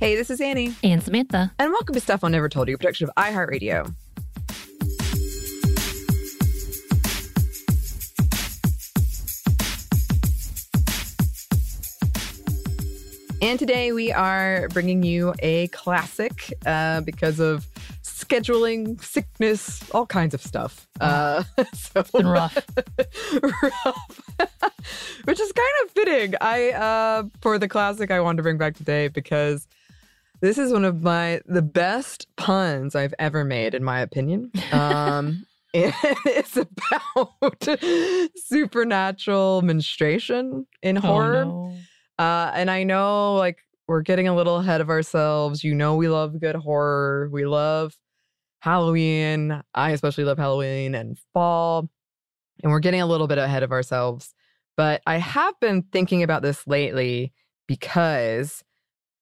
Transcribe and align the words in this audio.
Hey, 0.00 0.14
this 0.14 0.30
is 0.30 0.40
Anney, 0.40 0.74
And 0.84 1.02
Samantha. 1.02 1.52
and 1.58 1.72
welcome 1.72 1.94
to 1.94 2.00
Stuff 2.00 2.22
I 2.22 2.28
Never 2.28 2.48
Told 2.48 2.68
You, 2.68 2.76
a 2.76 2.78
production 2.78 3.08
of 3.08 3.14
iHeartRadio. 3.16 3.92
And 13.40 13.56
today 13.58 13.92
we 13.92 14.10
are 14.12 14.68
bringing 14.70 15.04
you 15.04 15.32
a 15.38 15.68
classic 15.68 16.52
uh, 16.66 17.02
because 17.02 17.38
of 17.38 17.66
scheduling, 18.02 19.00
sickness, 19.02 19.88
all 19.92 20.06
kinds 20.06 20.34
of 20.34 20.42
stuff. 20.42 20.88
Uh, 21.00 21.44
so 21.72 22.00
It's 22.00 22.10
been 22.10 22.26
rough. 22.26 22.56
rough. 23.42 24.20
Which 25.24 25.38
is 25.40 25.52
kind 25.52 25.68
of 25.84 25.90
fitting. 25.92 26.34
I 26.40 26.70
uh 26.70 27.22
for 27.42 27.58
the 27.58 27.68
classic 27.68 28.10
I 28.10 28.20
wanted 28.20 28.38
to 28.38 28.42
bring 28.42 28.58
back 28.58 28.74
today 28.74 29.08
because 29.08 29.66
this 30.40 30.58
is 30.58 30.72
one 30.72 30.84
of 30.84 31.02
my 31.02 31.40
the 31.46 31.62
best 31.62 32.26
puns 32.36 32.94
I've 32.94 33.14
ever 33.18 33.44
made 33.44 33.74
in 33.74 33.84
my 33.84 34.00
opinion. 34.00 34.52
Um 34.72 35.44
it's 35.74 36.56
about 36.56 37.68
supernatural 38.36 39.62
menstruation 39.62 40.66
in 40.82 40.96
horror. 40.96 41.44
Oh, 41.46 41.74
no. 42.18 42.24
Uh, 42.24 42.50
and 42.54 42.70
I 42.70 42.84
know 42.84 43.34
like 43.34 43.58
we're 43.86 44.00
getting 44.00 44.28
a 44.28 44.34
little 44.34 44.56
ahead 44.56 44.80
of 44.80 44.88
ourselves. 44.88 45.62
You 45.62 45.74
know, 45.74 45.94
we 45.94 46.08
love 46.08 46.40
good 46.40 46.56
horror. 46.56 47.28
We 47.30 47.44
love 47.44 47.96
Halloween. 48.60 49.62
I 49.74 49.90
especially 49.90 50.24
love 50.24 50.38
Halloween 50.38 50.94
and 50.94 51.18
fall. 51.34 51.90
And 52.62 52.72
we're 52.72 52.80
getting 52.80 53.02
a 53.02 53.06
little 53.06 53.28
bit 53.28 53.38
ahead 53.38 53.62
of 53.62 53.70
ourselves. 53.70 54.34
But 54.76 55.02
I 55.06 55.18
have 55.18 55.54
been 55.60 55.82
thinking 55.92 56.22
about 56.22 56.42
this 56.42 56.66
lately 56.66 57.32
because, 57.66 58.64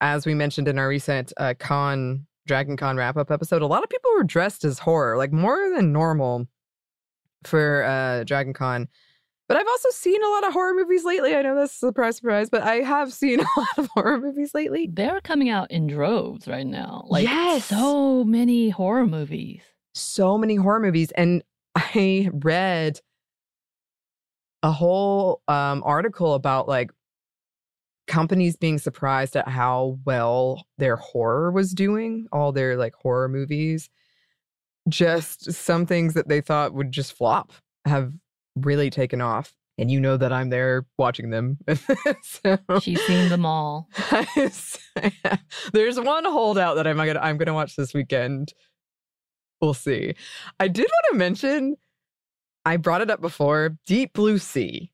as 0.00 0.26
we 0.26 0.34
mentioned 0.34 0.68
in 0.68 0.78
our 0.78 0.88
recent 0.88 1.32
uh, 1.36 1.54
con 1.58 2.26
Dragon 2.46 2.76
Con 2.76 2.96
wrap 2.96 3.16
up 3.16 3.30
episode, 3.30 3.62
a 3.62 3.66
lot 3.66 3.82
of 3.82 3.90
people 3.90 4.10
were 4.16 4.24
dressed 4.24 4.64
as 4.64 4.78
horror, 4.78 5.16
like 5.16 5.32
more 5.32 5.70
than 5.74 5.92
normal 5.92 6.46
for 7.44 7.84
uh, 7.84 8.24
Dragon 8.24 8.52
Con. 8.52 8.88
But 9.48 9.56
I've 9.56 9.66
also 9.68 9.90
seen 9.90 10.20
a 10.24 10.28
lot 10.28 10.44
of 10.46 10.52
horror 10.52 10.74
movies 10.74 11.04
lately. 11.04 11.34
I 11.36 11.42
know 11.42 11.54
that's 11.54 11.74
a 11.74 11.78
surprise, 11.78 12.16
surprise, 12.16 12.50
but 12.50 12.62
I 12.62 12.76
have 12.76 13.12
seen 13.12 13.40
a 13.56 13.60
lot 13.60 13.78
of 13.78 13.86
horror 13.88 14.18
movies 14.18 14.52
lately. 14.54 14.88
They're 14.92 15.20
coming 15.20 15.48
out 15.50 15.70
in 15.70 15.86
droves 15.86 16.48
right 16.48 16.66
now. 16.66 17.04
Like, 17.08 17.24
Yes. 17.24 17.64
so 17.66 18.24
many 18.24 18.70
horror 18.70 19.06
movies. 19.06 19.62
So 19.94 20.36
many 20.36 20.56
horror 20.56 20.80
movies. 20.80 21.12
And 21.12 21.42
I 21.76 22.28
read 22.32 23.00
a 24.62 24.72
whole 24.72 25.42
um, 25.46 25.82
article 25.84 26.34
about 26.34 26.66
like 26.66 26.90
companies 28.06 28.56
being 28.56 28.78
surprised 28.78 29.36
at 29.36 29.48
how 29.48 29.98
well 30.04 30.66
their 30.78 30.96
horror 30.96 31.50
was 31.50 31.72
doing, 31.72 32.26
all 32.32 32.52
their 32.52 32.76
like 32.76 32.94
horror 32.94 33.28
movies. 33.28 33.90
Just 34.88 35.52
some 35.52 35.86
things 35.86 36.14
that 36.14 36.28
they 36.28 36.40
thought 36.40 36.74
would 36.74 36.92
just 36.92 37.12
flop 37.12 37.52
have 37.84 38.12
really 38.54 38.90
taken 38.90 39.20
off. 39.20 39.52
And 39.78 39.90
you 39.90 40.00
know 40.00 40.16
that 40.16 40.32
I'm 40.32 40.48
there 40.48 40.86
watching 40.96 41.30
them. 41.30 41.58
so, 42.22 42.58
She's 42.80 43.02
seen 43.02 43.28
them 43.28 43.44
all. 43.44 43.88
There's 45.72 46.00
one 46.00 46.24
holdout 46.24 46.76
that 46.76 46.86
I'm 46.86 46.96
gonna 46.96 47.20
I'm 47.20 47.36
gonna 47.36 47.52
watch 47.52 47.76
this 47.76 47.92
weekend. 47.92 48.54
We'll 49.60 49.74
see. 49.74 50.14
I 50.58 50.68
did 50.68 50.86
want 50.86 51.12
to 51.12 51.18
mention, 51.18 51.76
I 52.64 52.78
brought 52.78 53.02
it 53.02 53.10
up 53.10 53.20
before. 53.20 53.76
Deep 53.86 54.14
Blue 54.14 54.38
Sea, 54.38 54.90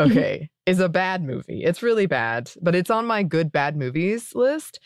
mm-hmm. 0.00 0.12
okay, 0.12 0.50
is 0.66 0.80
a 0.80 0.88
bad 0.88 1.22
movie. 1.22 1.64
It's 1.64 1.82
really 1.82 2.06
bad, 2.06 2.50
but 2.62 2.74
it's 2.74 2.90
on 2.90 3.06
my 3.06 3.22
good 3.22 3.52
bad 3.52 3.76
movies 3.76 4.34
list, 4.34 4.80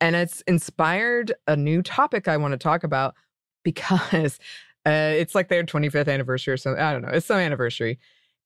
and 0.00 0.16
it's 0.16 0.42
inspired 0.42 1.34
a 1.46 1.56
new 1.56 1.82
topic 1.82 2.28
I 2.28 2.36
want 2.36 2.52
to 2.52 2.58
talk 2.58 2.84
about 2.84 3.14
because 3.64 4.38
uh, 4.86 5.12
it's 5.14 5.34
like 5.34 5.48
their 5.48 5.64
25th 5.64 6.08
anniversary 6.08 6.54
or 6.54 6.56
something. 6.56 6.82
I 6.82 6.92
don't 6.92 7.02
know. 7.02 7.10
It's 7.10 7.26
some 7.26 7.38
anniversary, 7.38 7.98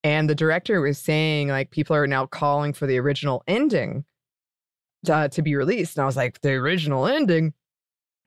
and 0.02 0.28
the 0.28 0.34
director 0.34 0.80
was 0.80 0.98
saying 0.98 1.48
like 1.48 1.70
people 1.70 1.94
are 1.94 2.06
now 2.06 2.26
calling 2.26 2.72
for 2.72 2.86
the 2.86 2.98
original 2.98 3.42
ending 3.46 4.04
uh, 5.08 5.28
to 5.28 5.42
be 5.42 5.54
released. 5.54 5.96
And 5.96 6.02
I 6.02 6.06
was 6.06 6.16
like, 6.16 6.40
the 6.40 6.52
original 6.52 7.06
ending. 7.06 7.52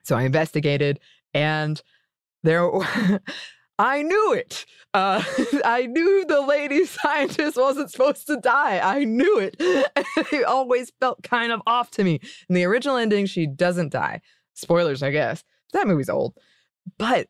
So 0.04 0.16
I 0.16 0.24
investigated 0.24 1.00
and 1.34 1.82
there, 2.44 2.70
I 3.78 4.04
knew 4.04 4.34
it. 4.34 4.66
Uh, 4.94 5.22
I 5.66 5.88
knew 5.88 6.26
the 6.26 6.42
lady 6.42 6.86
scientist 6.86 7.58
wasn't 7.58 7.92
supposed 7.92 8.28
to 8.28 8.38
die. 8.38 8.80
I 8.80 9.04
knew 9.04 9.40
it. 9.40 9.56
it 9.60 10.46
always 10.46 10.92
felt 11.00 11.24
kind 11.24 11.52
of 11.52 11.62
off 11.68 11.92
to 11.92 12.04
me. 12.04 12.20
In 12.50 12.56
the 12.56 12.64
original 12.64 12.98
ending, 12.98 13.26
she 13.26 13.48
doesn't 13.48 13.92
die. 13.92 14.22
Spoilers, 14.54 15.04
I 15.04 15.12
guess. 15.12 15.44
That 15.74 15.88
movie's 15.88 16.10
old. 16.10 16.36
But 16.98 17.28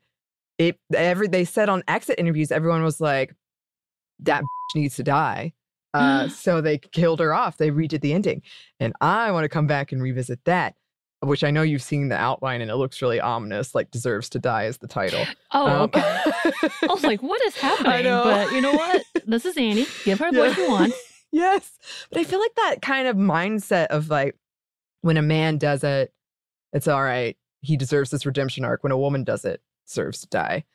it 0.57 0.79
every 0.93 1.27
they 1.27 1.45
said 1.45 1.69
on 1.69 1.83
exit 1.87 2.19
interviews, 2.19 2.51
everyone 2.51 2.83
was 2.83 3.01
like, 3.01 3.33
that 4.19 4.43
needs 4.75 4.95
to 4.97 5.03
die. 5.03 5.53
Uh, 5.93 6.27
so 6.29 6.61
they 6.61 6.77
killed 6.77 7.19
her 7.19 7.33
off. 7.33 7.57
They 7.57 7.71
redid 7.71 8.01
the 8.01 8.13
ending. 8.13 8.43
And 8.79 8.93
I 9.01 9.31
want 9.31 9.45
to 9.45 9.49
come 9.49 9.67
back 9.67 9.91
and 9.91 10.01
revisit 10.01 10.39
that, 10.45 10.75
which 11.25 11.43
I 11.43 11.51
know 11.51 11.61
you've 11.61 11.81
seen 11.81 12.09
the 12.09 12.15
outline 12.17 12.61
and 12.61 12.69
it 12.71 12.75
looks 12.75 13.01
really 13.01 13.19
ominous, 13.19 13.73
like 13.75 13.91
deserves 13.91 14.29
to 14.29 14.39
die 14.39 14.65
is 14.65 14.77
the 14.77 14.87
title. 14.87 15.25
Oh, 15.51 15.65
Um, 15.67 15.81
okay. 15.83 16.01
I 16.01 16.87
was 16.87 17.03
like, 17.03 17.21
what 17.23 17.41
is 17.43 17.55
happening? 17.59 18.03
But 18.05 18.51
you 18.51 18.61
know 18.61 18.73
what? 18.73 19.03
This 19.25 19.45
is 19.45 19.57
Anney. 19.57 19.85
Give 20.03 20.19
her 20.19 20.29
Yeah. 20.31 20.39
what 20.39 20.55
she 20.55 20.67
wants. 20.67 20.97
yes. 21.31 21.77
But 22.09 22.19
I 22.19 22.23
feel 22.23 22.39
like 22.39 22.55
that 22.55 22.81
kind 22.81 23.07
of 23.07 23.15
mindset 23.15 23.87
of 23.87 24.09
like 24.09 24.35
when 25.01 25.17
a 25.17 25.21
man 25.21 25.57
does 25.57 25.83
it, 25.83 26.13
it's 26.73 26.87
all 26.87 27.03
right. 27.03 27.37
He 27.61 27.77
deserves 27.77 28.09
this 28.11 28.25
redemption 28.25 28.63
arc. 28.65 28.83
When 28.83 28.91
a 28.91 28.97
woman 28.97 29.23
does 29.23 29.45
it, 29.45 29.61
deserves 29.87 30.21
to 30.21 30.27
die. 30.27 30.65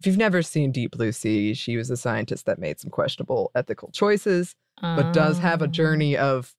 If 0.00 0.06
you've 0.06 0.16
never 0.18 0.42
seen 0.42 0.72
Deep 0.72 0.90
Blue 0.92 1.12
Sea, 1.12 1.54
she 1.54 1.76
was 1.76 1.88
a 1.90 1.96
scientist 1.96 2.46
that 2.46 2.58
made 2.58 2.80
some 2.80 2.90
questionable 2.90 3.50
ethical 3.54 3.90
choices, 3.92 4.56
but 4.82 5.12
does 5.12 5.38
have 5.38 5.62
a 5.62 5.66
Um, 5.66 5.72
journey 5.72 6.16
of 6.16 6.54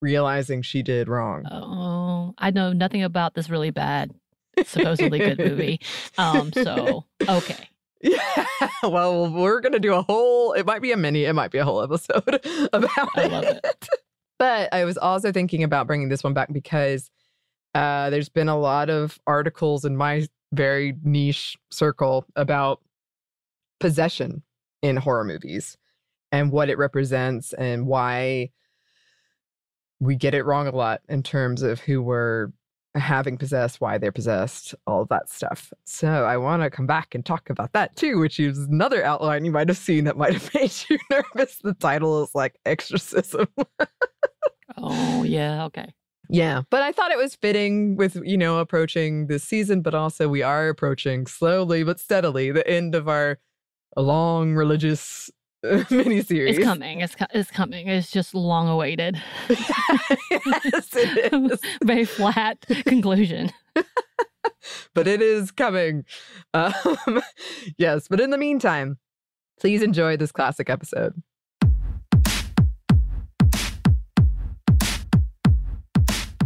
realizing 0.00 0.62
she 0.62 0.82
did 0.82 1.08
wrong. 1.08 1.44
Oh, 1.50 2.34
I 2.38 2.50
know 2.50 2.72
nothing 2.72 3.02
about 3.02 3.34
this 3.34 3.48
really 3.50 3.70
bad, 3.70 4.12
supposedly 4.64 5.18
good 5.18 5.38
movie. 5.38 5.80
Um, 6.18 6.52
so 6.52 7.04
okay. 7.28 7.68
Yeah. 8.02 8.46
Well, 8.82 9.32
we're 9.32 9.60
gonna 9.60 9.78
do 9.78 9.94
a 9.94 10.02
whole. 10.02 10.52
It 10.52 10.66
might 10.66 10.82
be 10.82 10.92
a 10.92 10.96
mini. 10.96 11.24
It 11.24 11.32
might 11.32 11.50
be 11.50 11.58
a 11.58 11.64
whole 11.64 11.82
episode 11.82 12.22
about 12.72 13.08
I 13.16 13.26
love 13.26 13.44
it. 13.44 13.88
But 14.38 14.72
I 14.72 14.84
was 14.84 14.98
also 14.98 15.32
thinking 15.32 15.62
about 15.64 15.86
bringing 15.86 16.10
this 16.10 16.22
one 16.22 16.34
back 16.34 16.52
because 16.52 17.10
uh, 17.74 18.10
there's 18.10 18.28
been 18.28 18.48
a 18.48 18.58
lot 18.58 18.90
of 18.90 19.18
articles 19.26 19.86
in 19.86 19.96
my 19.96 20.28
very 20.52 20.94
niche 21.02 21.56
circle 21.70 22.26
about 22.36 22.80
possession 23.80 24.42
in 24.82 24.96
horror 24.98 25.24
movies 25.24 25.76
and 26.32 26.52
what 26.52 26.68
it 26.68 26.78
represents 26.78 27.54
and 27.54 27.86
why 27.86 28.50
we 30.00 30.16
get 30.16 30.34
it 30.34 30.44
wrong 30.44 30.66
a 30.66 30.74
lot 30.74 31.00
in 31.08 31.22
terms 31.22 31.62
of 31.62 31.80
who 31.80 32.02
we're 32.02 32.48
having 32.94 33.36
possessed, 33.36 33.80
why 33.80 33.98
they're 33.98 34.12
possessed, 34.12 34.74
all 34.86 35.04
that 35.06 35.28
stuff. 35.28 35.72
So 35.84 36.08
I 36.08 36.36
want 36.36 36.62
to 36.62 36.70
come 36.70 36.86
back 36.86 37.14
and 37.14 37.24
talk 37.24 37.50
about 37.50 37.72
that 37.72 37.94
too, 37.96 38.18
which 38.18 38.40
is 38.40 38.58
another 38.58 39.04
outline 39.04 39.44
you 39.44 39.50
might 39.50 39.68
have 39.68 39.76
seen 39.76 40.04
that 40.04 40.16
might 40.16 40.32
have 40.32 40.54
made 40.54 40.72
you 40.88 40.98
nervous. 41.10 41.58
The 41.62 41.74
title 41.74 42.24
is 42.24 42.30
like 42.34 42.58
exorcism. 42.64 43.48
Oh 44.76 45.22
yeah, 45.22 45.64
okay. 45.66 45.92
Yeah, 46.28 46.62
but 46.70 46.82
I 46.82 46.90
thought 46.90 47.12
it 47.12 47.18
was 47.18 47.36
fitting 47.36 47.96
with, 47.96 48.16
you 48.24 48.36
know, 48.36 48.58
approaching 48.58 49.28
this 49.28 49.44
season, 49.44 49.80
but 49.80 49.94
also 49.94 50.28
we 50.28 50.42
are 50.42 50.68
approaching 50.68 51.26
slowly 51.26 51.84
but 51.84 52.00
steadily 52.00 52.50
the 52.50 52.66
end 52.68 52.94
of 52.94 53.08
our 53.08 53.38
long 53.96 54.54
religious 54.54 55.30
miniseries. 55.64 56.50
It's 56.56 56.64
coming. 56.64 57.00
It's 57.00 57.14
co- 57.14 57.26
it's 57.32 57.50
coming. 57.50 57.88
It's 57.88 58.10
just 58.10 58.34
long 58.34 58.68
awaited. 58.68 59.20
yes, 59.48 60.88
it 60.94 61.32
is. 61.32 61.60
Very 61.84 62.04
flat 62.04 62.64
conclusion. 62.86 63.50
but 64.94 65.06
it 65.08 65.20
is 65.22 65.50
coming. 65.50 66.04
Um, 66.54 67.22
yes, 67.78 68.06
but 68.08 68.20
in 68.20 68.30
the 68.30 68.38
meantime, 68.38 68.98
please 69.58 69.82
enjoy 69.82 70.16
this 70.16 70.30
classic 70.32 70.70
episode. 70.70 71.14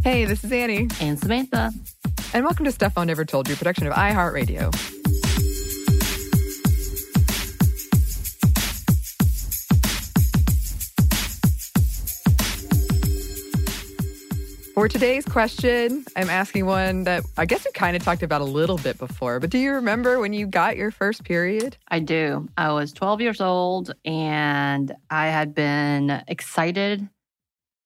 Hey, 0.02 0.24
this 0.24 0.42
is 0.44 0.50
Anney, 0.50 0.88
And 1.00 1.18
Samantha. 1.18 1.72
and 2.32 2.42
welcome 2.44 2.64
to 2.64 2.72
Stuff 2.72 2.94
I 2.96 3.04
Never 3.04 3.24
Told 3.26 3.48
You, 3.48 3.56
production 3.56 3.86
of 3.86 3.92
iHeartRadio. 3.92 4.99
For 14.80 14.88
today's 14.88 15.26
question, 15.26 16.06
I'm 16.16 16.30
asking 16.30 16.64
one 16.64 17.04
that 17.04 17.22
I 17.36 17.44
guess 17.44 17.66
we 17.66 17.72
kind 17.72 17.94
of 17.94 18.02
talked 18.02 18.22
about 18.22 18.40
a 18.40 18.44
little 18.44 18.78
bit 18.78 18.96
before, 18.96 19.38
but 19.38 19.50
do 19.50 19.58
you 19.58 19.72
remember 19.72 20.18
when 20.18 20.32
you 20.32 20.46
got 20.46 20.78
your 20.78 20.90
first 20.90 21.22
period? 21.22 21.76
I 21.88 21.98
do. 21.98 22.48
I 22.56 22.72
was 22.72 22.94
12 22.94 23.20
years 23.20 23.42
old 23.42 23.92
and 24.06 24.96
I 25.10 25.26
had 25.26 25.54
been 25.54 26.24
excited 26.28 27.06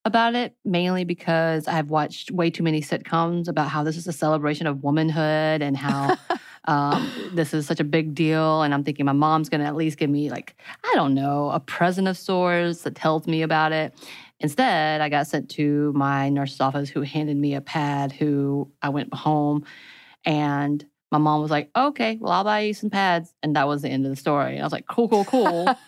about 0.05 0.35
it 0.35 0.55
mainly 0.63 1.03
because 1.03 1.67
I've 1.67 1.89
watched 1.89 2.31
way 2.31 2.49
too 2.49 2.63
many 2.63 2.79
sitcoms 2.79 3.49
about 3.49 3.67
how 3.67 3.83
this 3.83 3.97
is 3.97 4.07
a 4.07 4.13
celebration 4.13 4.65
of 4.65 4.81
womanhood 4.81 5.61
and 5.61 5.75
how 5.75 6.15
um, 6.65 7.11
this 7.33 7.53
is 7.53 7.65
such 7.65 7.81
a 7.81 7.83
big 7.83 8.15
deal. 8.15 8.61
And 8.61 8.73
I'm 8.73 8.85
thinking 8.85 9.05
my 9.05 9.11
mom's 9.11 9.49
going 9.49 9.61
to 9.61 9.67
at 9.67 9.75
least 9.75 9.97
give 9.97 10.09
me, 10.09 10.29
like, 10.29 10.55
I 10.83 10.93
don't 10.95 11.13
know, 11.13 11.49
a 11.49 11.59
present 11.59 12.07
of 12.07 12.17
sorts 12.17 12.83
that 12.83 12.95
tells 12.95 13.27
me 13.27 13.41
about 13.41 13.73
it. 13.73 13.93
Instead, 14.45 15.01
I 15.01 15.09
got 15.09 15.25
sent 15.25 15.49
to 15.51 15.91
my 15.93 16.29
nurse's 16.29 16.61
office 16.61 16.87
who 16.87 17.01
handed 17.01 17.35
me 17.35 17.55
a 17.55 17.61
pad 17.61 18.11
who 18.11 18.71
I 18.79 18.89
went 18.89 19.11
home 19.11 19.65
and 20.23 20.85
my 21.11 21.17
mom 21.17 21.41
was 21.41 21.49
like, 21.49 21.71
okay, 21.75 22.19
well, 22.21 22.31
I'll 22.31 22.43
buy 22.43 22.59
you 22.61 22.75
some 22.75 22.91
pads. 22.91 23.33
And 23.41 23.55
that 23.55 23.67
was 23.67 23.81
the 23.81 23.89
end 23.89 24.05
of 24.05 24.11
the 24.11 24.15
story. 24.15 24.53
And 24.53 24.61
I 24.61 24.65
was 24.65 24.71
like, 24.71 24.85
cool, 24.87 25.07
cool, 25.07 25.25
cool. 25.25 25.67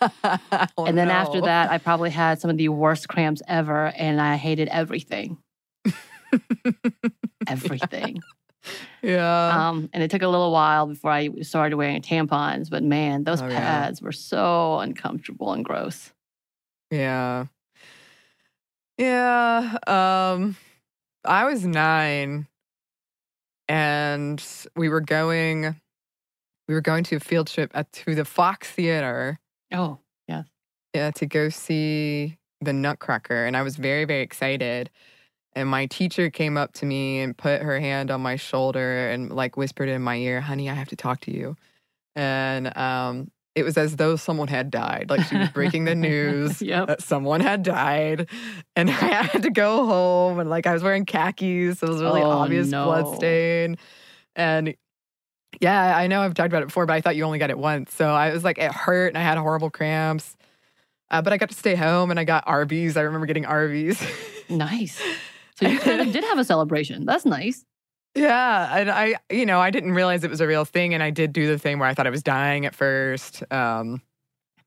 Oh, 0.76 0.86
and 0.86 0.98
then 0.98 1.08
after 1.08 1.40
that, 1.42 1.70
I 1.70 1.78
probably 1.78 2.10
had 2.10 2.40
some 2.40 2.50
of 2.50 2.56
the 2.56 2.68
worst 2.70 3.08
cramps 3.08 3.42
ever. 3.46 3.86
And 3.96 4.20
I 4.20 4.34
hated 4.36 4.66
everything. 4.68 5.38
everything. 7.48 8.20
yeah. 9.02 9.68
Um, 9.68 9.88
and 9.92 10.02
it 10.02 10.10
took 10.10 10.22
a 10.22 10.28
little 10.28 10.50
while 10.52 10.86
before 10.86 11.10
I 11.12 11.28
started 11.42 11.76
wearing 11.76 12.02
tampons. 12.02 12.70
But 12.70 12.82
man, 12.82 13.22
those 13.24 13.40
Oh, 13.42 13.48
yeah. 13.48 13.58
pads 13.58 14.02
were 14.02 14.12
so 14.12 14.78
uncomfortable 14.80 15.52
and 15.52 15.64
gross. 15.64 16.12
Yeah. 16.90 17.46
Yeah. 18.98 19.78
Um 19.86 20.56
I 21.24 21.44
was 21.44 21.64
9 21.64 22.46
and 23.68 24.44
we 24.76 24.88
were 24.88 25.00
going 25.00 25.76
we 26.68 26.74
were 26.74 26.80
going 26.80 27.04
to 27.04 27.16
a 27.16 27.20
field 27.20 27.46
trip 27.46 27.70
at, 27.74 27.90
to 27.92 28.14
the 28.14 28.24
Fox 28.24 28.70
Theater 28.70 29.38
Oh, 29.72 29.98
yeah, 30.26 30.44
Yeah, 30.94 31.10
to 31.12 31.26
go 31.26 31.48
see 31.50 32.38
the 32.60 32.72
Nutcracker 32.72 33.44
and 33.46 33.56
I 33.56 33.62
was 33.62 33.76
very 33.76 34.04
very 34.04 34.22
excited. 34.22 34.90
And 35.54 35.68
my 35.68 35.86
teacher 35.86 36.30
came 36.30 36.56
up 36.56 36.72
to 36.74 36.86
me 36.86 37.20
and 37.20 37.36
put 37.36 37.62
her 37.62 37.80
hand 37.80 38.10
on 38.10 38.20
my 38.20 38.36
shoulder 38.36 39.10
and 39.10 39.32
like 39.32 39.56
whispered 39.56 39.88
in 39.88 40.02
my 40.02 40.16
ear, 40.16 40.40
"Honey, 40.40 40.70
I 40.70 40.74
have 40.74 40.88
to 40.88 40.96
talk 40.96 41.20
to 41.22 41.32
you." 41.32 41.56
And 42.16 42.76
um 42.76 43.30
it 43.58 43.64
was 43.64 43.76
as 43.76 43.96
though 43.96 44.16
someone 44.16 44.48
had 44.48 44.70
died. 44.70 45.06
Like 45.10 45.22
she 45.26 45.36
was 45.36 45.48
breaking 45.50 45.84
the 45.84 45.94
news 46.08 46.62
Yep. 46.62 46.86
that 46.88 47.02
someone 47.02 47.40
had 47.40 47.62
died. 47.62 48.28
And 48.76 48.88
I 48.90 48.92
had 49.22 49.42
to 49.42 49.50
go 49.50 49.84
home 49.86 50.38
and 50.38 50.48
like 50.48 50.66
I 50.66 50.72
was 50.72 50.82
wearing 50.82 51.04
khakis. 51.04 51.78
So 51.80 51.86
it 51.86 51.90
was 51.90 52.00
a 52.00 52.04
really 52.04 52.22
Oh, 52.22 52.30
obvious 52.30 52.68
no. 52.68 52.84
blood 52.84 53.14
stain. 53.16 53.76
And 54.36 54.74
yeah, 55.60 55.96
I 55.96 56.06
know 56.06 56.20
I've 56.22 56.34
talked 56.34 56.52
about 56.52 56.62
it 56.62 56.66
before, 56.66 56.86
but 56.86 56.92
I 56.94 57.00
thought 57.00 57.16
you 57.16 57.24
only 57.24 57.38
got 57.38 57.50
it 57.50 57.58
once. 57.58 57.94
So 57.94 58.08
I 58.10 58.32
was 58.32 58.44
like, 58.44 58.58
it 58.58 58.70
hurt 58.72 59.08
and 59.08 59.18
I 59.18 59.22
had 59.22 59.38
horrible 59.38 59.70
cramps. 59.70 60.36
Uh, 61.10 61.22
but 61.22 61.32
I 61.32 61.38
got 61.38 61.48
to 61.50 61.56
stay 61.56 61.74
home 61.74 62.10
and 62.10 62.20
I 62.20 62.24
got 62.24 62.44
Arby's. 62.46 62.96
I 62.96 63.00
remember 63.02 63.26
getting 63.26 63.46
Arby's. 63.46 64.00
nice. 64.48 65.00
So 65.58 65.66
you 65.66 65.78
kind 65.80 66.00
of 66.02 66.12
did 66.12 66.22
have 66.24 66.38
a 66.38 66.44
celebration. 66.44 67.04
That's 67.06 67.24
nice. 67.24 67.64
Yeah, 68.14 68.76
and 68.76 68.90
I, 68.90 69.16
you 69.30 69.46
know, 69.46 69.60
I 69.60 69.70
didn't 69.70 69.92
realize 69.92 70.24
it 70.24 70.30
was 70.30 70.40
a 70.40 70.46
real 70.46 70.64
thing, 70.64 70.94
and 70.94 71.02
I 71.02 71.10
did 71.10 71.32
do 71.32 71.46
the 71.46 71.58
thing 71.58 71.78
where 71.78 71.88
I 71.88 71.94
thought 71.94 72.06
I 72.06 72.10
was 72.10 72.22
dying 72.22 72.66
at 72.66 72.74
first, 72.74 73.44
um, 73.52 74.02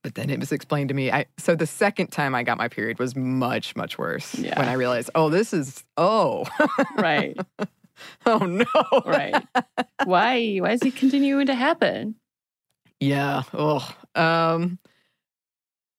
but 0.04 0.16
then 0.16 0.30
it 0.30 0.40
was 0.40 0.52
explained 0.52 0.90
to 0.90 0.96
me. 0.96 1.12
I 1.12 1.26
so 1.38 1.56
the 1.56 1.68
second 1.68 2.08
time 2.08 2.34
I 2.34 2.44
got 2.44 2.58
my 2.58 2.68
period 2.68 2.98
was 3.00 3.16
much, 3.16 3.76
much 3.76 3.98
worse. 3.98 4.36
Yeah. 4.36 4.58
When 4.58 4.70
I 4.70 4.74
realized, 4.74 5.10
oh, 5.16 5.30
this 5.30 5.54
is 5.54 5.84
oh, 5.98 6.46
Right. 6.98 7.38
oh 8.26 8.40
no, 8.40 8.66
Right. 9.06 9.36
Why? 10.06 10.58
Why 10.58 10.72
is 10.72 10.82
it 10.84 10.96
continuing 10.96 11.48
to 11.48 11.56
happen? 11.56 12.16
yeah, 13.00 13.44
oh, 13.54 13.88
um, 14.16 14.78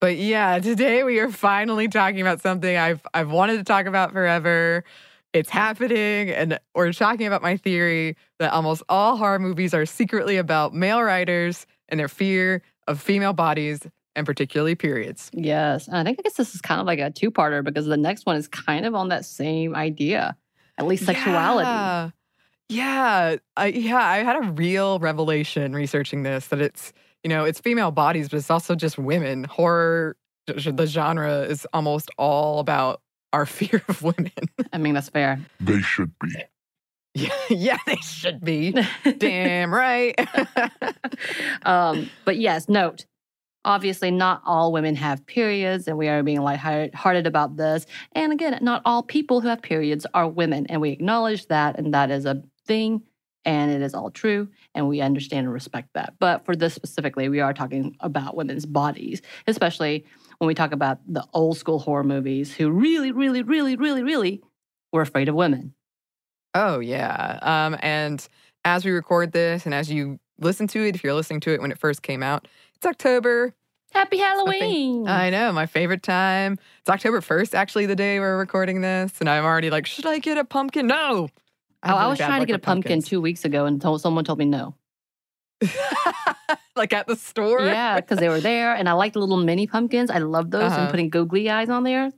but 0.00 0.16
yeah, 0.16 0.58
today 0.58 1.04
we 1.04 1.20
are 1.20 1.30
finally 1.30 1.86
talking 1.86 2.20
about 2.20 2.40
something 2.40 2.76
I've 2.76 3.06
I've 3.14 3.30
wanted 3.30 3.58
to 3.58 3.64
talk 3.64 3.86
about 3.86 4.12
forever. 4.12 4.84
It's 5.32 5.48
happening, 5.48 6.30
and 6.30 6.58
we're 6.74 6.92
talking 6.92 7.26
about 7.26 7.40
my 7.40 7.56
theory 7.56 8.16
that 8.38 8.52
almost 8.52 8.82
all 8.88 9.16
horror 9.16 9.38
movies 9.38 9.72
are 9.72 9.86
secretly 9.86 10.36
about 10.36 10.74
male 10.74 11.02
writers 11.02 11.66
and 11.88 11.98
their 11.98 12.08
fear 12.08 12.62
of 12.86 13.00
female 13.00 13.32
bodies 13.32 13.80
and 14.14 14.26
particularly 14.26 14.74
periods. 14.74 15.30
Yes. 15.32 15.88
And 15.88 15.96
I 15.96 16.04
think 16.04 16.18
I 16.20 16.22
guess 16.22 16.34
this 16.34 16.54
is 16.54 16.60
kind 16.60 16.80
of 16.80 16.86
like 16.86 16.98
a 16.98 17.10
two 17.10 17.30
parter 17.30 17.64
because 17.64 17.86
the 17.86 17.96
next 17.96 18.26
one 18.26 18.36
is 18.36 18.48
kind 18.48 18.84
of 18.84 18.94
on 18.94 19.08
that 19.08 19.24
same 19.24 19.74
idea, 19.74 20.36
at 20.78 20.86
least 20.86 21.06
sexuality. 21.06 21.66
Yeah, 21.66 22.10
yeah, 22.68 23.36
I, 23.56 23.66
yeah. 23.66 23.96
I 23.96 24.18
had 24.18 24.36
a 24.36 24.52
real 24.52 24.98
revelation 24.98 25.74
researching 25.74 26.22
this 26.22 26.46
that 26.48 26.60
it's 26.60 26.92
you 27.22 27.28
know 27.28 27.44
it's 27.44 27.60
female 27.60 27.90
bodies, 27.90 28.28
but 28.28 28.38
it's 28.38 28.50
also 28.50 28.74
just 28.74 28.98
women. 28.98 29.44
Horror, 29.44 30.16
the 30.46 30.86
genre 30.86 31.42
is 31.42 31.66
almost 31.72 32.10
all 32.16 32.60
about 32.60 33.01
our 33.32 33.46
fear 33.46 33.82
of 33.88 34.02
women. 34.02 34.32
I 34.72 34.78
mean, 34.78 34.94
that's 34.94 35.08
fair. 35.08 35.40
They 35.60 35.80
should 35.80 36.12
be. 36.18 36.34
yeah, 37.14 37.30
yeah, 37.50 37.78
they 37.86 37.96
should 37.96 38.44
be. 38.44 38.74
Damn 39.18 39.72
right. 39.72 40.14
um, 41.64 42.10
but 42.24 42.38
yes, 42.38 42.68
note. 42.68 43.06
Obviously, 43.64 44.10
not 44.10 44.42
all 44.44 44.72
women 44.72 44.96
have 44.96 45.24
periods, 45.24 45.86
and 45.86 45.96
we 45.96 46.08
are 46.08 46.24
being 46.24 46.42
lighthearted 46.42 47.28
about 47.28 47.56
this. 47.56 47.86
And 48.10 48.32
again, 48.32 48.58
not 48.60 48.82
all 48.84 49.04
people 49.04 49.40
who 49.40 49.46
have 49.46 49.62
periods 49.62 50.04
are 50.14 50.26
women, 50.26 50.66
and 50.66 50.80
we 50.80 50.90
acknowledge 50.90 51.46
that, 51.46 51.78
and 51.78 51.94
that 51.94 52.10
is 52.10 52.26
a 52.26 52.42
thing, 52.66 53.02
and 53.44 53.70
it 53.70 53.80
is 53.80 53.94
all 53.94 54.10
true, 54.10 54.48
and 54.74 54.88
we 54.88 55.00
understand 55.00 55.44
and 55.44 55.52
respect 55.52 55.90
that. 55.94 56.14
But 56.18 56.44
for 56.44 56.56
this 56.56 56.74
specifically, 56.74 57.28
we 57.28 57.38
are 57.38 57.54
talking 57.54 57.96
about 58.00 58.36
women's 58.36 58.66
bodies, 58.66 59.22
especially 59.46 60.04
when 60.42 60.48
we 60.48 60.54
talk 60.54 60.72
about 60.72 60.98
the 61.06 61.24
old 61.32 61.56
school 61.56 61.78
horror 61.78 62.02
movies 62.02 62.52
who 62.52 62.68
really, 62.68 63.12
really, 63.12 63.42
really, 63.42 63.76
really, 63.76 64.02
really 64.02 64.42
were 64.90 65.00
afraid 65.00 65.28
of 65.28 65.36
women. 65.36 65.72
Oh 66.52 66.80
yeah. 66.80 67.38
Um, 67.42 67.76
and 67.80 68.26
as 68.64 68.84
we 68.84 68.90
record 68.90 69.30
this, 69.30 69.66
and 69.66 69.72
as 69.72 69.88
you 69.88 70.18
listen 70.40 70.66
to 70.66 70.84
it, 70.84 70.96
if 70.96 71.04
you're 71.04 71.14
listening 71.14 71.38
to 71.42 71.54
it 71.54 71.60
when 71.60 71.70
it 71.70 71.78
first 71.78 72.02
came 72.02 72.24
out, 72.24 72.48
it's 72.74 72.84
October. 72.84 73.54
Happy 73.92 74.18
Halloween! 74.18 75.06
I 75.06 75.30
know, 75.30 75.52
my 75.52 75.66
favorite 75.66 76.02
time. 76.02 76.58
It's 76.80 76.90
October 76.90 77.20
1st, 77.20 77.54
actually, 77.54 77.86
the 77.86 77.94
day 77.94 78.18
we're 78.18 78.36
recording 78.36 78.80
this. 78.80 79.12
And 79.20 79.30
I'm 79.30 79.44
already 79.44 79.70
like, 79.70 79.86
should 79.86 80.06
I 80.06 80.18
get 80.18 80.38
a 80.38 80.44
pumpkin? 80.44 80.88
No, 80.88 81.28
I 81.84 81.88
have 81.90 81.96
I 81.98 82.08
was 82.08 82.18
trying 82.18 82.40
to 82.40 82.46
get 82.46 82.56
a 82.56 82.58
pumpkin 82.58 82.90
pumpkins. 82.90 83.06
two 83.06 83.20
weeks 83.20 83.44
ago 83.44 83.66
and 83.66 83.80
told 83.80 84.00
someone 84.00 84.24
told 84.24 84.40
me 84.40 84.46
no. 84.46 84.74
like 86.76 86.92
at 86.92 87.06
the 87.06 87.16
store. 87.16 87.66
Yeah, 87.66 88.00
because 88.00 88.18
they 88.18 88.28
were 88.28 88.40
there, 88.40 88.74
and 88.74 88.88
I 88.88 88.92
like 88.92 89.12
the 89.14 89.18
little 89.20 89.36
mini 89.38 89.66
pumpkins. 89.66 90.10
I 90.10 90.18
love 90.18 90.50
those 90.50 90.72
Uh-huh. 90.72 90.80
and 90.82 90.90
putting 90.90 91.10
googly 91.10 91.48
eyes 91.50 91.68
on 91.70 91.82
there. 91.84 92.10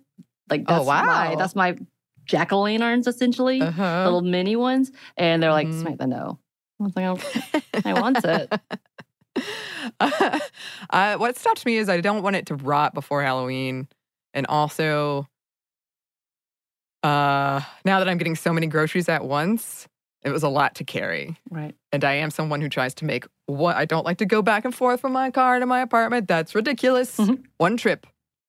Like 0.50 0.62
Oh, 0.68 0.74
that's 0.84 0.86
my 0.86 1.28
wow. 1.28 1.36
that's 1.36 1.54
my 1.56 1.76
jack 2.24 2.52
o' 2.52 2.60
lanterns 2.62 3.06
essentially, 3.06 3.60
Uh-huh. 3.60 4.02
little 4.04 4.22
mini 4.22 4.56
ones. 4.56 4.92
And 5.16 5.42
they're 5.42 5.52
like, 5.52 5.68
Mhm. 5.68 5.80
smack 5.80 5.98
the 5.98 6.06
no. 6.06 6.38
I 6.80 6.82
was 6.84 6.96
like, 6.96 7.06
okay. 7.06 7.42
I 7.84 7.94
want 8.00 8.24
it. 8.24 8.52
uh, 10.90 11.16
what 11.16 11.36
stopped 11.36 11.66
me 11.66 11.76
is 11.76 11.88
I 11.88 12.00
don't 12.00 12.22
want 12.22 12.36
it 12.36 12.46
to 12.46 12.56
rot 12.56 12.94
before 12.94 13.22
Halloween, 13.22 13.88
and 14.32 14.46
also, 14.46 15.26
uh, 17.02 17.60
now 17.84 17.98
that 17.98 18.08
I'm 18.08 18.16
getting 18.18 18.36
so 18.36 18.52
many 18.52 18.66
groceries 18.66 19.08
at 19.08 19.24
once, 19.24 19.86
it 20.24 20.30
was 20.30 20.42
a 20.42 20.48
lot 20.48 20.74
to 20.76 20.84
carry. 20.84 21.36
right. 21.50 21.74
And 21.92 22.02
I 22.04 22.14
am 22.14 22.30
someone 22.30 22.60
who 22.60 22.68
tries 22.68 22.94
to 22.94 23.04
make 23.04 23.26
what 23.46 23.76
I 23.76 23.84
don't 23.84 24.04
like 24.04 24.18
to 24.18 24.26
go 24.26 24.42
back 24.42 24.64
and 24.64 24.74
forth 24.74 25.00
from 25.00 25.12
my 25.12 25.30
car 25.30 25.58
to 25.58 25.66
my 25.66 25.80
apartment. 25.80 26.26
That's 26.28 26.54
ridiculous. 26.54 27.16
Mhm. 27.18 27.44
One 27.58 27.76
trip, 27.76 28.06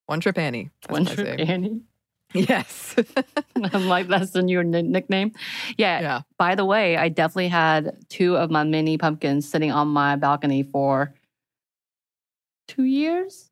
one 0.08 0.20
trip, 0.22 0.38
Anney. 0.38 0.72
That's 0.82 0.92
One 0.92 1.06
trip. 1.06 1.40
Anney. 1.40 1.82
Yes. 2.34 2.96
I'm 3.56 3.88
like, 3.88 4.08
that's 4.10 4.32
the 4.32 4.42
new 4.42 4.62
ni- 4.62 4.82
nickname. 4.82 5.32
Yeah. 5.78 6.02
yeah. 6.02 6.22
By 6.38 6.56
the 6.56 6.66
way, 6.66 6.98
I 6.98 7.08
definitely 7.08 7.48
had 7.48 7.96
two 8.10 8.36
of 8.36 8.52
my 8.52 8.64
mini 8.64 8.98
pumpkins 8.98 9.48
sitting 9.48 9.72
on 9.72 9.88
my 9.88 10.18
balcony 10.18 10.64
for 10.64 11.14
two 12.68 12.84
years. 12.84 13.52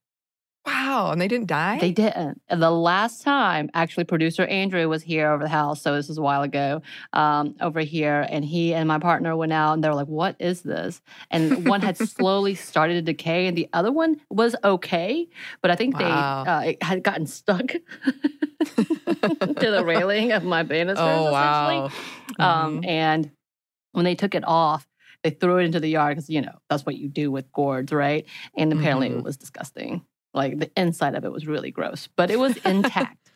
Wow. 0.65 1.09
And 1.11 1.19
they 1.19 1.27
didn't 1.27 1.47
die. 1.47 1.77
They 1.79 1.91
didn't. 1.91 2.41
And 2.47 2.61
The 2.61 2.71
last 2.71 3.21
time, 3.21 3.69
actually, 3.73 4.05
producer 4.05 4.45
Andrew 4.45 4.87
was 4.87 5.03
here 5.03 5.29
over 5.31 5.43
the 5.43 5.49
house. 5.49 5.81
So 5.81 5.93
this 5.95 6.07
was 6.07 6.17
a 6.17 6.21
while 6.21 6.41
ago, 6.41 6.81
um, 7.11 7.55
over 7.59 7.81
here, 7.81 8.25
and 8.29 8.45
he 8.45 8.73
and 8.73 8.87
my 8.87 8.99
partner 8.99 9.35
went 9.35 9.51
out, 9.51 9.73
and 9.73 9.83
they 9.83 9.89
were 9.89 9.95
like, 9.95 10.07
"What 10.07 10.35
is 10.39 10.61
this?" 10.61 11.01
And 11.31 11.65
one 11.67 11.81
had 11.81 11.97
slowly 12.09 12.55
started 12.55 12.93
to 12.93 13.01
decay, 13.01 13.47
and 13.47 13.57
the 13.57 13.67
other 13.73 13.91
one 13.91 14.21
was 14.29 14.55
okay, 14.63 15.27
but 15.61 15.69
I 15.71 15.75
think 15.75 15.99
Wow. 15.99 16.43
they 16.45 16.51
uh, 16.51 16.61
it 16.71 16.83
had 16.83 17.03
gotten 17.03 17.25
stuck 17.27 17.67
to 17.67 17.77
the 19.57 19.83
railing 19.85 20.31
of 20.31 20.43
my 20.45 20.63
banisters, 20.63 20.99
oh 21.03 21.27
essentially. 21.27 21.91
wow. 22.39 22.65
Um, 22.65 22.81
Mhm. 22.81 22.87
and 22.87 23.31
when 23.91 24.05
they 24.05 24.15
took 24.15 24.33
it 24.35 24.43
off, 24.47 24.87
they 25.23 25.29
threw 25.31 25.57
it 25.57 25.63
into 25.65 25.79
the 25.79 25.89
yard 25.89 26.15
because 26.15 26.29
you 26.29 26.41
know 26.41 26.57
that's 26.69 26.85
what 26.85 26.95
you 26.95 27.09
do 27.09 27.31
with 27.31 27.51
gourds, 27.51 27.91
right? 27.91 28.25
And 28.57 28.71
apparently, 28.71 29.09
Mhm. 29.09 29.17
it 29.19 29.23
was 29.23 29.37
disgusting. 29.37 30.05
Like 30.33 30.59
the 30.59 30.71
inside 30.75 31.15
of 31.15 31.25
it 31.25 31.31
was 31.31 31.45
really 31.45 31.71
gross, 31.71 32.07
but 32.15 32.31
it 32.31 32.39
was 32.39 32.57
intact. 32.57 33.17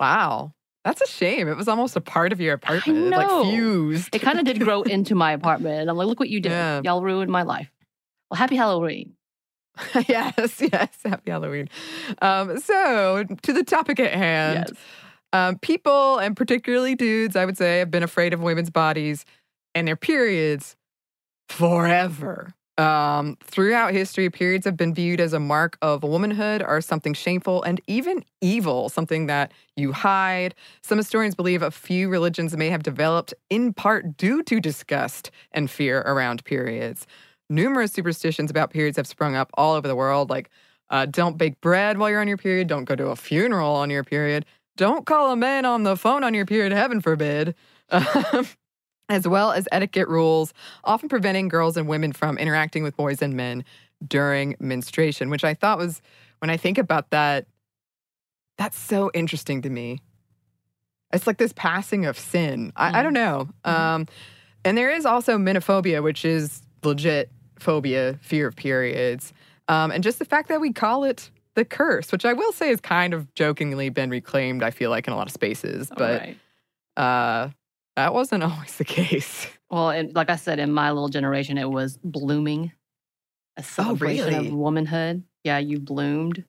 Wow. 0.00 0.54
That's 0.84 1.00
a 1.00 1.06
shame. 1.08 1.48
It 1.48 1.56
was 1.56 1.66
almost 1.66 1.96
a 1.96 2.00
part 2.00 2.32
of 2.32 2.40
your 2.40 2.54
apartment. 2.54 2.98
It, 2.98 3.10
like 3.10 3.46
fused. 3.46 4.14
it 4.14 4.22
kind 4.22 4.38
of 4.38 4.44
did 4.44 4.60
grow 4.60 4.82
into 4.82 5.14
my 5.14 5.32
apartment, 5.40 5.80
and 5.80 5.90
I'm 5.90 5.96
like, 5.96 6.06
look 6.06 6.20
what 6.20 6.28
you 6.28 6.40
did. 6.40 6.50
Yeah. 6.50 6.80
Y'all 6.84 7.02
ruined 7.02 7.30
my 7.30 7.42
life. 7.42 7.70
Well, 8.30 8.38
happy 8.38 8.56
Halloween. 8.56 9.14
yes, 10.08 10.60
yes. 10.60 10.88
Happy 11.04 11.30
Halloween. 11.30 11.68
Um, 12.22 12.58
so, 12.58 13.24
to 13.42 13.52
the 13.52 13.64
topic 13.64 14.00
at 14.00 14.12
hand. 14.14 14.66
yes. 14.68 14.78
Um, 15.32 15.58
people, 15.58 16.18
and 16.18 16.36
particularly 16.36 16.94
dudes, 16.94 17.36
I 17.36 17.44
would 17.44 17.58
say, 17.58 17.80
have 17.80 17.90
been 17.90 18.02
afraid 18.02 18.32
of 18.32 18.40
women's 18.40 18.70
bodies 18.70 19.26
and 19.74 19.86
their 19.86 19.96
periods 19.96 20.74
forever. 21.48 22.54
Um, 22.78 23.36
throughout 23.42 23.92
history, 23.92 24.30
periods 24.30 24.64
have 24.64 24.76
been 24.76 24.94
viewed 24.94 25.20
as 25.20 25.32
a 25.32 25.40
mark 25.40 25.76
of 25.82 26.04
womanhood 26.04 26.62
or 26.62 26.80
something 26.80 27.12
shameful 27.12 27.60
and 27.64 27.80
even 27.88 28.24
evil, 28.40 28.88
something 28.88 29.26
that 29.26 29.52
you 29.76 29.92
hide. 29.92 30.54
Some 30.82 30.96
historians 30.96 31.34
believe 31.34 31.60
a 31.60 31.72
few 31.72 32.08
religions 32.08 32.56
may 32.56 32.70
have 32.70 32.84
developed 32.84 33.34
in 33.50 33.72
part 33.72 34.16
due 34.16 34.44
to 34.44 34.60
disgust 34.60 35.32
and 35.50 35.68
fear 35.68 36.02
around 36.02 36.44
periods. 36.44 37.04
Numerous 37.50 37.92
superstitions 37.92 38.48
about 38.48 38.70
periods 38.70 38.96
have 38.96 39.08
sprung 39.08 39.34
up 39.34 39.50
all 39.54 39.74
over 39.74 39.88
the 39.88 39.96
world, 39.96 40.30
like 40.30 40.48
uh, 40.90 41.04
don't 41.04 41.36
bake 41.36 41.60
bread 41.60 41.98
while 41.98 42.08
you're 42.08 42.20
on 42.20 42.28
your 42.28 42.36
period, 42.36 42.68
don't 42.68 42.84
go 42.84 42.94
to 42.94 43.08
a 43.08 43.16
funeral 43.16 43.74
on 43.74 43.90
your 43.90 44.04
period, 44.04 44.46
don't 44.76 45.04
call 45.04 45.32
a 45.32 45.36
man 45.36 45.64
on 45.64 45.82
the 45.82 45.96
phone 45.96 46.22
on 46.22 46.32
your 46.32 46.46
period, 46.46 46.72
heaven 46.72 47.00
forbid. 47.00 47.56
Um, 47.90 48.46
as 49.08 49.26
well 49.26 49.52
as 49.52 49.66
etiquette 49.72 50.08
rules, 50.08 50.52
often 50.84 51.08
preventing 51.08 51.48
girls 51.48 51.76
and 51.76 51.88
women 51.88 52.12
from 52.12 52.38
interacting 52.38 52.82
with 52.82 52.96
boys 52.96 53.22
and 53.22 53.34
men 53.34 53.64
during 54.06 54.54
menstruation, 54.60 55.30
which 55.30 55.44
I 55.44 55.54
thought 55.54 55.78
was, 55.78 56.02
when 56.40 56.50
I 56.50 56.56
think 56.56 56.78
about 56.78 57.10
that, 57.10 57.46
that's 58.58 58.78
so 58.78 59.10
interesting 59.14 59.62
to 59.62 59.70
me. 59.70 60.00
It's 61.12 61.26
like 61.26 61.38
this 61.38 61.52
passing 61.54 62.04
of 62.04 62.18
sin. 62.18 62.72
I, 62.76 63.00
I 63.00 63.02
don't 63.02 63.14
know. 63.14 63.48
Um, 63.64 64.06
and 64.64 64.76
there 64.76 64.90
is 64.90 65.06
also 65.06 65.38
menophobia, 65.38 66.02
which 66.02 66.24
is 66.24 66.60
legit 66.84 67.30
phobia, 67.58 68.18
fear 68.20 68.48
of 68.48 68.56
periods. 68.56 69.32
Um, 69.68 69.90
and 69.90 70.02
just 70.02 70.18
the 70.18 70.24
fact 70.24 70.48
that 70.48 70.60
we 70.60 70.72
call 70.72 71.04
it 71.04 71.30
the 71.54 71.64
curse, 71.64 72.12
which 72.12 72.24
I 72.24 72.34
will 72.34 72.52
say 72.52 72.68
has 72.68 72.80
kind 72.80 73.14
of 73.14 73.32
jokingly 73.34 73.88
been 73.88 74.10
reclaimed, 74.10 74.62
I 74.62 74.70
feel 74.70 74.90
like, 74.90 75.06
in 75.06 75.12
a 75.12 75.16
lot 75.16 75.26
of 75.26 75.32
spaces. 75.32 75.90
But 75.96 76.20
Alright. 76.20 76.38
uh, 76.96 77.48
that 77.98 78.14
wasn't 78.14 78.42
always 78.44 78.76
the 78.76 78.84
case. 78.84 79.48
well, 79.70 79.90
and 79.90 80.14
like 80.14 80.30
I 80.30 80.36
said, 80.36 80.60
in 80.60 80.72
my 80.72 80.92
little 80.92 81.08
generation, 81.08 81.58
it 81.58 81.68
was 81.68 81.98
blooming, 82.04 82.70
a 83.56 83.62
celebration 83.62 84.26
really? 84.26 84.46
of 84.46 84.54
womanhood. 84.54 85.24
Yeah, 85.42 85.58
you 85.58 85.80
bloomed. 85.80 86.44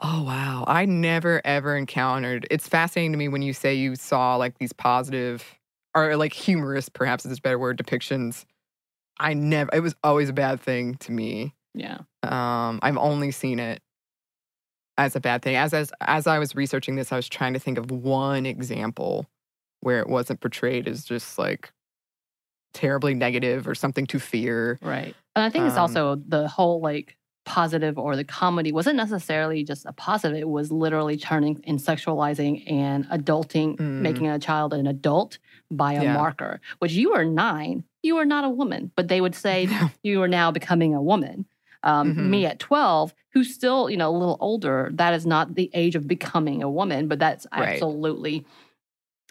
Oh, 0.00 0.22
wow. 0.22 0.64
I 0.68 0.84
never 0.84 1.42
ever 1.44 1.76
encountered. 1.76 2.46
It's 2.48 2.68
fascinating 2.68 3.10
to 3.12 3.18
me 3.18 3.26
when 3.26 3.42
you 3.42 3.52
say 3.52 3.74
you 3.74 3.96
saw 3.96 4.36
like 4.36 4.58
these 4.58 4.72
positive 4.72 5.44
or 5.96 6.16
like 6.16 6.32
humorous, 6.32 6.88
perhaps 6.88 7.26
is 7.26 7.38
a 7.38 7.40
better 7.40 7.58
word, 7.58 7.76
depictions. 7.76 8.44
I 9.18 9.34
never, 9.34 9.70
it 9.72 9.80
was 9.80 9.96
always 10.04 10.28
a 10.28 10.32
bad 10.32 10.60
thing 10.60 10.94
to 10.96 11.10
me. 11.12 11.54
Yeah. 11.74 11.98
Um, 12.22 12.78
I've 12.82 12.98
only 12.98 13.32
seen 13.32 13.58
it 13.58 13.82
as 14.96 15.16
a 15.16 15.20
bad 15.20 15.42
thing. 15.42 15.56
As, 15.56 15.74
as 15.74 15.92
as 16.00 16.28
I 16.28 16.38
was 16.38 16.54
researching 16.54 16.94
this, 16.94 17.10
I 17.10 17.16
was 17.16 17.28
trying 17.28 17.54
to 17.54 17.58
think 17.58 17.78
of 17.78 17.90
one 17.90 18.46
example 18.46 19.26
where 19.84 20.00
it 20.00 20.08
wasn't 20.08 20.40
portrayed 20.40 20.88
as 20.88 21.04
just 21.04 21.38
like 21.38 21.72
terribly 22.72 23.14
negative 23.14 23.68
or 23.68 23.74
something 23.74 24.06
to 24.06 24.18
fear. 24.18 24.78
Right. 24.82 25.14
And 25.36 25.44
I 25.44 25.50
think 25.50 25.66
it's 25.66 25.76
Um, 25.76 25.82
also 25.82 26.16
the 26.16 26.48
whole 26.48 26.80
like 26.80 27.16
positive 27.44 27.98
or 27.98 28.16
the 28.16 28.24
comedy 28.24 28.72
wasn't 28.72 28.96
necessarily 28.96 29.62
just 29.64 29.84
a 29.84 29.92
positive. 29.92 30.38
It 30.38 30.48
was 30.48 30.72
literally 30.72 31.16
turning 31.18 31.62
and 31.66 31.78
sexualizing 31.78 32.64
and 32.70 33.04
adulting, 33.10 33.76
Mm. 33.76 34.00
making 34.00 34.28
a 34.28 34.38
child 34.38 34.72
an 34.72 34.86
adult 34.86 35.38
by 35.70 35.92
a 35.92 36.02
Yeah. 36.04 36.14
marker, 36.14 36.60
which 36.78 36.92
you 36.92 37.12
are 37.12 37.24
nine, 37.24 37.84
you 38.02 38.16
are 38.16 38.24
not 38.24 38.44
a 38.44 38.48
woman, 38.48 38.90
but 38.96 39.08
they 39.08 39.20
would 39.20 39.34
say 39.34 39.68
you 40.02 40.22
are 40.22 40.28
now 40.28 40.50
becoming 40.50 40.94
a 40.94 41.02
woman. 41.02 41.44
Um, 41.82 42.14
Mhm. 42.14 42.30
Me 42.30 42.46
at 42.46 42.58
12, 42.58 43.14
who's 43.34 43.52
still, 43.54 43.90
you 43.90 43.98
know, 43.98 44.08
a 44.08 44.16
little 44.16 44.38
older, 44.40 44.88
that 44.94 45.12
is 45.12 45.26
not 45.26 45.54
the 45.54 45.70
age 45.74 45.94
of 45.96 46.08
becoming 46.08 46.62
a 46.62 46.70
woman, 46.70 47.08
but 47.08 47.18
that's 47.18 47.46
Right. 47.52 47.78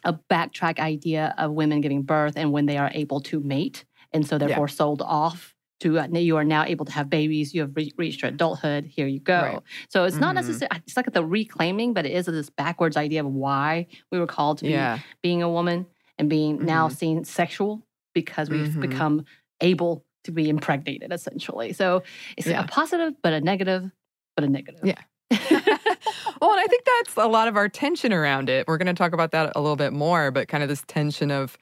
A 0.04 0.14
backtrack 0.14 0.80
idea 0.80 1.34
of 1.38 1.52
women 1.52 1.82
giving 1.82 2.02
birth 2.04 2.34
and 2.36 2.52
when 2.52 2.66
they 2.66 2.78
are 2.78 2.92
able 2.94 3.20
to 3.22 3.40
mate. 3.40 3.86
And 4.12 4.26
so 4.28 4.38
therefore 4.38 4.68
sold 4.68 5.02
off 5.02 5.56
to 5.80 6.00
uh, 6.00 6.08
you 6.14 6.38
are 6.38 6.44
now 6.44 6.64
able 6.66 6.86
to 6.86 6.92
have 6.92 7.10
babies. 7.10 7.54
You 7.54 7.62
have 7.62 7.76
re- 7.76 7.92
reached 7.98 8.22
your 8.22 8.30
adulthood. 8.30 8.86
Here 8.86 9.08
you 9.08 9.20
go. 9.20 9.42
Right. 9.42 9.60
So 9.90 10.04
it's 10.06 10.18
not 10.18 10.32
Mhm. 10.34 10.36
necessarily, 10.36 10.80
it's 10.86 10.96
like 10.96 11.12
the 11.12 11.26
reclaiming, 11.26 11.94
but 11.94 12.06
it 12.06 12.12
is 12.12 12.26
this 12.28 12.50
backwards 12.50 12.96
idea 12.96 13.22
of 13.26 13.32
why 13.32 13.88
we 14.12 14.20
were 14.20 14.28
called 14.28 14.60
to 14.60 14.66
be 14.66 14.72
Yeah. 14.72 15.00
being 15.22 15.42
a 15.42 15.50
woman 15.50 15.88
and 16.18 16.30
being 16.30 16.64
now 16.64 16.88
Mhm. 16.90 16.96
seen 16.96 17.24
sexual 17.26 17.86
because 18.14 18.50
we've 18.50 18.68
Mhm. 18.68 18.82
become 18.82 19.26
able 19.62 20.06
to 20.26 20.32
be 20.32 20.48
impregnated 20.48 21.12
essentially. 21.12 21.74
So 21.74 22.04
it's 22.38 22.48
Yeah. 22.48 22.64
a 22.64 22.68
positive, 22.68 23.16
but 23.22 23.34
a 23.34 23.42
negative, 23.42 23.92
but 24.38 24.46
a 24.46 24.48
negative. 24.48 24.82
Yeah. 24.86 25.02
well, 25.32 26.52
and 26.52 26.60
I 26.60 26.66
think 26.70 26.84
that's 26.86 27.18
a 27.18 27.28
lot 27.28 27.48
of 27.48 27.58
our 27.58 27.70
tension 27.70 28.14
around 28.14 28.50
it. 28.50 28.68
We're 28.68 28.78
going 28.78 28.88
to 28.88 28.94
talk 28.94 29.14
about 29.14 29.32
that 29.32 29.54
a 29.56 29.62
little 29.62 29.76
bit 29.76 29.94
more, 29.94 30.32
but 30.32 30.48
kind 30.48 30.64
of 30.64 30.70
this 30.70 30.84
tension 30.88 31.32
of 31.32 31.58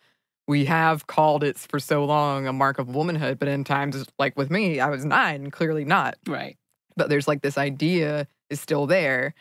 we 0.47 0.65
have 0.65 1.07
called 1.07 1.43
it 1.43 1.57
for 1.57 1.79
so 1.79 2.03
long 2.03 2.47
a 2.47 2.53
mark 2.53 2.79
of 2.79 2.93
womanhood, 2.95 3.39
but 3.39 3.47
in 3.47 3.63
times 3.63 4.05
like 4.19 4.37
with 4.37 4.49
me, 4.49 4.79
I 4.79 4.89
was 4.89 5.05
nine, 5.05 5.51
clearly 5.51 5.85
not. 5.85 6.15
right. 6.27 6.57
But 6.97 7.09
there's 7.09 7.27
like 7.27 7.41
this 7.41 7.57
idea 7.57 8.27
is 8.49 8.59
still 8.59 8.85
there. 8.85 9.33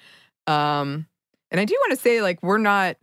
Um, 0.46 1.06
and 1.50 1.60
I 1.60 1.64
do 1.64 1.74
want 1.80 1.90
to 1.90 2.00
say, 2.00 2.22
like, 2.22 2.42
we're 2.42 2.58
not 2.58 2.96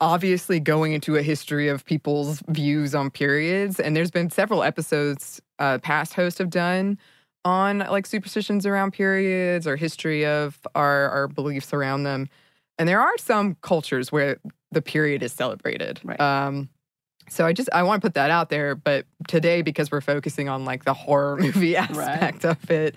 obviously 0.00 0.58
going 0.58 0.92
into 0.92 1.16
a 1.16 1.22
history 1.22 1.68
of 1.68 1.84
people's 1.84 2.42
views 2.48 2.92
on 2.92 3.08
periods. 3.08 3.78
And 3.78 3.94
there's 3.94 4.10
been 4.10 4.30
several 4.30 4.64
episodes 4.64 5.40
uh, 5.60 5.78
past 5.78 6.14
hosts 6.14 6.38
have 6.40 6.50
done 6.50 6.98
on 7.44 7.78
like 7.78 8.06
superstitions 8.06 8.66
around 8.66 8.92
periods 8.92 9.66
or 9.66 9.76
history 9.76 10.24
of 10.24 10.58
our, 10.74 11.08
our 11.10 11.28
beliefs 11.28 11.72
around 11.72 12.04
them. 12.04 12.28
And 12.78 12.88
there 12.88 13.00
are 13.00 13.18
some 13.18 13.56
cultures 13.62 14.10
where 14.10 14.38
the 14.70 14.82
period 14.82 15.22
is 15.22 15.32
celebrated. 15.32 16.00
Right. 16.04 16.20
Um, 16.20 16.68
so 17.28 17.46
I 17.46 17.52
just 17.52 17.68
I 17.72 17.82
want 17.82 18.02
to 18.02 18.06
put 18.06 18.14
that 18.14 18.30
out 18.30 18.48
there. 18.48 18.74
But 18.74 19.06
today, 19.28 19.62
because 19.62 19.90
we're 19.90 20.00
focusing 20.00 20.48
on 20.48 20.64
like 20.64 20.84
the 20.84 20.94
horror 20.94 21.36
movie 21.40 21.76
aspect 21.76 22.44
of 22.44 22.70
it, 22.70 22.94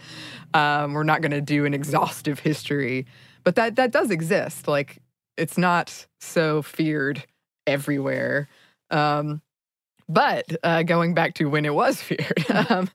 um, 0.53 0.93
we're 0.93 1.03
not 1.03 1.21
going 1.21 1.31
to 1.31 1.41
do 1.41 1.65
an 1.65 1.73
exhaustive 1.73 2.39
history. 2.39 3.05
But 3.43 3.55
that 3.55 3.75
that 3.75 3.91
does 3.91 4.09
exist. 4.11 4.67
Like 4.67 5.01
it's 5.37 5.57
not 5.57 6.07
so 6.19 6.61
feared 6.61 7.23
everywhere. 7.67 8.47
Um, 8.91 9.41
but 10.07 10.45
uh, 10.63 10.83
going 10.83 11.13
back 11.13 11.33
to 11.35 11.49
when 11.49 11.65
it 11.65 11.73
was 11.73 12.01
feared, 12.01 12.45
um, 12.69 12.89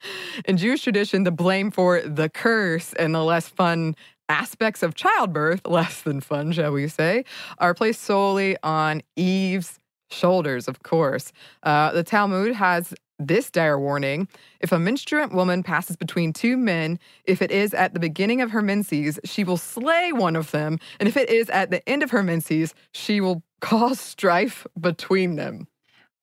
in 0.44 0.56
Jewish 0.56 0.82
tradition, 0.82 1.24
the 1.24 1.30
blame 1.30 1.70
for 1.70 2.00
the 2.00 2.28
curse 2.28 2.92
and 2.94 3.14
the 3.14 3.24
less 3.24 3.48
fun 3.48 3.94
aspects 4.28 4.82
of 4.82 4.94
childbirth, 4.94 5.66
less 5.66 6.02
than 6.02 6.20
fun, 6.20 6.52
shall 6.52 6.72
we 6.72 6.86
say, 6.86 7.24
are 7.58 7.74
placed 7.74 8.02
solely 8.02 8.56
on 8.62 9.02
Eve's 9.16 9.78
shoulders, 10.10 10.68
of 10.68 10.82
course. 10.82 11.32
Uh, 11.62 11.92
the 11.92 12.04
Talmud 12.04 12.54
has 12.54 12.94
this 13.18 13.50
dire 13.50 13.78
warning 13.78 14.26
if 14.60 14.72
a 14.72 14.78
menstruant 14.78 15.32
woman 15.32 15.62
passes 15.62 15.96
between 15.96 16.32
two 16.32 16.56
men, 16.56 16.98
if 17.24 17.42
it 17.42 17.50
is 17.50 17.74
at 17.74 17.92
the 17.92 18.00
beginning 18.00 18.40
of 18.40 18.50
her 18.50 18.62
menses, 18.62 19.20
she 19.24 19.44
will 19.44 19.56
slay 19.56 20.12
one 20.12 20.36
of 20.36 20.50
them. 20.52 20.78
And 20.98 21.08
if 21.08 21.16
it 21.16 21.28
is 21.28 21.50
at 21.50 21.70
the 21.70 21.86
end 21.88 22.02
of 22.02 22.10
her 22.10 22.22
menses, 22.22 22.74
she 22.92 23.20
will 23.20 23.42
cause 23.60 24.00
strife 24.00 24.66
between 24.80 25.36
them. 25.36 25.68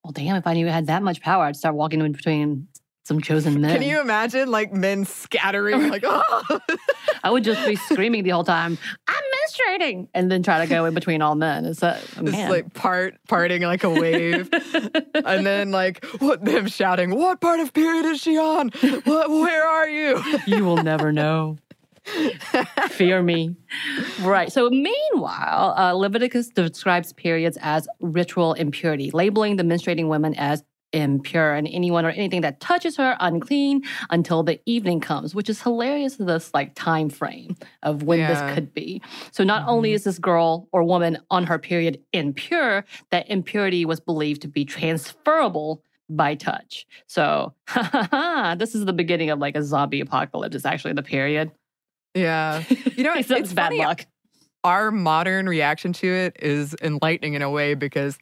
Well, 0.08 0.14
damn, 0.14 0.38
if 0.38 0.48
I 0.48 0.54
knew 0.54 0.70
I 0.70 0.72
had 0.72 0.88
that 0.88 1.04
much 1.04 1.20
power, 1.20 1.44
I'd 1.44 1.58
start 1.58 1.76
walking 1.76 2.00
in 2.00 2.14
between 2.14 2.70
some 3.04 3.20
chosen 3.20 3.60
men. 3.60 3.78
Can 3.78 3.86
you 3.86 4.00
imagine 4.00 4.50
like 4.50 4.72
men 4.72 5.04
scattering 5.04 5.90
like 5.90 6.04
oh 6.08 6.60
I 7.26 7.30
would 7.30 7.44
just 7.44 7.68
be 7.68 7.76
screaming 7.76 8.24
the 8.24 8.30
whole 8.30 8.46
time, 8.46 8.78
I'm 9.06 9.24
menstruating, 9.82 10.08
and 10.14 10.32
then 10.32 10.44
try 10.44 10.64
to 10.64 10.70
go 10.70 10.86
in 10.86 10.94
between 10.94 11.22
all 11.22 11.36
men. 11.36 11.66
It's 11.66 11.84
a 11.84 12.00
It's 12.12 12.22
man. 12.22 12.50
like 12.50 12.74
part 12.74 13.16
parting 13.28 13.64
like 13.64 13.84
a 13.84 13.90
wave, 13.90 14.50
and 15.14 15.46
then 15.46 15.72
like 15.72 16.06
what 16.20 16.46
them 16.46 16.68
shouting, 16.68 17.14
"What 17.14 17.42
part 17.42 17.60
of 17.60 17.74
period 17.74 18.06
is 18.06 18.22
she 18.22 18.38
on? 18.38 18.70
What? 19.04 19.30
Where 19.30 19.68
are 19.68 19.90
you?" 19.90 20.24
you 20.46 20.64
will 20.64 20.82
never 20.84 21.12
know. 21.12 21.58
Fear 22.90 23.24
me. 23.24 23.56
Right. 24.22 24.52
So, 24.52 24.70
meanwhile, 24.70 25.74
uh, 25.78 25.94
Leviticus 25.94 26.50
describes 26.50 27.14
periods 27.14 27.58
as 27.62 27.88
ritual 28.00 28.54
impurity, 28.54 29.12
labeling 29.12 29.58
the 29.58 29.64
menstruating 29.64 30.08
women 30.08 30.34
as 30.36 30.64
impure 30.94 31.54
and 31.54 31.68
anyone 31.68 32.06
or 32.06 32.10
anything 32.12 32.40
that 32.42 32.62
touches 32.62 32.96
her 32.96 33.18
unclean 33.20 33.82
until 34.10 34.42
the 34.42 34.58
evening 34.66 35.02
comes 35.02 35.36
which 35.36 35.50
is 35.50 35.62
hilarious 35.62 36.16
this 36.16 36.50
like 36.54 36.74
time 36.76 37.10
frame 37.10 37.58
of 37.84 38.04
when 38.04 38.20
Yeah. 38.20 38.28
this 38.46 38.56
could 38.56 38.74
be 38.74 39.02
so 39.34 39.44
not 39.44 39.68
only 39.68 39.92
Mhm. 39.92 39.96
is 39.96 40.06
this 40.06 40.18
girl 40.18 40.70
or 40.72 40.84
woman 40.86 41.18
on 41.30 41.44
her 41.46 41.60
period 41.60 42.00
impure 42.14 42.86
that 43.12 43.30
impurity 43.30 43.84
was 43.84 44.00
believed 44.00 44.42
to 44.44 44.48
be 44.48 44.64
transferable 44.64 45.84
by 46.10 46.36
touch 46.36 46.88
so 47.06 47.54
this 48.58 48.74
is 48.74 48.86
the 48.86 48.94
beginning 48.94 49.30
of 49.30 49.40
like 49.40 49.58
a 49.58 49.64
zombie 49.64 50.00
apocalypse 50.00 50.56
it's 50.56 50.66
actually 50.66 50.94
the 50.94 51.04
period 51.04 51.52
Yeah, 52.18 52.64
you 52.96 53.04
know, 53.04 53.14
it's, 53.14 53.30
it's 53.32 53.54
bad 53.54 53.68
funny. 53.70 53.80
luck 53.80 54.06
Our 54.64 54.92
modern 54.92 55.48
reaction 55.48 55.94
to 55.94 56.08
it 56.08 56.36
is 56.40 56.76
enlightening 56.82 57.34
in 57.36 57.42
a 57.42 57.50
way 57.50 57.74
because, 57.74 58.18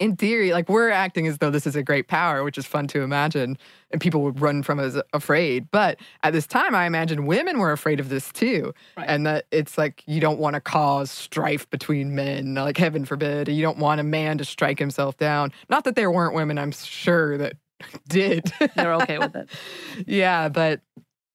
in 0.00 0.14
theory, 0.16 0.52
like 0.52 0.68
we're 0.68 0.90
acting 0.90 1.26
as 1.26 1.38
though 1.38 1.50
this 1.50 1.66
is 1.66 1.74
a 1.74 1.82
great 1.82 2.06
power, 2.06 2.44
which 2.44 2.56
is 2.56 2.66
fun 2.66 2.86
to 2.88 3.00
imagine, 3.02 3.58
and 3.90 4.00
people 4.00 4.22
would 4.22 4.40
run 4.40 4.62
from 4.62 4.78
us 4.78 4.96
afraid. 5.12 5.68
But 5.72 5.98
at 6.22 6.32
this 6.32 6.46
time, 6.46 6.74
I 6.74 6.86
imagine 6.86 7.26
women 7.26 7.58
were 7.58 7.72
afraid 7.72 7.98
of 7.98 8.08
this 8.08 8.30
too, 8.32 8.72
Right. 8.96 9.08
and 9.08 9.26
that 9.26 9.46
it's 9.50 9.76
like 9.76 10.04
you 10.06 10.20
don't 10.20 10.38
want 10.38 10.54
to 10.54 10.60
cause 10.60 11.10
strife 11.10 11.68
between 11.70 12.14
men, 12.14 12.54
like 12.54 12.76
heaven 12.76 13.04
forbid. 13.04 13.48
You 13.48 13.62
don't 13.62 13.78
want 13.78 14.00
a 14.00 14.04
man 14.04 14.38
to 14.38 14.44
strike 14.44 14.78
himself 14.78 15.16
down. 15.16 15.52
Not 15.68 15.82
that 15.84 15.96
there 15.96 16.10
weren't 16.12 16.34
women, 16.34 16.58
I'm 16.58 16.70
sure 16.72 17.36
that 17.38 17.54
did. 18.08 18.52
they're 18.76 18.94
okay 18.94 19.18
with 19.18 19.34
it 19.34 19.48
Yeah, 20.06 20.48
but 20.48 20.80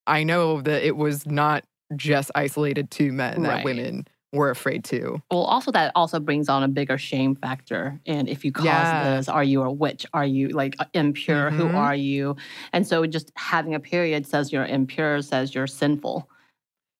I 0.08 0.24
know 0.24 0.62
that 0.62 0.84
it 0.86 0.98
was 0.98 1.26
not 1.26 1.64
just 1.96 2.32
isolated 2.36 2.90
to 2.92 3.12
men 3.12 3.44
that 3.44 3.64
women 3.64 4.08
were 4.32 4.50
afraid 4.50 4.84
to. 4.86 5.22
Well, 5.30 5.44
also 5.44 5.72
that 5.72 5.92
also 5.96 6.20
brings 6.20 6.50
on 6.50 6.64
a 6.64 6.68
bigger 6.68 6.98
shame 6.98 7.36
factor. 7.36 8.00
And 8.08 8.28
if 8.28 8.44
you 8.44 8.52
cause 8.52 8.66
Yeah. 8.66 9.18
this, 9.18 9.30
are 9.30 9.44
you 9.44 9.62
a 9.62 9.72
witch? 9.72 10.06
Are 10.14 10.26
you 10.26 10.50
like 10.50 10.76
impure? 10.94 11.52
Who 11.52 11.70
Mhm. 11.70 11.78
are 11.78 11.96
you? 11.96 12.36
And 12.74 12.86
so 12.88 13.06
just 13.06 13.32
having 13.36 13.76
a 13.76 13.80
period 13.80 14.26
says 14.26 14.52
you're 14.52 14.66
impure, 14.66 15.22
says 15.22 15.54
you're 15.54 15.68
sinful. 15.68 16.28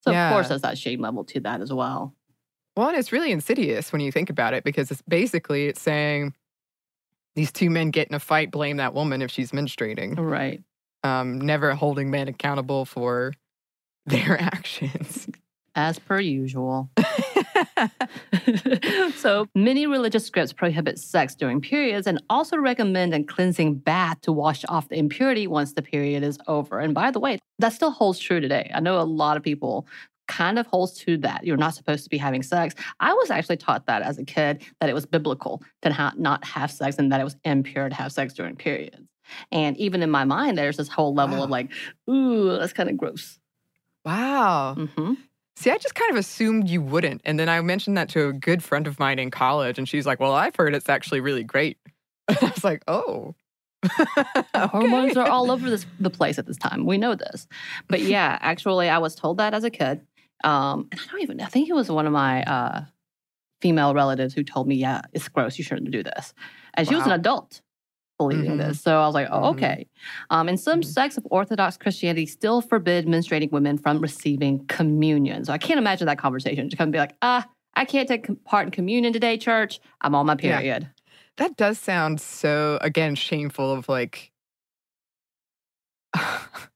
So 0.02 0.12
Yeah. 0.12 0.28
of 0.28 0.34
course 0.34 0.50
there's 0.50 0.62
that 0.62 0.78
shame 0.78 1.02
level 1.02 1.24
to 1.26 1.40
that 1.42 1.60
as 1.62 1.74
well. 1.74 2.14
Well, 2.78 2.90
and 2.90 2.98
it's 2.98 3.12
really 3.12 3.32
insidious 3.32 3.92
when 3.92 4.02
you 4.02 4.12
think 4.12 4.30
about 4.30 4.54
it 4.54 4.64
because 4.64 4.92
it's 4.92 5.02
basically 5.04 5.68
it's 5.68 5.82
saying 5.82 6.34
these 7.36 7.52
two 7.52 7.70
men 7.72 7.90
get 7.90 8.08
in 8.10 8.14
a 8.14 8.20
fight, 8.20 8.52
blame 8.52 8.78
that 8.78 8.94
woman 8.94 9.22
if 9.24 9.32
she's 9.32 9.52
menstruating, 9.52 10.20
Right. 10.20 10.62
Um, 11.04 11.42
never 11.42 11.74
holding 11.74 12.10
men 12.10 12.28
accountable 12.28 12.86
for 12.86 13.34
their 14.06 14.40
actions. 14.42 15.28
As 15.76 15.98
per 15.98 16.20
usual. 16.20 16.92
so 19.16 19.48
many 19.56 19.88
religious 19.88 20.24
scripts 20.24 20.54
prohibit 20.54 21.00
sex 21.00 21.34
during 21.34 21.62
periods 21.62 22.06
and 22.06 22.22
also 22.30 22.58
recommend 22.58 23.16
a 23.16 23.24
cleansing 23.24 23.76
bath 23.76 24.22
to 24.22 24.32
wash 24.32 24.64
off 24.70 24.90
the 24.90 24.98
impurity 24.98 25.48
once 25.48 25.74
the 25.74 25.82
period 25.82 26.22
is 26.22 26.38
over. 26.48 26.80
And 26.80 26.94
by 26.94 27.10
the 27.10 27.20
way, 27.20 27.40
that 27.58 27.74
still 27.74 27.90
holds 27.90 28.20
true 28.20 28.40
today. 28.40 28.70
I 28.72 28.82
know 28.82 29.00
a 29.00 29.02
lot 29.02 29.36
of 29.36 29.42
people 29.42 29.88
kind 30.28 30.60
of 30.60 30.68
holds 30.68 30.94
to 31.00 31.18
that. 31.18 31.44
You're 31.44 31.58
not 31.58 31.74
supposed 31.74 32.04
to 32.04 32.10
be 32.10 32.18
having 32.18 32.44
sex. 32.44 32.76
I 33.00 33.14
was 33.14 33.32
actually 33.32 33.58
taught 33.58 33.86
that 33.88 34.04
as 34.04 34.18
a 34.18 34.24
kid 34.24 34.64
that 34.80 34.90
it 34.90 34.94
was 34.94 35.06
biblical 35.06 35.62
to 35.82 35.92
ha- 35.92 36.14
not 36.18 36.44
have 36.46 36.72
sex 36.72 36.98
and 36.98 37.12
that 37.12 37.20
it 37.20 37.24
was 37.24 37.36
impure 37.44 37.90
to 37.90 37.96
have 37.96 38.12
sex 38.12 38.34
during 38.34 38.56
periods. 38.56 38.98
And 39.52 39.78
even 39.78 40.04
in 40.04 40.10
my 40.12 40.24
mind, 40.26 40.58
there's 40.58 40.78
this 40.78 40.88
whole 40.90 41.14
level 41.14 41.38
Wow. 41.38 41.44
of 41.44 41.50
like, 41.50 41.72
ooh, 42.10 42.58
that's 42.58 42.74
kind 42.74 42.90
of 42.90 42.98
gross. 42.98 43.40
wow. 44.06 44.76
hmm 44.76 45.14
See, 45.56 45.70
I 45.70 45.78
just 45.78 45.94
kind 45.94 46.10
of 46.10 46.18
assumed 46.18 46.68
you 46.68 46.82
wouldn't. 46.82 47.22
And 47.26 47.40
then 47.40 47.48
I 47.48 47.62
mentioned 47.62 47.96
that 47.96 48.10
to 48.10 48.28
a 48.28 48.34
good 48.34 48.64
friend 48.64 48.88
of 48.88 48.98
mine 49.00 49.20
in 49.20 49.30
college, 49.30 49.78
and 49.78 49.88
she's 49.88 50.06
like, 50.06 50.20
Well, 50.20 50.34
I've 50.34 50.56
heard 50.56 50.74
it's 50.74 50.90
actually 50.90 51.22
really 51.22 51.44
great. 51.44 51.78
And 52.28 52.38
I 52.42 52.46
was 52.50 52.64
like, 52.64 52.84
Oh. 52.88 53.36
Hormones 54.56 55.16
are 55.18 55.28
all 55.28 55.52
over 55.52 55.70
this, 55.70 55.86
the 56.00 56.10
place 56.10 56.40
at 56.40 56.46
this 56.48 56.58
time. 56.58 56.86
We 56.86 56.98
know 56.98 57.16
this. 57.16 57.48
But 57.88 58.02
yeah, 58.02 58.38
actually, 58.42 58.90
I 58.90 58.98
was 58.98 59.14
told 59.16 59.38
that 59.38 59.54
as 59.54 59.64
a 59.64 59.70
kid. 59.70 60.02
Um, 60.44 60.88
and 60.92 61.00
I 61.00 61.12
don't 61.12 61.22
even, 61.22 61.42
I 61.42 61.46
think 61.48 61.70
it 61.70 61.74
was 61.74 61.90
one 61.92 62.06
of 62.08 62.14
my 62.14 62.44
uh, 62.44 62.86
female 63.62 63.94
relatives 63.94 64.34
who 64.34 64.44
told 64.44 64.68
me, 64.68 64.76
yeah, 64.76 65.02
it's 65.14 65.28
gross. 65.30 65.58
You 65.58 65.64
shouldn't 65.64 65.92
do 65.92 66.02
this. 66.04 66.34
And 66.74 66.88
she 66.88 66.96
was 66.96 67.06
an 67.06 67.12
adult 67.12 67.62
believing 68.18 68.58
Mhm. 68.58 68.68
this. 68.68 68.82
So 68.82 69.00
I 69.02 69.06
was 69.06 69.14
like, 69.16 69.28
oh, 69.32 69.42
Mhm. 69.42 69.50
okay. 69.54 69.88
Um, 70.30 70.48
and 70.48 70.60
some 70.60 70.82
Mhm. 70.82 70.86
sects 70.86 71.18
of 71.18 71.26
Orthodox 71.32 71.78
Christianity 71.78 72.26
still 72.26 72.62
forbid 72.62 73.06
menstruating 73.08 73.52
women 73.52 73.78
from 73.78 74.00
receiving 74.00 74.66
communion. 74.68 75.46
So 75.46 75.54
I 75.54 75.58
can't 75.58 75.78
imagine 75.80 76.08
that 76.08 76.18
conversation 76.18 76.70
to 76.70 76.76
come 76.78 76.86
and 76.86 76.94
be 76.94 77.00
like, 77.00 77.16
ah, 77.22 77.48
I 77.76 77.86
can't 77.86 78.08
take 78.08 78.28
part 78.46 78.66
in 78.68 78.72
communion 78.72 79.14
today, 79.14 79.38
church. 79.38 79.80
I'm 80.02 80.14
on 80.16 80.26
my 80.26 80.34
Yeah. 80.34 80.58
period. 80.60 80.90
That 81.38 81.58
does 81.58 81.80
sound 81.80 82.22
so, 82.22 82.78
again, 82.82 83.16
shameful 83.16 83.72
of 83.72 83.90
like, 83.90 84.32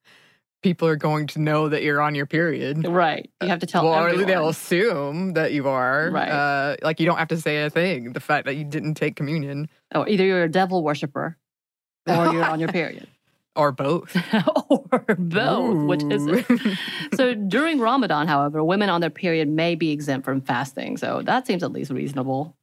people 0.63 0.87
are 0.87 0.95
going 0.95 1.27
to 1.27 1.39
know 1.39 1.69
that 1.69 1.83
you're 1.83 2.01
on 2.01 2.15
your 2.15 2.25
period. 2.25 2.85
Right. 2.87 3.29
You 3.41 3.47
have 3.49 3.59
to 3.59 3.65
tell 3.67 3.85
well, 3.85 4.03
or 4.05 4.25
they'll 4.25 4.49
assume 4.49 5.33
that 5.33 5.53
you 5.53 5.67
are. 5.67 6.09
Right. 6.11 6.29
Uh, 6.29 6.75
like, 6.81 6.99
you 6.99 7.05
don't 7.05 7.17
have 7.17 7.27
to 7.29 7.37
say 7.37 7.63
a 7.63 7.69
thing. 7.69 8.13
The 8.13 8.19
fact 8.19 8.45
that 8.45 8.55
you 8.55 8.63
didn't 8.63 8.95
take 8.95 9.15
communion 9.15 9.69
Or 9.93 10.01
Oh, 10.01 10.07
either 10.07 10.25
you're 10.25 10.43
a 10.43 10.49
devil 10.49 10.83
worshiper 10.83 11.37
or 12.07 12.33
you're 12.33 12.43
on 12.45 12.59
your 12.59 12.69
period. 12.69 13.07
or 13.55 13.71
both. 13.71 14.15
or 14.69 15.15
both, 15.17 15.87
which 15.87 16.03
is 16.03 16.25
it? 16.27 16.77
So 17.15 17.33
during 17.33 17.79
Ramadan, 17.79 18.27
however, 18.27 18.63
women 18.63 18.89
on 18.89 19.01
their 19.01 19.09
period 19.09 19.47
may 19.47 19.75
be 19.75 19.91
exempt 19.91 20.25
from 20.25 20.41
fasting. 20.41 20.97
So 20.97 21.21
that 21.23 21.47
seems 21.47 21.63
at 21.63 21.71
least 21.71 21.89
reasonable. 21.91 22.55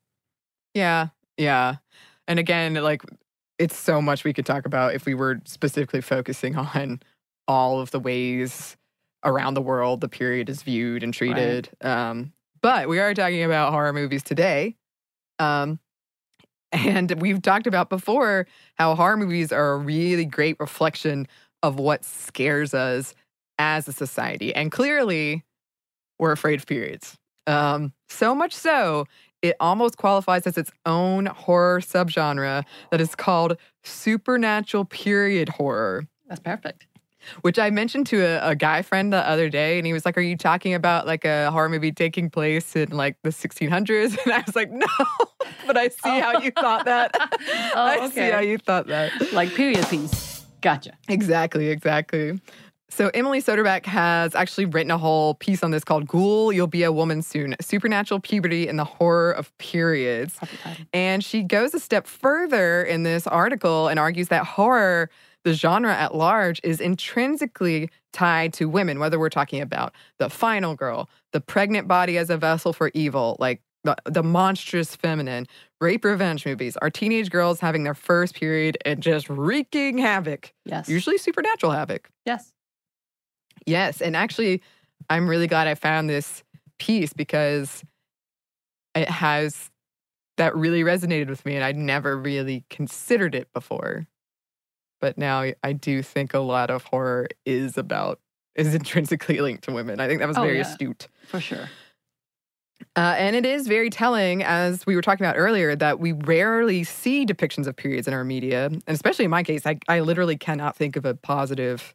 Yeah, 0.74 1.08
yeah. 1.36 1.76
And 2.28 2.38
again, 2.38 2.74
like 2.74 3.02
it's 3.58 3.76
so 3.76 4.00
much 4.02 4.24
we 4.24 4.32
could 4.32 4.46
talk 4.46 4.66
about 4.66 4.94
if 4.94 5.06
we 5.06 5.14
were 5.14 5.40
specifically 5.44 6.00
focusing 6.00 6.56
on 6.56 7.00
all 7.46 7.80
of 7.80 7.90
the 7.90 8.00
ways 8.00 8.76
around 9.24 9.54
the 9.54 9.62
world 9.62 10.00
the 10.00 10.08
period 10.08 10.48
is 10.48 10.62
viewed 10.62 11.02
and 11.02 11.14
treated. 11.14 11.68
Um, 11.80 12.32
but 12.60 12.88
we 12.88 12.98
are 12.98 13.14
talking 13.14 13.42
about 13.42 13.72
horror 13.72 13.92
movies 13.92 14.22
today. 14.22 14.76
Um, 15.38 15.78
and 16.72 17.10
we've 17.20 17.42
talked 17.42 17.66
about 17.66 17.88
before 17.88 18.46
how 18.74 18.94
horror 18.94 19.16
movies 19.16 19.52
are 19.52 19.72
a 19.72 19.78
really 19.78 20.24
great 20.24 20.56
reflection 20.58 21.26
of 21.62 21.78
what 21.78 22.04
scares 22.04 22.74
us 22.74 23.14
as 23.58 23.88
a 23.88 23.92
society. 23.92 24.54
And 24.54 24.70
clearly, 24.72 25.44
we're 26.18 26.32
afraid 26.32 26.58
of 26.58 26.66
periods. 26.66 27.16
Um, 27.46 27.92
so 28.08 28.34
much 28.34 28.54
so, 28.54 29.06
it 29.42 29.56
almost 29.60 29.98
qualifies 29.98 30.46
as 30.46 30.56
its 30.56 30.72
own 30.86 31.26
horror 31.26 31.80
subgenre 31.80 32.64
that 32.90 33.00
is 33.00 33.14
called 33.14 33.58
supernatural 33.82 34.86
period 34.86 35.50
horror, 35.50 36.06
That's 36.28 36.40
perfect. 36.40 36.86
Which 37.42 37.58
I 37.58 37.70
mentioned 37.70 38.06
to 38.08 38.22
a, 38.22 38.50
a 38.50 38.54
guy 38.54 38.82
friend 38.82 39.12
the 39.12 39.28
other 39.28 39.48
day. 39.48 39.78
And 39.78 39.86
he 39.86 39.92
was 39.92 40.04
like, 40.04 40.16
Are 40.16 40.22
you 40.22 40.36
talking 40.36 40.74
about 40.74 41.06
like 41.06 41.24
a 41.24 41.50
horror 41.50 41.68
movie 41.68 41.92
taking 41.92 42.30
place 42.30 42.76
in 42.76 42.90
like 42.90 43.16
the 43.22 43.30
1600s? 43.30 44.16
And 44.24 44.32
I 44.32 44.42
was 44.46 44.56
like, 44.56 44.70
No, 44.70 44.86
but 45.66 45.76
I 45.76 45.88
see 45.88 46.20
how 46.20 46.38
you 46.38 46.52
oh. 46.56 46.60
thought 46.60 46.84
that. 46.86 47.14
Oh, 47.76 47.84
I 47.84 48.08
see 48.10 48.30
how 48.30 48.40
you 48.40 48.58
thought 48.58 48.86
that. 48.88 49.32
Like 49.32 49.54
period 49.54 49.86
piece. 49.88 50.46
Gotcha. 50.60 50.96
Exactly, 51.08 51.68
exactly. 51.68 52.38
So 52.94 53.10
Emily 53.12 53.42
Soderbeck 53.42 53.86
has 53.86 54.36
actually 54.36 54.66
written 54.66 54.92
a 54.92 54.98
whole 54.98 55.34
piece 55.34 55.64
on 55.64 55.72
this 55.72 55.82
called 55.82 56.06
Ghoul, 56.06 56.52
You'll 56.52 56.68
Be 56.68 56.84
a 56.84 56.92
Woman 56.92 57.22
Soon, 57.22 57.56
Supernatural 57.60 58.20
Puberty 58.20 58.68
and 58.68 58.78
the 58.78 58.84
Horror 58.84 59.32
of 59.32 59.56
Periods. 59.58 60.38
And 60.92 61.24
she 61.24 61.42
goes 61.42 61.74
a 61.74 61.80
step 61.80 62.06
further 62.06 62.84
in 62.84 63.02
this 63.02 63.26
article 63.26 63.88
and 63.88 63.98
argues 63.98 64.28
that 64.28 64.44
horror, 64.44 65.10
the 65.44 65.52
genre 65.52 65.94
at 65.94 66.14
large, 66.14 66.60
is 66.64 66.80
intrinsically 66.80 67.90
tied 68.12 68.52
to 68.54 68.68
women, 68.68 68.98
whether 68.98 69.18
we're 69.18 69.28
talking 69.28 69.60
about 69.60 69.94
the 70.18 70.30
final 70.30 70.74
girl, 70.74 71.08
the 71.32 71.40
pregnant 71.40 71.86
body 71.86 72.16
as 72.18 72.30
a 72.30 72.36
vessel 72.36 72.72
for 72.72 72.90
evil, 72.94 73.36
like 73.38 73.60
the, 73.84 73.94
the 74.06 74.22
monstrous 74.22 74.96
feminine, 74.96 75.46
rape 75.80 76.04
revenge 76.04 76.46
movies, 76.46 76.76
our 76.78 76.88
teenage 76.88 77.30
girls 77.30 77.60
having 77.60 77.84
their 77.84 77.94
first 77.94 78.34
period 78.34 78.78
and 78.86 79.02
just 79.02 79.28
wreaking 79.28 79.98
havoc, 79.98 80.52
Yes. 80.64 80.88
usually 80.88 81.18
supernatural 81.18 81.72
havoc. 81.72 82.08
Yes. 82.24 82.52
Yes. 83.66 84.00
And 84.00 84.16
actually, 84.16 84.62
I'm 85.10 85.28
really 85.28 85.46
glad 85.46 85.68
I 85.68 85.74
found 85.74 86.08
this 86.08 86.42
piece 86.78 87.12
because 87.12 87.84
it 88.94 89.08
has 89.08 89.70
that 90.36 90.56
really 90.56 90.82
resonated 90.82 91.28
with 91.28 91.44
me. 91.44 91.54
And 91.54 91.64
I'd 91.64 91.76
never 91.76 92.16
really 92.16 92.64
considered 92.70 93.34
it 93.34 93.52
before. 93.52 94.06
But 95.04 95.18
now 95.18 95.44
I- 95.62 95.72
do 95.74 96.00
think 96.02 96.32
a 96.32 96.38
lot 96.38 96.70
of 96.70 96.84
horror 96.84 97.28
is 97.44 97.76
about, 97.76 98.20
is 98.54 98.74
intrinsically 98.80 99.38
linked 99.38 99.64
to 99.64 99.70
women. 99.72 100.00
I 100.00 100.08
think 100.08 100.20
that 100.20 100.28
was 100.28 100.38
Oh, 100.38 100.42
very 100.42 100.56
yeah. 100.56 100.62
astute. 100.62 101.08
For 101.26 101.40
sure. 101.40 101.68
Uh, 102.96 103.14
and 103.18 103.36
it 103.36 103.44
is 103.44 103.66
very 103.68 103.90
telling, 103.90 104.42
as 104.42 104.86
we 104.86 104.96
were 104.96 105.02
talking 105.02 105.26
about 105.26 105.36
earlier, 105.36 105.76
that 105.76 106.00
we 106.00 106.12
rarely 106.12 106.84
see 106.84 107.26
depictions 107.26 107.66
of 107.66 107.76
periods 107.76 108.08
in 108.08 108.14
our 108.14 108.24
media. 108.24 108.64
And 108.66 108.82
especially 108.88 109.26
in 109.26 109.30
my 109.30 109.42
case, 109.42 109.66
I, 109.66 109.78
I 109.88 110.00
literally 110.00 110.38
cannot 110.38 110.74
think 110.74 110.96
of 110.96 111.04
a 111.04 111.14
positive 111.14 111.94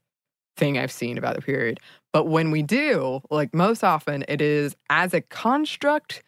thing 0.56 0.78
I've 0.78 0.92
seen 0.92 1.18
about 1.18 1.36
the 1.36 1.42
period. 1.42 1.80
But 2.14 2.26
when 2.26 2.52
we 2.52 2.62
do, 2.62 3.22
like 3.32 3.56
most 3.56 3.84
often, 3.84 4.24
it 4.28 4.40
is 4.40 4.76
as 4.92 5.16
a 5.16 5.22
construct 5.22 6.22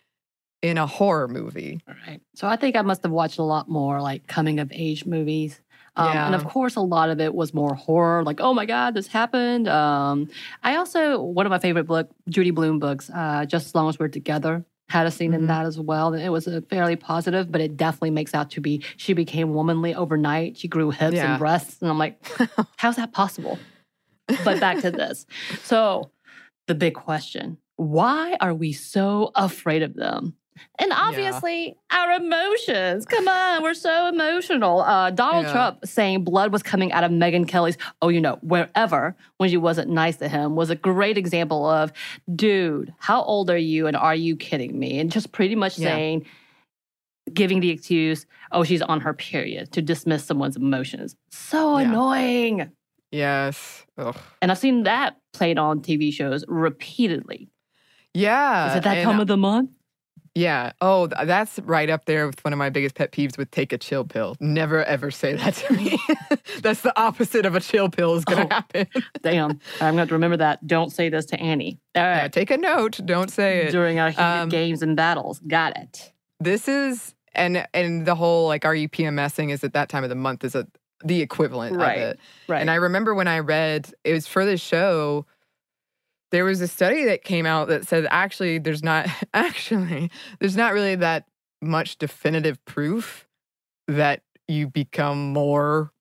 in 0.63 0.79
a 0.79 0.87
horror 0.87 1.27
movie. 1.27 1.79
All 1.87 1.93
right. 2.07 2.21
So 2.33 2.47
I 2.47 2.55
think 2.55 2.75
I 2.75 2.81
must 2.81 3.03
have 3.03 3.11
watched 3.11 3.37
a 3.37 3.43
lot 3.43 3.69
more 3.69 4.01
like 4.01 4.25
coming 4.25 4.59
of 4.59 4.71
age 4.73 5.05
movies. 5.05 5.61
Um, 5.97 6.07
And 6.17 6.35
of 6.35 6.45
course, 6.45 6.75
a 6.75 6.81
lot 6.81 7.09
of 7.09 7.19
it 7.19 7.33
was 7.33 7.53
more 7.53 7.73
horror, 7.73 8.23
like, 8.23 8.39
oh 8.39 8.53
my 8.53 8.65
God, 8.65 8.93
this 8.93 9.07
happened. 9.07 9.67
Um, 9.67 10.29
I 10.63 10.75
also, 10.77 11.21
one 11.21 11.45
of 11.45 11.49
my 11.49 11.59
favorite 11.59 11.83
book, 11.85 12.09
Judy 12.29 12.51
Blume 12.51 12.79
books, 12.79 13.09
uh, 13.13 13.45
Just 13.45 13.67
As 13.67 13.75
Long 13.75 13.89
as 13.89 13.99
We're 13.99 14.07
Together, 14.07 14.63
had 14.89 15.05
a 15.07 15.11
scene 15.11 15.33
in 15.33 15.41
Mhm. 15.43 15.47
that 15.47 15.65
as 15.65 15.79
well. 15.79 16.13
It 16.13 16.29
was 16.29 16.47
a 16.47 16.61
fairly 16.61 16.95
positive, 16.95 17.51
but 17.51 17.61
it 17.61 17.75
definitely 17.77 18.11
makes 18.11 18.33
out 18.33 18.51
to 18.51 18.61
be 18.61 18.83
she 18.97 19.13
became 19.13 19.53
womanly 19.53 19.93
overnight. 19.95 20.57
She 20.57 20.67
grew 20.67 20.91
hips 20.91 21.15
Yeah. 21.15 21.31
and 21.31 21.39
breasts. 21.39 21.81
And 21.81 21.89
I'm 21.89 21.97
like, 21.97 22.21
how's 22.77 22.95
that 22.97 23.11
possible? 23.13 23.57
But 24.45 24.59
back 24.59 24.79
to 24.81 24.91
this. 24.91 25.25
So, 25.63 26.11
the 26.67 26.75
big 26.75 26.93
question 26.93 27.57
why 27.77 28.37
are 28.39 28.53
we 28.53 28.71
so 28.73 29.31
afraid 29.35 29.81
of 29.81 29.95
them? 29.95 30.35
And 30.79 30.91
obviously, 30.93 31.75
our 31.91 32.11
emotions. 32.13 33.05
Come 33.05 33.27
on, 33.27 33.63
we're 33.63 33.73
so 33.73 34.07
emotional. 34.07 34.81
Uh, 34.81 35.09
Donald 35.09 35.45
Yeah. 35.45 35.51
Trump 35.51 35.85
saying 35.85 36.23
blood 36.23 36.51
was 36.51 36.61
coming 36.61 36.91
out 36.91 37.03
of 37.03 37.11
Megyn 37.11 37.47
Kelly's, 37.47 37.77
oh, 38.01 38.09
you 38.09 38.19
know, 38.21 38.37
wherever 38.41 39.15
when 39.37 39.49
she 39.49 39.57
wasn't 39.57 39.89
nice 39.89 40.17
to 40.17 40.27
him 40.27 40.55
was 40.55 40.69
a 40.69 40.75
great 40.75 41.17
example 41.17 41.65
of, 41.67 41.91
dude, 42.35 42.93
how 42.99 43.21
old 43.23 43.49
are 43.49 43.57
you 43.57 43.87
and 43.87 43.95
are 43.95 44.15
you 44.15 44.35
kidding 44.35 44.77
me? 44.77 44.99
And 44.99 45.11
just 45.11 45.31
pretty 45.31 45.55
much 45.55 45.79
Yeah. 45.79 45.89
saying, 45.89 46.25
giving 47.33 47.59
the 47.61 47.69
excuse, 47.69 48.25
oh, 48.51 48.63
she's 48.63 48.81
on 48.81 49.01
her 49.01 49.13
period 49.13 49.71
to 49.73 49.81
dismiss 49.81 50.25
someone's 50.25 50.57
emotions. 50.57 51.15
So 51.31 51.77
Yeah. 51.77 51.85
annoying. 51.87 52.71
Yes. 53.11 53.85
Ugh. 53.97 54.15
And 54.41 54.51
I've 54.51 54.57
seen 54.57 54.83
that 54.83 55.17
played 55.33 55.57
on 55.57 55.81
TV 55.81 56.11
shows 56.11 56.43
repeatedly. 56.47 57.49
Yeah. 58.13 58.71
Is 58.71 58.77
it 58.77 58.83
that 58.83 58.97
and- 58.97 59.05
time 59.09 59.19
of 59.19 59.27
the 59.27 59.37
month? 59.37 59.69
Yeah. 60.33 60.71
Oh, 60.79 61.07
that's 61.07 61.59
right 61.59 61.89
up 61.89 62.05
there 62.05 62.25
with 62.25 62.43
one 62.45 62.53
of 62.53 62.59
my 62.59 62.69
biggest 62.69 62.95
pet 62.95 63.11
peeves 63.11 63.37
with 63.37 63.51
take 63.51 63.73
a 63.73 63.77
chill 63.77 64.05
pill. 64.05 64.37
Never 64.39 64.83
ever 64.85 65.11
say 65.11 65.33
that 65.35 65.55
to 65.55 65.73
me. 65.73 65.99
that's 66.61 66.81
the 66.81 66.97
opposite 66.99 67.45
of 67.45 67.55
a 67.55 67.59
chill 67.59 67.89
pill 67.89 68.15
is 68.15 68.23
going 68.25 68.47
to 68.47 68.53
Oh. 68.53 68.55
happen. 68.55 68.87
Damn, 69.21 69.59
I'm 69.81 69.95
going 69.95 70.07
to 70.07 70.13
remember 70.13 70.37
that. 70.37 70.65
Don't 70.65 70.89
say 70.91 71.09
this 71.09 71.25
to 71.27 71.39
Anney. 71.39 71.79
All 71.95 72.03
Yeah, 72.03 72.27
take 72.29 72.49
a 72.49 72.57
note. 72.57 72.99
Don't 73.03 73.29
say 73.29 73.65
it. 73.67 73.71
During 73.71 73.99
our 73.99 74.09
heated 74.09 74.23
Um, 74.23 74.49
games 74.49 74.81
and 74.81 74.95
battles. 74.95 75.39
Got 75.39 75.77
it. 75.77 76.13
This 76.39 76.67
is 76.67 77.13
and 77.33 77.65
and 77.73 78.05
the 78.05 78.15
whole 78.15 78.47
like 78.47 78.63
are 78.65 78.75
you 78.75 78.87
PMSing 78.89 79.51
is 79.51 79.63
at 79.63 79.73
that 79.73 79.89
time 79.89 80.03
of 80.03 80.09
the 80.09 80.15
month 80.15 80.43
is 80.45 80.55
a 80.55 80.65
the 81.03 81.21
equivalent 81.21 81.75
Right. 81.75 81.97
of 81.97 82.09
it. 82.09 82.19
Right. 82.47 82.61
And 82.61 82.69
I 82.71 82.75
remember 82.75 83.13
when 83.15 83.27
I 83.27 83.39
read 83.39 83.91
it 84.03 84.13
was 84.13 84.27
for 84.27 84.45
this 84.45 84.61
show. 84.61 85.25
There 86.31 86.45
was 86.45 86.61
a 86.61 86.67
study 86.67 87.05
that 87.05 87.23
came 87.23 87.45
out 87.45 87.67
that 87.67 87.87
said 87.87 88.07
actually 88.09 88.57
there's 88.57 88.83
not 88.83 89.07
actually 89.33 90.09
there's 90.39 90.55
not 90.57 90.73
really 90.73 90.95
that 90.95 91.25
much 91.61 91.97
definitive 91.97 92.63
proof 92.65 93.27
that 93.87 94.21
you 94.47 94.67
become 94.67 95.31
more 95.33 95.91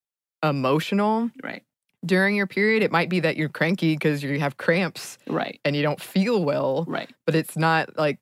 emotional 0.42 1.30
right. 1.42 1.62
during 2.04 2.34
your 2.36 2.46
period. 2.46 2.82
It 2.82 2.90
might 2.90 3.08
be 3.08 3.20
that 3.20 3.36
you're 3.36 3.48
cranky 3.48 3.94
because 3.94 4.22
you 4.22 4.38
have 4.40 4.56
cramps 4.56 5.18
Right. 5.26 5.60
and 5.64 5.76
you 5.76 5.82
don't 5.82 6.00
feel 6.00 6.44
well, 6.44 6.84
Right. 6.88 7.10
but 7.26 7.34
it's 7.34 7.56
not 7.56 7.96
like 7.98 8.18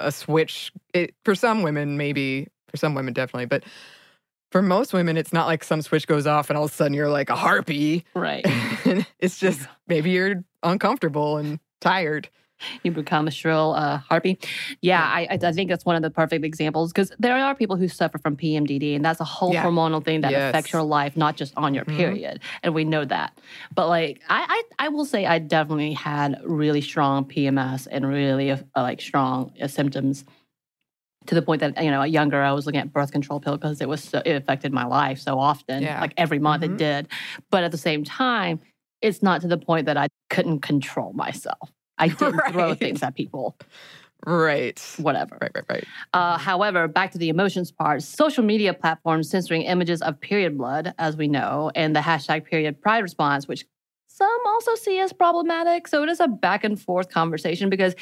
a 0.00 0.12
switch. 0.12 0.72
It, 0.92 1.14
for 1.24 1.34
some 1.34 1.62
women, 1.62 1.96
maybe, 1.96 2.48
for 2.68 2.76
some 2.76 2.94
women, 2.94 3.12
definitely, 3.14 3.46
but 3.46 3.64
for 4.52 4.62
most 4.62 4.92
women, 4.92 5.16
it's 5.16 5.32
not 5.32 5.46
like 5.46 5.64
some 5.64 5.82
switch 5.82 6.06
goes 6.06 6.26
off 6.26 6.50
and 6.50 6.56
all 6.58 6.64
of 6.66 6.70
a 6.70 6.74
sudden 6.74 6.92
you're 6.94 7.08
like 7.10 7.30
a 7.30 7.34
harpy. 7.36 8.04
Right. 8.14 8.44
it's 9.18 9.38
just 9.38 9.66
maybe 9.88 10.10
you're 10.10 10.44
uncomfortable 10.62 11.38
and 11.38 11.58
tired. 11.80 12.28
you 12.84 12.92
become 12.92 13.26
a 13.26 13.30
shrill 13.30 13.72
uh, 13.76 13.96
harpy. 13.96 14.38
Yeah, 14.82 15.00
I, 15.02 15.26
I 15.30 15.38
I 15.42 15.52
think 15.52 15.68
that's 15.68 15.84
one 15.84 15.96
of 15.96 16.02
the 16.02 16.10
perfect 16.10 16.44
examples 16.44 16.92
because 16.92 17.10
there 17.18 17.34
are 17.36 17.54
people 17.56 17.74
who 17.76 17.88
suffer 17.88 18.18
from 18.18 18.36
PMDD, 18.36 18.94
and 18.94 19.04
that's 19.04 19.18
a 19.20 19.24
whole 19.24 19.52
Yeah. 19.52 19.64
hormonal 19.64 20.04
thing 20.04 20.20
that 20.20 20.30
Yes. 20.30 20.50
affects 20.50 20.72
your 20.72 20.82
life, 20.84 21.16
not 21.16 21.36
just 21.36 21.52
on 21.56 21.74
your 21.74 21.84
Mhm. 21.86 21.96
period. 21.96 22.40
And 22.62 22.72
we 22.72 22.84
know 22.84 23.04
that. 23.04 23.36
But 23.74 23.88
like, 23.88 24.20
I, 24.28 24.62
I 24.78 24.86
I 24.86 24.88
will 24.90 25.04
say 25.06 25.26
I 25.26 25.40
definitely 25.40 25.92
had 25.94 26.40
really 26.44 26.80
strong 26.82 27.24
PMS 27.24 27.88
and 27.90 28.06
really 28.06 28.52
uh, 28.52 28.58
like 28.76 29.00
strong 29.00 29.52
uh, 29.60 29.66
symptoms. 29.66 30.24
To 31.26 31.34
the 31.34 31.42
point 31.42 31.60
that 31.60 31.82
you 31.82 31.90
know, 31.90 32.02
younger, 32.02 32.40
I 32.42 32.52
was 32.52 32.66
looking 32.66 32.80
at 32.80 32.92
birth 32.92 33.12
control 33.12 33.38
pill 33.40 33.56
because 33.56 33.80
it 33.80 33.88
was 33.88 34.02
so, 34.02 34.22
it 34.24 34.32
affected 34.32 34.72
my 34.72 34.84
life 34.84 35.18
so 35.20 35.38
often, 35.38 35.82
Yeah. 35.82 36.00
like 36.00 36.14
every 36.16 36.38
month 36.38 36.62
Mhm. 36.62 36.72
it 36.72 36.76
did. 36.76 37.08
But 37.50 37.64
at 37.64 37.70
the 37.70 37.78
same 37.78 38.02
time, 38.04 38.60
it's 39.00 39.22
not 39.22 39.40
to 39.42 39.48
the 39.48 39.58
point 39.58 39.86
that 39.86 39.96
I 39.96 40.08
couldn't 40.30 40.60
control 40.60 41.12
myself. 41.12 41.70
I 41.98 42.08
didn't 42.08 42.40
throw 42.50 42.74
things 42.74 43.02
at 43.02 43.14
people, 43.14 43.56
Right. 44.24 44.80
whatever. 44.98 45.38
Right, 45.40 45.50
right, 45.54 45.64
right. 45.68 45.84
Uh, 46.12 46.38
however, 46.38 46.86
back 46.88 47.10
to 47.12 47.18
the 47.18 47.28
emotions 47.28 47.70
part, 47.72 48.02
social 48.02 48.44
media 48.44 48.72
platforms 48.74 49.28
censoring 49.30 49.62
images 49.62 50.02
of 50.02 50.20
period 50.20 50.56
blood, 50.56 50.94
as 50.98 51.16
we 51.16 51.28
know, 51.28 51.70
and 51.74 51.94
the 51.94 52.00
hashtag 52.00 52.44
period 52.44 52.80
pride 52.80 53.00
response, 53.00 53.48
which 53.48 53.64
some 54.08 54.40
also 54.46 54.74
see 54.76 54.98
as 55.00 55.12
problematic. 55.12 55.88
So 55.88 56.02
it 56.02 56.08
is 56.08 56.20
a 56.20 56.28
back 56.28 56.64
and 56.64 56.80
forth 56.80 57.08
conversation 57.08 57.68
because 57.70 57.94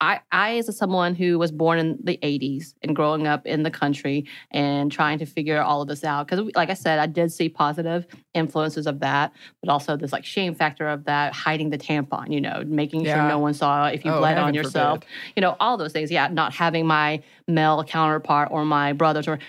I, 0.00 0.20
I, 0.30 0.56
as 0.58 0.76
someone 0.76 1.16
who 1.16 1.38
was 1.40 1.50
born 1.50 1.78
in 1.80 1.98
the 2.04 2.18
80s 2.22 2.74
and 2.82 2.94
growing 2.94 3.26
up 3.26 3.46
in 3.46 3.64
the 3.64 3.70
country 3.70 4.26
and 4.52 4.92
trying 4.92 5.18
to 5.18 5.26
figure 5.26 5.60
all 5.60 5.82
of 5.82 5.88
this 5.88 6.04
out, 6.04 6.28
because 6.28 6.48
like 6.54 6.70
I 6.70 6.74
said, 6.74 7.00
I 7.00 7.06
did 7.06 7.32
see 7.32 7.48
positive 7.48 8.06
influences 8.32 8.86
of 8.86 9.00
that, 9.00 9.32
but 9.60 9.70
also 9.70 9.96
this 9.96 10.12
like 10.12 10.24
shame 10.24 10.54
factor 10.54 10.88
of 10.88 11.04
that, 11.04 11.32
hiding 11.32 11.70
the 11.70 11.78
tampon, 11.78 12.32
you 12.32 12.40
know, 12.40 12.62
making 12.64 13.04
sure 13.06 13.22
no 13.28 13.40
one 13.40 13.54
saw 13.54 13.86
if 13.86 14.04
you 14.04 14.12
Oh, 14.12 14.18
bled 14.18 14.38
on 14.38 14.54
yourself 14.54 14.98
forbid. 15.00 15.08
you 15.36 15.40
know, 15.40 15.56
all 15.58 15.76
those 15.76 15.92
things. 15.92 16.12
Yeah, 16.12 16.28
not 16.28 16.52
having 16.54 16.86
my 16.86 17.20
male 17.48 17.82
counterpart 17.82 18.50
or 18.52 18.64
my 18.64 18.92
brothers 18.92 19.26
or 19.26 19.40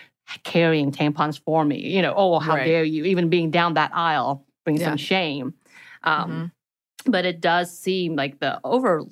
carrying 0.44 0.92
tampons 0.92 1.40
for 1.40 1.64
me. 1.64 1.80
You 1.96 2.02
know, 2.02 2.14
oh, 2.16 2.40
how 2.40 2.56
Right. 2.56 2.66
dare 2.66 2.84
you? 2.84 3.06
Even 3.06 3.30
being 3.30 3.52
down 3.52 3.76
that 3.76 3.92
aisle 3.94 4.46
brings 4.64 4.82
Yeah. 4.82 4.88
some 4.90 4.98
shame. 4.98 5.54
Um, 6.04 6.32
Mhm. 6.32 6.52
But 7.06 7.26
it 7.26 7.40
does 7.40 7.76
seem 7.78 8.16
like 8.16 8.40
the 8.40 8.60
over 8.64 9.06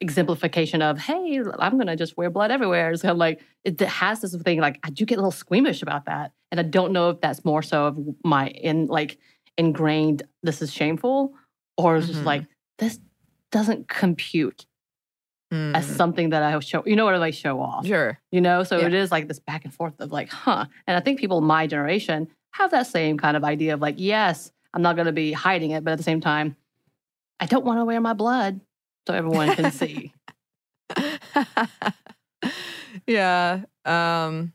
exemplification 0.00 0.82
of, 0.82 0.98
hey, 0.98 1.40
I'm 1.58 1.74
going 1.74 1.86
to 1.86 1.96
just 1.96 2.16
wear 2.16 2.30
blood 2.30 2.50
everywhere. 2.50 2.90
It's 2.90 3.02
kind 3.02 3.12
of 3.12 3.18
like, 3.18 3.40
it 3.64 3.80
has 3.80 4.20
this 4.20 4.34
thing 4.36 4.60
like, 4.60 4.78
I 4.82 4.90
do 4.90 5.04
get 5.04 5.14
a 5.14 5.20
little 5.20 5.30
squeamish 5.30 5.82
about 5.82 6.04
that. 6.06 6.32
And 6.50 6.60
I 6.60 6.64
don't 6.64 6.92
know 6.92 7.10
if 7.10 7.20
that's 7.20 7.44
more 7.44 7.62
so 7.62 7.86
of 7.86 7.98
my 8.24 8.48
in 8.48 8.86
like 8.86 9.18
ingrained, 9.56 10.22
this 10.42 10.60
is 10.60 10.72
shameful, 10.72 11.32
or 11.78 11.96
it's 11.96 12.08
just 12.08 12.24
like, 12.24 12.44
this 12.78 13.00
doesn't 13.50 13.88
compute 13.88 14.66
as 15.52 15.86
Mm. 15.86 15.96
something 15.96 16.30
that 16.30 16.42
I 16.42 16.58
show, 16.58 16.82
you 16.84 16.96
know 16.96 17.04
what 17.04 17.14
I 17.14 17.18
like 17.18 17.32
show 17.34 17.60
off, 17.60 17.86
Sure. 17.86 18.18
you 18.32 18.40
know? 18.40 18.64
So 18.64 18.80
Yeah. 18.80 18.86
it 18.86 18.94
is 18.94 19.12
like 19.12 19.28
this 19.28 19.38
back 19.38 19.64
and 19.64 19.72
forth 19.72 19.94
of 20.00 20.10
like, 20.10 20.28
huh. 20.28 20.66
And 20.86 20.96
I 20.96 21.00
think 21.00 21.20
people 21.20 21.40
my 21.40 21.66
generation 21.68 22.26
have 22.54 22.72
that 22.72 22.86
same 22.88 23.16
kind 23.16 23.36
of 23.36 23.44
idea 23.44 23.72
of 23.74 23.80
like, 23.80 23.94
yes, 23.98 24.50
I'm 24.74 24.82
not 24.82 24.96
going 24.96 25.06
to 25.06 25.12
be 25.12 25.32
hiding 25.32 25.70
it, 25.70 25.84
but 25.84 25.92
at 25.92 25.98
the 25.98 26.04
same 26.04 26.20
time, 26.20 26.56
I 27.38 27.46
don't 27.46 27.64
want 27.64 27.78
to 27.78 27.84
wear 27.84 28.00
my 28.00 28.12
blood 28.12 28.60
so 29.06 29.14
everyone 29.14 29.54
can 29.54 29.70
see. 29.70 30.12
yeah. 33.06 33.62
Um 33.84 34.52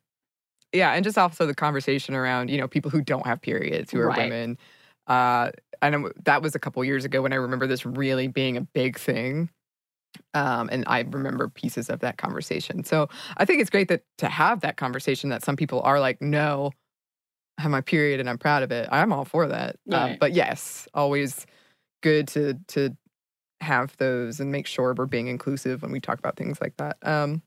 yeah, 0.73 0.93
and 0.93 1.03
just 1.03 1.17
also 1.17 1.45
the 1.45 1.53
conversation 1.53 2.15
around, 2.15 2.49
you 2.49 2.57
know, 2.57 2.67
people 2.67 2.89
who 2.91 3.01
don't 3.01 3.25
have 3.25 3.41
periods, 3.41 3.91
who 3.91 3.99
are 3.99 4.07
Right. 4.07 4.17
women. 4.17 4.57
Uh, 5.05 5.51
and 5.81 6.07
that 6.23 6.41
was 6.41 6.55
a 6.55 6.59
couple 6.59 6.81
years 6.85 7.03
ago 7.03 7.21
when 7.21 7.33
I 7.33 7.35
remember 7.35 7.67
this 7.67 7.85
really 7.85 8.27
being 8.29 8.55
a 8.55 8.61
big 8.61 8.97
thing. 8.97 9.49
Um, 10.33 10.69
and 10.71 10.85
I 10.87 11.01
remember 11.01 11.49
pieces 11.49 11.89
of 11.89 11.99
that 11.99 12.17
conversation. 12.17 12.85
So 12.85 13.09
I 13.35 13.43
think 13.43 13.59
it's 13.59 13.69
great 13.69 13.89
that 13.89 14.03
to 14.19 14.27
have 14.29 14.61
that 14.61 14.77
conversation 14.77 15.29
that 15.31 15.43
some 15.43 15.57
people 15.57 15.81
are 15.81 15.99
like, 15.99 16.21
no, 16.21 16.71
I 17.57 17.63
have 17.63 17.71
my 17.71 17.81
period 17.81 18.21
and 18.21 18.29
I'm 18.29 18.37
proud 18.37 18.63
of 18.63 18.71
it. 18.71 18.87
I'm 18.93 19.11
all 19.11 19.25
for 19.25 19.47
that. 19.49 19.75
Uh, 19.91 20.07
Right. 20.07 20.19
but 20.21 20.31
yes, 20.31 20.87
always 20.93 21.45
good 22.01 22.29
to 22.29 22.53
to 22.69 22.95
have 23.62 23.95
those 23.97 24.39
and 24.39 24.52
make 24.52 24.67
sure 24.67 24.93
we're 24.93 25.06
being 25.06 25.28
inclusive 25.28 25.82
when 25.82 25.91
we 25.91 26.00
talk 26.00 26.19
about 26.19 26.36
things 26.36 26.60
like 26.60 26.76
that. 26.78 26.97
Um, 27.04 27.41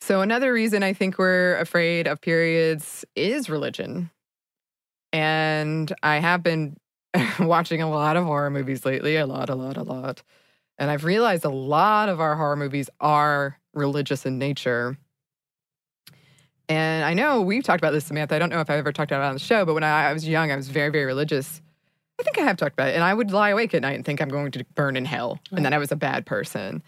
so 0.00 0.22
another 0.22 0.52
reason 0.52 0.82
I 0.82 0.92
think 0.92 1.18
we're 1.18 1.56
afraid 1.56 2.06
of 2.06 2.20
periods 2.20 3.04
is 3.14 3.50
religion. 3.50 4.10
And 5.12 5.92
I 6.02 6.16
have 6.16 6.42
been 6.42 6.76
watching 7.40 7.82
a 7.82 7.90
lot 7.90 8.16
of 8.16 8.24
horror 8.24 8.50
movies 8.50 8.84
lately, 8.84 9.16
a 9.16 9.26
lot, 9.26 9.50
a 9.50 9.54
lot, 9.54 9.76
a 9.76 9.82
lot. 9.82 10.22
And 10.78 10.90
I've 10.90 11.04
realized 11.04 11.44
a 11.44 11.50
lot 11.50 12.08
of 12.08 12.20
our 12.20 12.36
horror 12.36 12.56
movies 12.56 12.88
are 13.00 13.58
religious 13.74 14.24
in 14.24 14.38
nature. 14.38 14.96
And 16.68 17.04
I 17.04 17.14
know 17.14 17.42
we've 17.42 17.64
talked 17.64 17.80
about 17.80 17.90
this, 17.90 18.06
Samantha. 18.06 18.36
I 18.36 18.38
don't 18.38 18.48
know 18.48 18.60
if 18.60 18.70
I've 18.70 18.78
ever 18.78 18.92
talked 18.92 19.10
about 19.10 19.22
it 19.22 19.28
on 19.28 19.34
the 19.34 19.40
show, 19.40 19.64
but 19.66 19.74
when 19.74 19.84
I, 19.84 20.08
I 20.08 20.12
was 20.12 20.26
young, 20.26 20.50
I 20.50 20.56
was 20.56 20.68
very, 20.68 20.90
very 20.90 21.04
religious. 21.04 21.60
I 22.20 22.22
think 22.22 22.38
I 22.38 22.42
have 22.42 22.58
talked 22.58 22.74
about 22.74 22.88
it. 22.88 22.94
And 22.94 23.02
I 23.02 23.14
would 23.14 23.30
lie 23.30 23.48
awake 23.50 23.72
at 23.72 23.80
night 23.80 23.96
and 23.96 24.04
think 24.04 24.20
I'm 24.20 24.28
going 24.28 24.52
to 24.52 24.64
burn 24.74 24.96
in 24.96 25.06
hell 25.06 25.40
and 25.52 25.64
that 25.64 25.72
I 25.72 25.78
was 25.78 25.90
a 25.90 25.96
bad 25.96 26.26
person. 26.26 26.82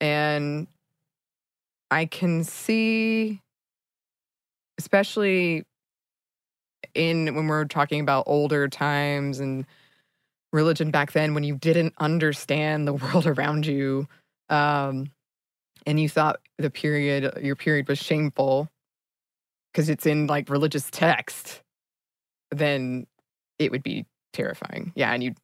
And 0.00 0.66
I 1.90 2.06
can 2.06 2.42
see, 2.42 3.42
especially 4.78 5.64
in 6.94 7.34
when 7.34 7.48
we're 7.48 7.66
talking 7.66 8.00
about 8.00 8.24
older 8.26 8.66
times 8.66 9.40
and 9.40 9.66
religion 10.54 10.90
back 10.90 11.12
then, 11.12 11.34
when 11.34 11.44
you 11.44 11.56
didn't 11.56 11.92
understand 11.98 12.88
the 12.88 12.92
world 12.94 13.26
around 13.26 13.66
you, 13.66 14.08
um, 14.48 15.10
and 15.84 16.00
you 16.00 16.08
thought 16.08 16.40
the 16.56 16.70
period, 16.70 17.38
your 17.42 17.56
period 17.56 17.88
was 17.88 17.98
shameful 17.98 18.68
because 19.70 19.90
it's 19.90 20.06
in 20.06 20.28
like 20.28 20.48
religious 20.48 20.88
text, 20.90 21.60
then 22.50 23.06
it 23.58 23.70
would 23.70 23.82
be 23.82 24.06
terrifying. 24.32 24.92
Yeah, 24.94 25.12
and 25.12 25.22
you 25.22 25.34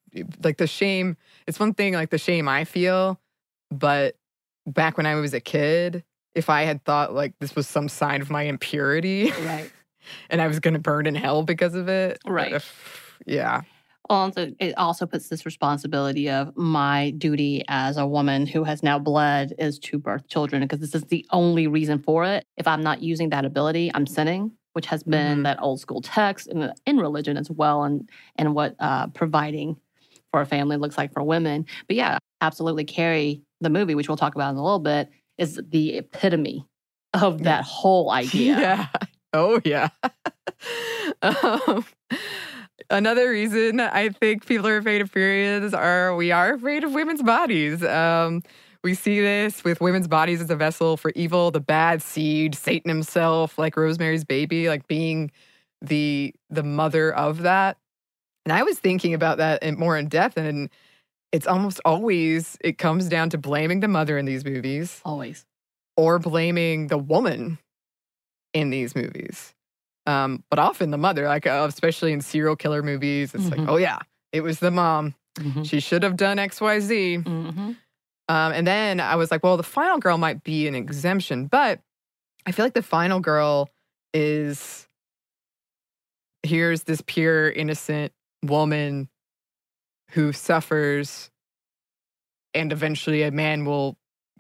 like 0.43 0.57
the 0.59 0.67
shame. 0.67 1.17
It's 1.47 1.61
one 1.61 1.75
thing 1.75 1.95
like 1.95 2.11
the 2.11 2.19
shame 2.19 2.49
I 2.49 2.65
feel, 2.65 3.21
but 3.71 4.17
back 4.67 4.97
when 4.97 5.07
I 5.07 5.15
was 5.17 5.35
a 5.35 5.41
kid, 5.41 6.05
if 6.35 6.49
I 6.51 6.63
had 6.63 6.85
thought 6.85 7.15
like 7.15 7.35
this 7.41 7.55
was 7.57 7.67
some 7.69 7.89
sign 7.89 8.21
of 8.21 8.31
my 8.31 8.43
impurity 8.43 9.31
Right. 9.43 9.71
and 10.31 10.41
I 10.43 10.47
was 10.47 10.61
going 10.61 10.75
to 10.75 10.81
burn 10.81 11.07
in 11.07 11.15
hell 11.15 11.43
because 11.43 11.75
of 11.75 11.89
it, 11.89 12.19
Right. 12.27 12.53
if- 12.53 13.17
yeah, 13.27 13.63
Also, 14.09 14.53
it 14.61 14.77
also 14.79 15.05
puts 15.07 15.29
this 15.29 15.45
responsibility 15.45 16.31
of 16.31 16.57
my 16.57 17.11
duty 17.19 17.65
as 17.69 17.97
a 17.97 18.07
woman 18.07 18.47
who 18.47 18.65
has 18.65 18.83
now 18.83 18.99
bled 18.99 19.53
is 19.59 19.79
to 19.81 19.99
birth 19.99 20.29
children 20.29 20.63
because 20.63 20.79
this 20.81 20.95
is 20.95 21.03
the 21.05 21.27
only 21.31 21.67
reason 21.67 21.99
for 21.99 22.25
it. 22.25 22.47
If 22.57 22.67
I'm 22.69 22.81
not 22.83 23.03
using 23.03 23.31
that 23.31 23.45
ability, 23.45 23.91
I'm 23.95 24.07
sinning, 24.07 24.53
which 24.79 24.87
has 24.87 25.03
been 25.03 25.39
Mhm. 25.41 25.43
that 25.43 25.61
old 25.61 25.81
school 25.81 26.01
text 26.01 26.47
in, 26.47 26.73
in 26.87 26.99
religion 26.99 27.37
as 27.37 27.51
well, 27.51 27.83
and 27.83 28.09
and 28.37 28.55
what 28.55 28.77
uh, 28.79 29.09
providing 29.09 29.77
for 30.31 30.41
a 30.41 30.47
family 30.47 30.77
looks 30.77 30.97
like 30.97 31.13
for 31.13 31.21
women. 31.25 31.67
But 31.89 31.97
yeah, 31.97 32.19
absolutely, 32.41 32.85
Carrie, 32.85 33.43
the 33.61 33.71
movie, 33.71 33.97
which 33.97 34.07
we'll 34.07 34.17
talk 34.17 34.37
about 34.37 34.51
in 34.51 34.57
a 34.57 34.63
little 34.63 34.79
bit, 34.79 35.09
is 35.37 35.61
the 35.69 35.97
epitome 35.97 36.65
of 37.13 37.43
that 37.43 37.65
whole 37.65 38.09
idea. 38.23 38.57
Yeah. 38.57 38.87
Oh, 39.33 39.61
yeah. 39.65 39.89
um, 41.23 41.85
another 42.89 43.31
reason 43.31 43.81
I 43.81 44.11
think 44.11 44.47
people 44.47 44.69
are 44.69 44.77
afraid 44.77 45.01
of 45.01 45.11
periods 45.11 45.75
are 45.75 46.15
we 46.15 46.31
are 46.31 46.55
afraid 46.55 46.85
of 46.85 46.93
women's 46.95 47.23
bodies. 47.25 47.83
Um, 47.83 48.45
we 48.85 48.95
see 48.95 49.21
this 49.21 49.65
with 49.65 49.81
women's 49.81 50.09
bodies 50.09 50.41
as 50.41 50.51
a 50.51 50.57
vessel 50.57 50.97
for 50.97 51.11
evil, 51.17 51.51
the 51.51 51.61
bad 51.61 52.01
seed, 52.03 52.55
Satan 52.55 52.89
himself, 52.89 53.59
like 53.59 53.77
Rosemary's 53.77 54.25
baby, 54.25 54.69
like 54.69 54.87
being 54.87 55.31
the 55.83 56.35
the 56.51 56.63
mother 56.63 57.13
of 57.15 57.43
that. 57.43 57.77
And 58.45 58.53
I 58.53 58.63
was 58.63 58.79
thinking 58.79 59.15
about 59.15 59.39
that 59.39 59.63
in, 59.63 59.79
more 59.79 59.97
in 59.99 60.09
depth, 60.09 60.37
and 60.37 60.71
it's 61.33 61.47
almost 61.47 61.81
always 61.85 62.57
it 62.61 62.79
comes 62.79 63.09
down 63.09 63.31
to 63.31 63.39
blaming 63.39 63.81
the 63.81 63.89
mother 63.89 64.17
in 64.17 64.25
these 64.25 64.45
movies 64.45 65.01
Always. 65.05 65.45
or 65.97 66.19
blaming 66.19 66.87
the 66.87 66.97
woman 66.99 67.59
in 68.55 68.71
these 68.71 68.95
movies. 68.97 69.53
Um, 70.07 70.43
but 70.49 70.59
often 70.59 70.91
the 70.91 70.97
mother, 70.99 71.27
like 71.29 71.47
uh, 71.47 71.67
especially 71.69 72.13
in 72.13 72.23
serial 72.23 72.57
killer 72.57 72.83
movies, 72.83 73.35
it's 73.35 73.51
like, 73.51 73.61
Mhm. 73.61 73.69
oh 73.69 73.77
yeah, 73.77 73.99
it 74.33 74.41
was 74.41 74.59
the 74.61 74.71
mom. 74.71 75.15
Mhm. 75.39 75.69
She 75.69 75.81
should 75.81 76.03
have 76.03 76.17
done 76.17 76.39
X, 76.39 76.61
Y, 76.61 76.81
Z. 76.81 77.19
Mhm. 77.27 77.77
Um, 78.29 78.53
and 78.53 78.67
then 78.67 79.01
I 79.01 79.17
was 79.17 79.31
like, 79.31 79.43
well, 79.43 79.57
the 79.57 79.63
final 79.63 79.99
girl 79.99 80.19
might 80.19 80.43
be 80.45 80.69
an 80.69 80.75
exemption, 80.75 81.47
but 81.47 81.81
I 82.47 82.53
feel 82.53 82.65
like 82.65 82.75
the 82.75 82.83
final 82.83 83.21
girl 83.21 83.71
is 84.13 84.87
here's 86.43 86.83
this 86.85 87.03
pure, 87.07 87.51
innocent 87.51 88.13
woman 88.45 89.09
who 90.11 90.33
suffers, 90.33 91.31
and 92.55 92.73
eventually 92.73 93.23
a 93.23 93.31
man 93.31 93.65
will 93.65 93.97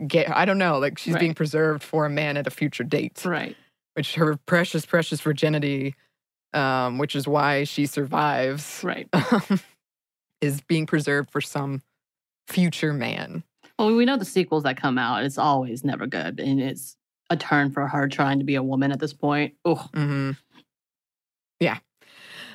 get. 0.06 0.30
I 0.34 0.44
don't 0.44 0.58
know, 0.58 0.78
like 0.78 0.98
she's 0.98 1.16
being 1.16 1.34
preserved 1.34 1.82
for 1.82 2.06
a 2.06 2.10
man 2.10 2.36
at 2.36 2.46
a 2.46 2.50
future 2.50 2.84
date, 2.84 3.24
Right. 3.24 3.56
which 3.94 4.14
her 4.14 4.36
precious, 4.46 4.86
precious 4.86 5.20
virginity, 5.20 5.94
um, 6.54 6.98
which 6.98 7.14
is 7.16 7.26
why 7.28 7.64
she 7.64 7.86
survives, 7.86 8.80
Right. 8.84 9.08
is 10.40 10.60
being 10.62 10.86
preserved 10.86 11.30
for 11.30 11.40
some 11.40 11.82
future 12.46 12.92
man. 12.92 13.42
Well, 13.78 13.94
we 13.94 14.04
know 14.04 14.16
the 14.16 14.24
sequels 14.24 14.64
that 14.64 14.76
come 14.76 14.98
out, 14.98 15.24
it's 15.24 15.38
always 15.38 15.84
never 15.84 16.06
good. 16.06 16.40
And 16.40 16.60
it's 16.60 16.96
a 17.30 17.36
turn 17.36 17.70
for 17.70 17.86
her 17.86 18.08
trying 18.08 18.38
to 18.38 18.44
be 18.44 18.56
a 18.56 18.62
woman 18.62 18.90
at 18.90 18.98
this 19.00 19.12
point. 19.12 19.54
Oh, 19.64 19.88
hmm 19.94 20.32
Yeah. 21.60 21.78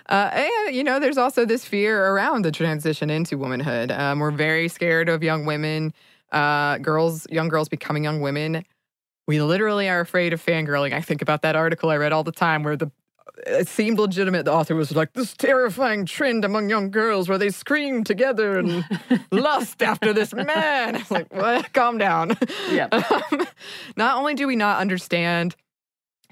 Uh, 0.09 0.29
and, 0.33 0.75
you 0.75 0.83
know, 0.83 0.99
there's 0.99 1.17
also 1.17 1.45
this 1.45 1.65
fear 1.65 2.07
around 2.13 2.43
the 2.43 2.51
transition 2.51 3.09
into 3.09 3.37
womanhood. 3.37 3.91
Um, 3.91 4.19
we're 4.19 4.31
very 4.31 4.67
scared 4.67 5.07
of 5.07 5.23
young 5.23 5.45
women, 5.45 5.93
uh, 6.31 6.77
girls, 6.79 7.25
young 7.29 7.47
girls 7.47 7.69
becoming 7.69 8.03
young 8.03 8.19
women. 8.19 8.65
We 9.27 9.41
literally 9.41 9.87
are 9.89 10.01
afraid 10.01 10.33
of 10.33 10.45
fangirling. 10.45 10.93
I 10.93 11.01
think 11.01 11.21
about 11.21 11.41
that 11.43 11.55
article 11.55 11.89
I 11.89 11.97
read 11.97 12.11
all 12.11 12.23
the 12.23 12.33
time 12.33 12.63
where 12.63 12.75
the 12.75 12.91
it 13.47 13.67
seemed 13.67 13.99
legitimate. 13.99 14.45
The 14.45 14.53
author 14.53 14.75
was 14.75 14.95
like, 14.95 15.13
this 15.13 15.33
terrifying 15.33 16.05
trend 16.05 16.45
among 16.45 16.69
young 16.69 16.91
girls 16.91 17.27
where 17.27 17.37
they 17.37 17.49
scream 17.49 18.03
together 18.03 18.57
and 18.57 18.85
lust 19.31 19.81
after 19.81 20.13
this 20.13 20.33
man. 20.33 20.95
It's 20.95 21.11
like, 21.11 21.33
what? 21.33 21.73
Calm 21.73 21.97
down. 21.97 22.37
Yep. 22.71 22.93
Um, 23.31 23.47
not 23.95 24.17
only 24.17 24.33
do 24.33 24.47
we 24.47 24.55
not 24.55 24.79
understand, 24.79 25.55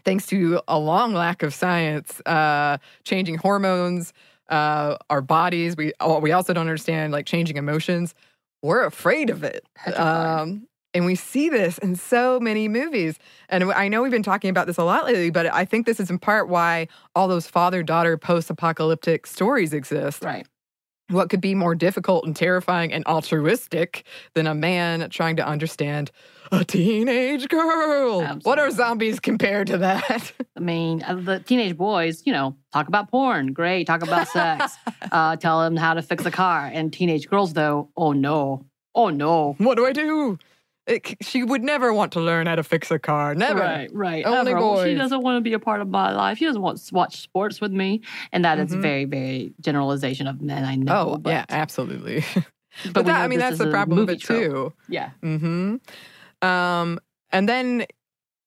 thanks 0.03 0.25
to 0.27 0.61
a 0.67 0.79
long 0.79 1.13
lack 1.13 1.43
of 1.43 1.53
science, 1.53 2.21
uh, 2.25 2.77
changing 3.03 3.35
hormones, 3.35 4.13
uh, 4.49 4.97
our 5.09 5.21
bodies, 5.21 5.75
we 5.77 5.93
we 6.21 6.31
also 6.31 6.53
don't 6.53 6.61
understand 6.61 7.13
like 7.13 7.25
changing 7.25 7.57
emotions. 7.57 8.13
We're 8.61 8.85
afraid 8.85 9.29
of 9.29 9.43
it. 9.43 9.65
Um, 9.95 10.67
and 10.93 11.05
we 11.05 11.15
see 11.15 11.49
this 11.49 11.77
in 11.77 11.95
so 11.95 12.39
many 12.39 12.67
movies. 12.67 13.17
And 13.49 13.71
I 13.71 13.87
know 13.87 14.01
we've 14.01 14.11
been 14.11 14.23
talking 14.23 14.49
about 14.49 14.67
this 14.67 14.77
a 14.77 14.83
lot 14.83 15.05
lately, 15.05 15.29
but 15.29 15.47
I 15.53 15.65
think 15.65 15.85
this 15.85 15.99
is 15.99 16.09
in 16.09 16.19
part 16.19 16.49
why 16.49 16.87
all 17.15 17.27
those 17.27 17.47
father 17.47 17.83
daughter 17.83 18.17
post 18.17 18.49
apocalyptic 18.49 19.25
stories 19.27 19.73
exist. 19.73 20.23
right. 20.23 20.47
What 21.09 21.29
could 21.29 21.41
be 21.41 21.55
more 21.55 21.75
difficult 21.75 22.25
and 22.25 22.33
terrifying 22.33 22.93
and 22.93 23.05
altruistic 23.05 24.05
than 24.33 24.47
a 24.47 24.55
man 24.55 25.09
trying 25.09 25.35
to 25.35 25.45
understand 25.45 26.09
a 26.53 26.63
teenage 26.63 27.49
girl? 27.49 28.25
What 28.43 28.59
are 28.59 28.71
zombies 28.71 29.19
compared 29.19 29.67
to 29.67 29.79
that? 29.79 30.31
I 30.55 30.59
mean, 30.61 31.03
uh, 31.03 31.15
the 31.15 31.39
teenage 31.41 31.75
boys, 31.75 32.23
you 32.25 32.31
know, 32.31 32.55
talk 32.71 32.87
about 32.87 33.11
porn. 33.11 33.51
Great. 33.51 33.87
Talk 33.87 34.03
about 34.03 34.29
sex. 34.29 34.73
uh, 35.11 35.35
tell 35.35 35.59
them 35.59 35.75
how 35.75 35.95
to 35.95 36.01
fix 36.01 36.25
a 36.25 36.31
car. 36.31 36.71
And 36.71 36.93
teenage 36.93 37.27
girls, 37.27 37.51
though, 37.51 37.89
oh 37.97 38.13
no. 38.13 38.65
Oh 38.95 39.09
no. 39.09 39.55
what 39.57 39.75
do 39.75 39.85
I 39.85 39.91
do? 39.91 40.39
It, 40.91 41.15
she 41.23 41.43
would 41.43 41.63
never 41.63 41.93
want 41.93 42.11
to 42.13 42.19
learn 42.19 42.47
how 42.47 42.55
to 42.55 42.63
fix 42.63 42.91
a 42.91 42.99
car. 42.99 43.33
Never. 43.33 43.59
Right, 43.59 43.89
right. 43.93 44.25
Only 44.25 44.51
Ever. 44.51 44.85
She 44.87 44.95
doesn't 44.95 45.21
want 45.21 45.37
to 45.37 45.41
be 45.41 45.53
a 45.53 45.59
part 45.59 45.81
of 45.81 45.87
my 45.89 46.11
life. 46.13 46.37
She 46.37 46.45
doesn't 46.45 46.61
want 46.61 46.79
to 46.79 46.93
watch 46.93 47.21
sports 47.21 47.61
with 47.61 47.71
me. 47.71 48.01
And 48.31 48.43
that 48.45 48.59
is 48.59 48.71
Mhm. 48.75 48.81
very, 48.81 49.05
very 49.05 49.53
generalization 49.61 50.27
of 50.27 50.41
men. 50.41 50.65
I 50.65 50.75
know. 50.75 51.13
Oh, 51.13 51.17
but, 51.17 51.29
yeah, 51.31 51.45
absolutely. 51.49 52.23
But, 52.85 52.93
But, 52.93 53.05
that, 53.07 53.21
I 53.21 53.27
mean, 53.27 53.39
that's 53.39 53.57
the 53.57 53.69
problem 53.69 53.99
of 53.99 54.09
it 54.09 54.21
trope. 54.21 54.39
too. 54.43 54.73
Yeah. 54.87 55.09
hmm 55.21 55.75
Um, 56.41 56.99
and 57.31 57.47
then, 57.49 57.85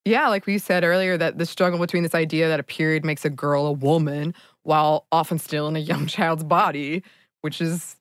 yeah, 0.06 0.28
like 0.28 0.46
we 0.46 0.56
said 0.58 0.82
earlier, 0.82 1.16
that 1.18 1.36
the 1.38 1.44
struggle 1.46 1.78
between 1.78 2.02
this 2.04 2.14
idea 2.14 2.48
that 2.48 2.58
a 2.58 2.62
period 2.62 3.04
makes 3.04 3.24
a 3.26 3.30
girl 3.30 3.66
a 3.66 3.72
woman 3.72 4.34
while 4.62 5.06
often 5.12 5.38
still 5.38 5.68
in 5.68 5.76
a 5.76 5.80
young 5.80 6.06
child's 6.16 6.42
body, 6.44 7.02
which 7.42 7.60
is 7.60 7.96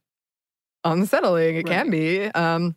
unsettling. 0.83 1.57
It 1.57 1.65
can 1.65 1.89
be. 1.89 2.25
Um, 2.27 2.75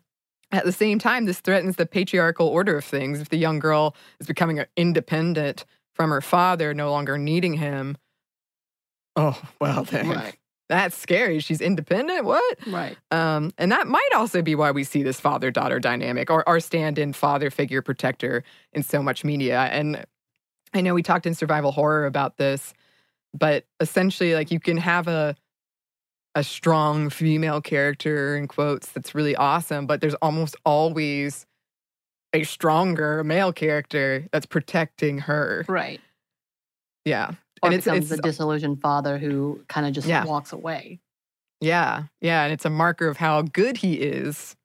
at 0.51 0.65
the 0.65 0.71
same 0.71 0.99
time, 0.99 1.25
this 1.25 1.39
threatens 1.39 1.75
the 1.75 1.85
patriarchal 1.85 2.47
order 2.47 2.77
of 2.77 2.85
things. 2.85 3.19
If 3.19 3.29
the 3.29 3.37
young 3.37 3.59
girl 3.59 3.95
is 4.19 4.27
becoming 4.27 4.63
independent 4.75 5.65
from 5.93 6.09
her 6.09 6.21
father, 6.21 6.73
no 6.73 6.91
longer 6.91 7.17
needing 7.17 7.55
him, 7.55 7.97
oh, 9.15 9.39
well, 9.59 9.83
then 9.83 10.09
Right. 10.09 10.37
that's 10.69 10.95
scary. 10.95 11.39
She's 11.39 11.59
independent. 11.61 12.23
What? 12.25 12.57
Right. 12.67 12.97
Um, 13.11 13.51
and 13.57 13.71
that 13.71 13.87
might 13.87 14.09
also 14.15 14.41
be 14.41 14.55
why 14.55 14.71
we 14.71 14.83
see 14.83 15.03
this 15.03 15.19
father 15.19 15.51
daughter 15.51 15.79
dynamic 15.79 16.29
or 16.29 16.47
our 16.47 16.59
stand 16.59 16.97
in 16.97 17.13
father 17.13 17.49
figure 17.49 17.81
protector 17.81 18.43
in 18.73 18.83
so 18.83 19.01
much 19.01 19.23
media. 19.23 19.61
And 19.71 20.05
I 20.73 20.81
know 20.81 20.93
we 20.93 21.03
talked 21.03 21.25
in 21.25 21.33
survival 21.33 21.71
horror 21.71 22.05
about 22.05 22.37
this, 22.37 22.73
but 23.33 23.65
essentially, 23.79 24.33
like 24.33 24.51
you 24.51 24.59
can 24.59 24.77
have 24.77 25.07
a 25.07 25.35
a 26.37 26.43
strong 26.43 27.09
female 27.09 27.59
character 27.59 28.37
in 28.37 28.47
quotes 28.47 28.91
that's 28.91 29.15
really 29.15 29.35
awesome, 29.35 29.87
but 29.87 30.01
there's 30.01 30.13
almost 30.15 30.55
always 30.63 31.47
a 32.31 32.43
stronger 32.43 33.23
male 33.23 33.51
character 33.51 34.27
that's 34.31 34.45
protecting 34.45 35.17
her. 35.17 35.65
Right. 35.67 35.99
Yeah. 37.05 37.31
Or 37.63 37.69
and 37.69 37.73
it's, 37.73 37.85
becomes 37.85 38.11
it's 38.11 38.21
the 38.21 38.21
disillusioned 38.21 38.79
father 38.81 39.17
who 39.17 39.63
kind 39.67 39.87
of 39.87 39.93
just 39.93 40.07
Yeah. 40.07 40.25
walks 40.25 40.53
away. 40.53 40.99
Yeah, 41.59 42.03
yeah, 42.21 42.43
and 42.43 42.53
it's 42.53 42.65
a 42.65 42.69
marker 42.69 43.07
of 43.07 43.17
how 43.17 43.41
good 43.41 43.77
he 43.77 43.95
is 43.95 44.55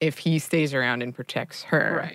if 0.00 0.16
he 0.16 0.38
stays 0.38 0.72
around 0.72 1.02
and 1.02 1.14
protects 1.14 1.64
her. 1.64 2.10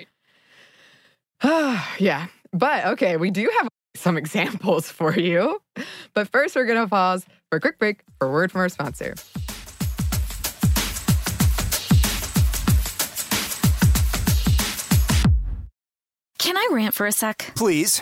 Right. 1.43 1.83
yeah, 1.99 2.25
but 2.51 2.85
okay, 2.87 3.17
we 3.17 3.29
do 3.29 3.47
have 3.59 3.67
some 3.95 4.17
examples 4.23 4.89
for 4.89 5.13
you. 5.15 5.61
But 6.15 6.29
first, 6.29 6.55
we're 6.55 6.65
going 6.65 6.81
to 6.81 6.87
pause 6.89 7.27
for 7.51 7.57
a 7.57 7.59
quick 7.59 7.77
break 7.77 7.99
for 8.17 8.27
a 8.27 8.31
word 8.31 8.49
from 8.51 8.61
our 8.61 8.69
sponsor. 8.69 9.13
Can 16.39 16.57
I 16.57 16.69
rant 16.71 16.95
for 16.95 17.05
a 17.05 17.11
sec? 17.11 17.51
Please. 17.55 18.01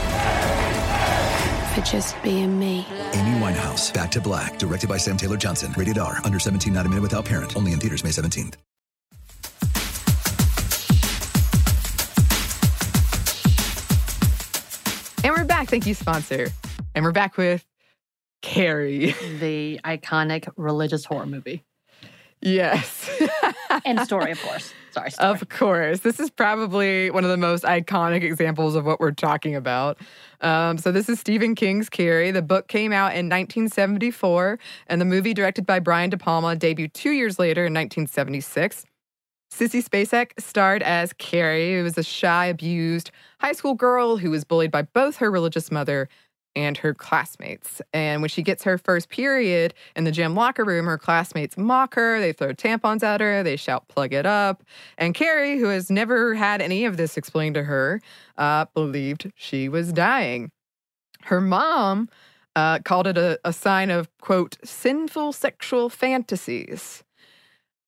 for 1.73 1.81
just 1.81 2.21
being 2.21 2.59
me. 2.59 2.85
Amy 3.13 3.39
Winehouse, 3.39 3.93
Back 3.93 4.11
to 4.11 4.21
Black, 4.21 4.59
directed 4.59 4.89
by 4.89 4.97
Sam 4.97 5.15
Taylor 5.17 5.37
Johnson. 5.37 5.73
Rated 5.77 5.97
R, 5.97 6.17
under 6.23 6.37
17, 6.37 6.73
not 6.73 6.85
a 6.85 6.89
minute 6.89 7.01
without 7.01 7.23
parent. 7.25 7.55
Only 7.55 7.71
in 7.71 7.79
theaters 7.79 8.03
May 8.03 8.11
17th. 8.11 8.55
And 15.23 15.33
we're 15.35 15.45
back. 15.45 15.69
Thank 15.69 15.85
you, 15.85 15.93
sponsor. 15.93 16.49
And 16.95 17.05
we're 17.05 17.11
back 17.11 17.37
with 17.37 17.65
Carrie. 18.41 19.15
The 19.39 19.79
iconic 19.85 20.49
religious 20.57 21.05
horror 21.05 21.27
movie. 21.27 21.63
Yes. 22.41 23.09
And 23.85 23.99
story, 24.05 24.31
of 24.31 24.41
course. 24.41 24.73
Sorry, 24.91 25.11
story. 25.11 25.29
Of 25.29 25.49
course. 25.49 25.99
This 26.01 26.19
is 26.19 26.29
probably 26.29 27.09
one 27.11 27.23
of 27.23 27.29
the 27.29 27.37
most 27.37 27.63
iconic 27.63 28.23
examples 28.23 28.75
of 28.75 28.85
what 28.85 28.99
we're 28.99 29.11
talking 29.11 29.55
about. 29.55 29.97
Um, 30.41 30.77
so, 30.77 30.91
this 30.91 31.07
is 31.07 31.19
Stephen 31.19 31.55
King's 31.55 31.89
Carrie. 31.89 32.31
The 32.31 32.41
book 32.41 32.67
came 32.67 32.91
out 32.91 33.13
in 33.13 33.29
1974, 33.29 34.59
and 34.87 34.99
the 34.99 35.05
movie, 35.05 35.33
directed 35.33 35.65
by 35.65 35.79
Brian 35.79 36.09
De 36.09 36.17
Palma, 36.17 36.55
debuted 36.55 36.93
two 36.93 37.11
years 37.11 37.39
later 37.39 37.61
in 37.65 37.73
1976. 37.73 38.85
Sissy 39.51 39.83
Spacek 39.83 40.31
starred 40.39 40.81
as 40.81 41.13
Carrie, 41.13 41.77
who 41.77 41.83
was 41.83 41.97
a 41.97 42.03
shy, 42.03 42.45
abused 42.45 43.11
high 43.39 43.51
school 43.51 43.73
girl 43.73 44.17
who 44.17 44.31
was 44.31 44.45
bullied 44.45 44.71
by 44.71 44.83
both 44.83 45.17
her 45.17 45.29
religious 45.29 45.69
mother 45.69 46.07
and 46.55 46.77
her 46.77 46.93
classmates. 46.93 47.81
And 47.93 48.21
when 48.21 48.29
she 48.29 48.41
gets 48.41 48.63
her 48.63 48.77
first 48.77 49.09
period 49.09 49.73
in 49.95 50.03
the 50.03 50.11
gym 50.11 50.35
locker 50.35 50.63
room, 50.63 50.85
her 50.85 50.97
classmates 50.97 51.57
mock 51.57 51.95
her, 51.95 52.19
they 52.19 52.33
throw 52.33 52.53
tampons 52.53 53.03
at 53.03 53.21
her, 53.21 53.43
they 53.43 53.55
shout, 53.55 53.87
plug 53.87 54.13
it 54.13 54.25
up. 54.25 54.63
And 54.97 55.13
Carrie, 55.13 55.57
who 55.57 55.67
has 55.67 55.89
never 55.89 56.35
had 56.35 56.61
any 56.61 56.85
of 56.85 56.97
this 56.97 57.17
explained 57.17 57.55
to 57.55 57.63
her, 57.63 58.01
uh, 58.37 58.65
believed 58.73 59.31
she 59.35 59.69
was 59.69 59.93
dying. 59.93 60.51
Her 61.23 61.41
mom 61.41 62.09
uh, 62.55 62.79
called 62.79 63.07
it 63.07 63.17
a, 63.17 63.39
a 63.45 63.53
sign 63.53 63.89
of, 63.89 64.09
quote, 64.19 64.57
sinful 64.63 65.33
sexual 65.33 65.89
fantasies. 65.89 67.03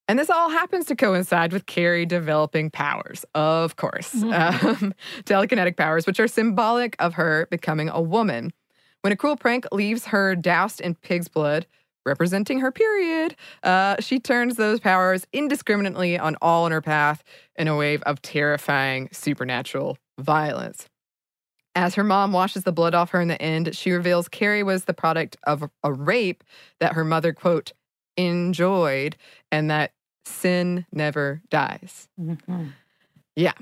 And 0.07 0.19
this 0.19 0.29
all 0.29 0.49
happens 0.49 0.85
to 0.87 0.95
coincide 0.95 1.53
with 1.53 1.65
Carrie 1.65 2.05
developing 2.05 2.69
powers, 2.69 3.23
of 3.33 3.77
course, 3.77 4.13
um, 4.13 4.93
telekinetic 5.23 5.77
powers, 5.77 6.05
which 6.05 6.19
are 6.19 6.27
symbolic 6.27 6.95
of 6.99 7.13
her 7.13 7.47
becoming 7.49 7.89
a 7.89 8.01
woman. 8.01 8.51
When 9.01 9.13
a 9.13 9.15
cruel 9.15 9.37
prank 9.37 9.65
leaves 9.71 10.07
her 10.07 10.35
doused 10.35 10.81
in 10.81 10.95
pig's 10.95 11.29
blood, 11.29 11.67
representing 12.05 12.59
her 12.59 12.71
period, 12.71 13.35
uh, 13.63 13.95
she 13.99 14.19
turns 14.19 14.55
those 14.55 14.81
powers 14.81 15.25
indiscriminately 15.31 16.17
on 16.17 16.35
all 16.41 16.65
in 16.65 16.73
her 16.73 16.81
path 16.81 17.23
in 17.55 17.69
a 17.69 17.75
wave 17.75 18.01
of 18.03 18.21
terrifying 18.21 19.07
supernatural 19.11 19.97
violence. 20.19 20.87
As 21.75 21.95
her 21.95 22.03
mom 22.03 22.33
washes 22.33 22.65
the 22.65 22.71
blood 22.71 22.93
off 22.93 23.11
her 23.11 23.21
in 23.21 23.29
the 23.29 23.41
end, 23.41 23.75
she 23.75 23.91
reveals 23.91 24.27
Carrie 24.27 24.63
was 24.63 24.85
the 24.85 24.93
product 24.93 25.37
of 25.47 25.69
a 25.83 25.91
rape 25.91 26.43
that 26.79 26.93
her 26.93 27.03
mother, 27.03 27.33
quote, 27.33 27.73
enjoyed 28.17 29.15
and 29.51 29.69
that 29.69 29.91
sin 30.25 30.85
never 30.91 31.41
dies. 31.49 32.07
Mhm. 32.19 32.71
Yeah. 33.35 33.53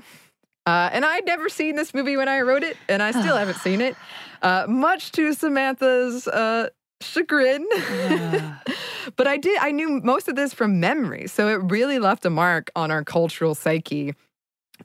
Uh, 0.64 0.90
and 0.92 1.04
I'd 1.04 1.26
never 1.26 1.48
seen 1.48 1.74
this 1.74 1.92
movie 1.92 2.16
when 2.16 2.28
I 2.28 2.40
wrote 2.42 2.62
it, 2.62 2.76
and 2.88 3.02
I 3.02 3.10
still 3.10 3.36
haven't 3.36 3.58
seen 3.58 3.80
it, 3.80 3.96
uh, 4.42 4.66
much 4.68 5.10
to 5.12 5.32
Samantha's 5.34 6.28
uh, 6.28 6.68
chagrin. 7.00 7.66
but 9.16 9.26
I 9.26 9.36
did, 9.38 9.58
I 9.60 9.72
knew 9.72 10.00
most 10.04 10.28
of 10.28 10.36
this 10.36 10.54
from 10.54 10.78
memory. 10.78 11.26
So 11.26 11.48
it 11.48 11.60
really 11.70 11.98
left 11.98 12.24
a 12.24 12.30
mark 12.30 12.70
on 12.76 12.90
our 12.90 13.02
cultural 13.02 13.54
psyche. 13.54 14.14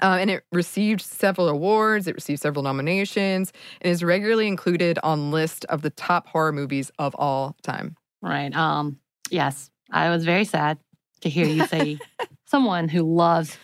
Uh, 0.01 0.17
and 0.19 0.29
it 0.29 0.43
received 0.51 1.01
several 1.01 1.47
awards, 1.47 2.07
it 2.07 2.13
received 2.13 2.41
several 2.41 2.63
nominations, 2.63 3.51
and 3.81 3.91
is 3.91 4.03
regularly 4.03 4.47
included 4.47 4.99
on 5.01 5.31
list 5.31 5.65
of 5.65 5.81
the 5.81 5.89
top 5.89 6.27
horror 6.27 6.51
movies 6.51 6.91
of 6.99 7.15
all 7.15 7.55
time. 7.63 7.95
Right. 8.21 8.55
Um, 8.55 8.99
yes. 9.29 9.69
I 9.91 10.09
was 10.09 10.25
very 10.25 10.43
sad 10.45 10.77
to 11.21 11.29
hear 11.29 11.47
you 11.47 11.65
say 11.67 11.97
someone 12.45 12.89
who 12.89 13.03
loves 13.03 13.57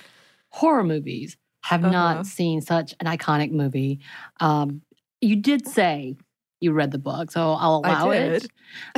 horror 0.50 0.84
movies 0.84 1.38
have 1.64 1.84
Uh-huh. 1.84 1.92
not 1.92 2.26
seen 2.26 2.62
such 2.62 2.94
an 3.00 3.08
iconic 3.08 3.52
movie. 3.52 4.00
Um, 4.40 4.82
you 5.22 5.36
did 5.38 5.68
say 5.68 6.16
you 6.60 6.72
read 6.72 6.92
the 6.92 6.98
book, 6.98 7.30
so 7.32 7.54
I'll 7.54 7.82
allow 7.84 8.10
it. 8.12 8.48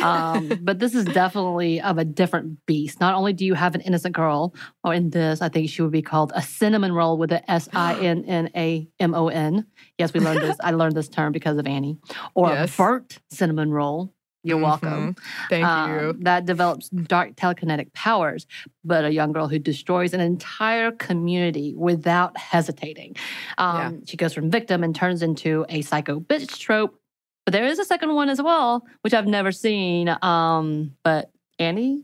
Um, 0.02 0.60
but 0.62 0.78
this 0.80 0.94
is 0.96 1.06
definitely 1.06 1.82
of 1.82 1.98
a 1.98 2.06
different 2.06 2.64
beast. 2.66 3.00
Not 3.00 3.16
only 3.16 3.34
do 3.34 3.44
you 3.46 3.54
have 3.56 3.74
an 3.76 3.82
innocent 3.82 4.16
girl, 4.16 4.54
or 4.84 4.94
in 4.94 5.10
this, 5.10 5.42
I 5.42 5.50
think 5.50 5.70
she 5.70 5.82
would 5.82 5.92
be 5.92 6.02
called 6.02 6.32
a 6.36 6.42
cinnamon 6.42 6.92
roll 6.94 7.18
with 7.18 7.32
a 7.32 7.50
S 7.52 7.68
I 7.74 7.96
N 8.00 8.24
N 8.26 8.50
A 8.56 8.88
M 9.00 9.14
O 9.16 9.28
N. 9.30 9.66
Yes, 9.98 10.14
we 10.14 10.20
learned 10.20 10.42
this. 10.42 10.58
I 10.62 10.72
learned 10.72 10.96
this 10.96 11.10
term 11.10 11.32
because 11.32 11.58
of 11.58 11.66
Anney. 11.68 11.98
Or 12.36 12.50
Yes. 12.50 12.74
a 12.74 12.78
burnt 12.78 13.20
cinnamon 13.32 13.72
roll. 13.72 14.14
You're 14.46 14.60
welcome. 14.60 15.16
Mhm. 15.16 15.20
Thank 15.50 15.66
Um, 15.66 15.92
you. 15.92 16.14
That 16.20 16.46
develops 16.46 16.90
dark 16.90 17.36
telekinetic 17.36 17.92
powers, 17.94 18.46
but 18.84 19.04
a 19.04 19.12
young 19.12 19.32
girl 19.32 19.48
who 19.48 19.58
destroys 19.60 20.14
an 20.14 20.20
entire 20.22 20.92
community 20.92 21.74
without 21.76 22.38
hesitating. 22.38 23.16
Um, 23.58 24.06
She 24.06 24.18
goes 24.18 24.34
from 24.34 24.50
victim 24.52 24.84
and 24.84 24.96
turns 24.96 25.22
into 25.24 25.66
a 25.70 25.82
psycho 25.82 26.20
bitch 26.20 26.60
trope. 26.60 27.00
But 27.46 27.52
there 27.54 27.66
is 27.66 27.80
a 27.80 27.86
second 27.86 28.14
one 28.16 28.30
as 28.30 28.42
well, 28.42 28.86
which 29.02 29.14
I've 29.14 29.28
never 29.28 29.52
seen. 29.52 30.16
Um, 30.22 30.96
but 31.04 31.30
Anney, 31.60 32.04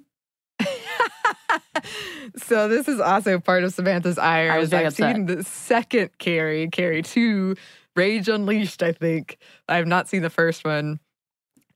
so 2.37 2.67
this 2.67 2.87
is 2.87 2.99
also 2.99 3.39
part 3.39 3.63
of 3.63 3.73
Samantha's 3.73 4.17
ire. 4.17 4.51
I 4.51 4.57
was 4.57 4.65
is 4.65 4.69
very 4.71 4.85
I've 4.85 4.93
upset. 4.93 5.15
seen 5.15 5.25
the 5.25 5.43
second 5.43 6.09
Carrie, 6.19 6.69
Carrie 6.71 7.01
Two, 7.01 7.55
Rage 7.95 8.29
Unleashed. 8.29 8.83
I 8.83 8.91
think 8.93 9.37
I 9.67 9.77
have 9.77 9.87
not 9.87 10.07
seen 10.07 10.21
the 10.21 10.29
first 10.29 10.63
one. 10.63 10.99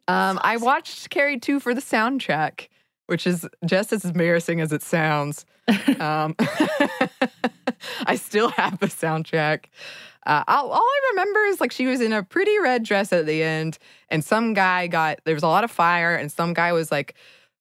Um, 0.08 0.40
I 0.44 0.58
watched 0.58 1.10
Carrie 1.10 1.40
Two 1.40 1.60
for 1.60 1.74
the 1.74 1.82
soundtrack, 1.82 2.68
which 3.08 3.26
is 3.26 3.48
just 3.66 3.92
as 3.92 4.06
embarrassing 4.06 4.62
as 4.62 4.72
it 4.72 4.82
sounds. 4.82 5.46
um, 6.00 6.36
I 8.06 8.16
still 8.16 8.50
have 8.50 8.80
the 8.80 8.88
soundtrack. 8.88 9.66
Uh, 10.26 10.44
all, 10.48 10.72
all 10.72 10.82
I 10.82 11.02
remember 11.12 11.40
is 11.46 11.62
like 11.62 11.72
she 11.72 11.86
was 11.86 12.02
in 12.02 12.12
a 12.12 12.24
pretty 12.24 12.58
red 12.60 12.84
dress 12.84 13.14
at 13.14 13.26
the 13.26 13.44
end, 13.44 13.78
and 14.10 14.24
some 14.24 14.54
guy 14.54 14.88
got 14.88 15.20
there 15.26 15.34
was 15.34 15.44
a 15.44 15.48
lot 15.48 15.64
of 15.64 15.72
fire, 15.72 16.16
and 16.16 16.32
some 16.32 16.54
guy 16.54 16.72
was 16.74 16.92
like 16.92 17.16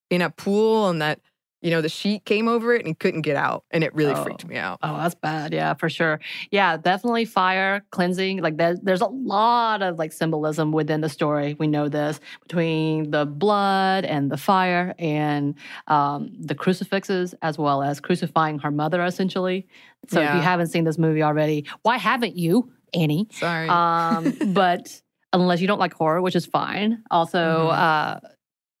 in 0.09 0.21
a 0.21 0.29
pool, 0.29 0.89
and 0.89 1.01
that 1.01 1.19
you 1.65 1.71
know 1.71 1.81
the 1.81 1.89
sheet 1.89 2.23
came 2.25 2.47
over 2.47 2.75
it, 2.75 2.85
and 2.85 2.97
couldn't 2.99 3.21
get 3.23 3.35
out, 3.35 3.63
and 3.71 3.83
it 3.83 3.93
really 3.95 4.13
freaked 4.23 4.45
Oh. 4.45 4.47
me 4.47 4.55
out. 4.57 4.77
Oh, 4.83 4.97
that's 4.97 5.15
bad. 5.15 5.51
Yeah, 5.51 5.73
for 5.73 5.89
sure. 5.89 6.19
Yeah, 6.51 6.77
definitely 6.77 7.25
fire 7.25 7.83
cleansing. 7.89 8.41
Like 8.41 8.57
there, 8.57 8.75
there's 8.81 9.01
a 9.01 9.07
lot 9.07 9.81
of 9.81 9.97
like 9.97 10.13
symbolism 10.13 10.71
within 10.71 11.01
the 11.01 11.09
story. 11.09 11.55
We 11.59 11.65
know 11.67 11.89
this 11.89 12.19
between 12.43 13.09
the 13.09 13.25
blood 13.25 14.05
and 14.05 14.31
the 14.31 14.37
fire 14.37 14.93
and 14.99 15.55
um, 15.87 16.31
the 16.39 16.53
crucifixes, 16.53 17.33
as 17.41 17.57
well 17.57 17.81
as 17.81 17.99
crucifying 17.99 18.59
her 18.59 18.69
mother, 18.71 19.03
essentially. 19.03 19.67
So 20.07 20.21
if 20.21 20.33
you 20.35 20.41
haven't 20.41 20.67
seen 20.67 20.83
this 20.83 20.99
movie 20.99 21.23
already, 21.23 21.65
why 21.81 21.97
haven't 21.97 22.35
you, 22.37 22.71
Anney? 22.93 23.27
Sorry. 23.31 23.67
Um, 23.69 24.53
but 24.53 25.01
unless 25.33 25.61
you 25.61 25.67
don't 25.67 25.79
like 25.79 25.93
horror, 25.95 26.21
which 26.21 26.35
is 26.35 26.45
fine. 26.45 27.01
Also, 27.09 27.39
Mhm. 27.39 27.73
uh, 27.73 28.19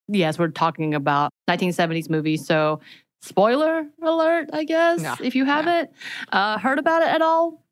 yes, 0.07 0.37
we're 0.39 0.49
talking 0.49 0.93
about 0.93 1.31
1970s 1.49 2.09
movies. 2.09 2.45
So, 2.45 2.79
spoiler 3.21 3.85
alert, 4.01 4.49
I 4.53 4.63
guess, 4.65 5.01
No, 5.01 5.15
if 5.21 5.35
you 5.35 5.45
haven't 5.45 5.89
uh, 6.31 6.57
heard 6.59 6.79
about 6.79 7.01
it 7.01 7.07
at 7.09 7.21
all. 7.21 7.63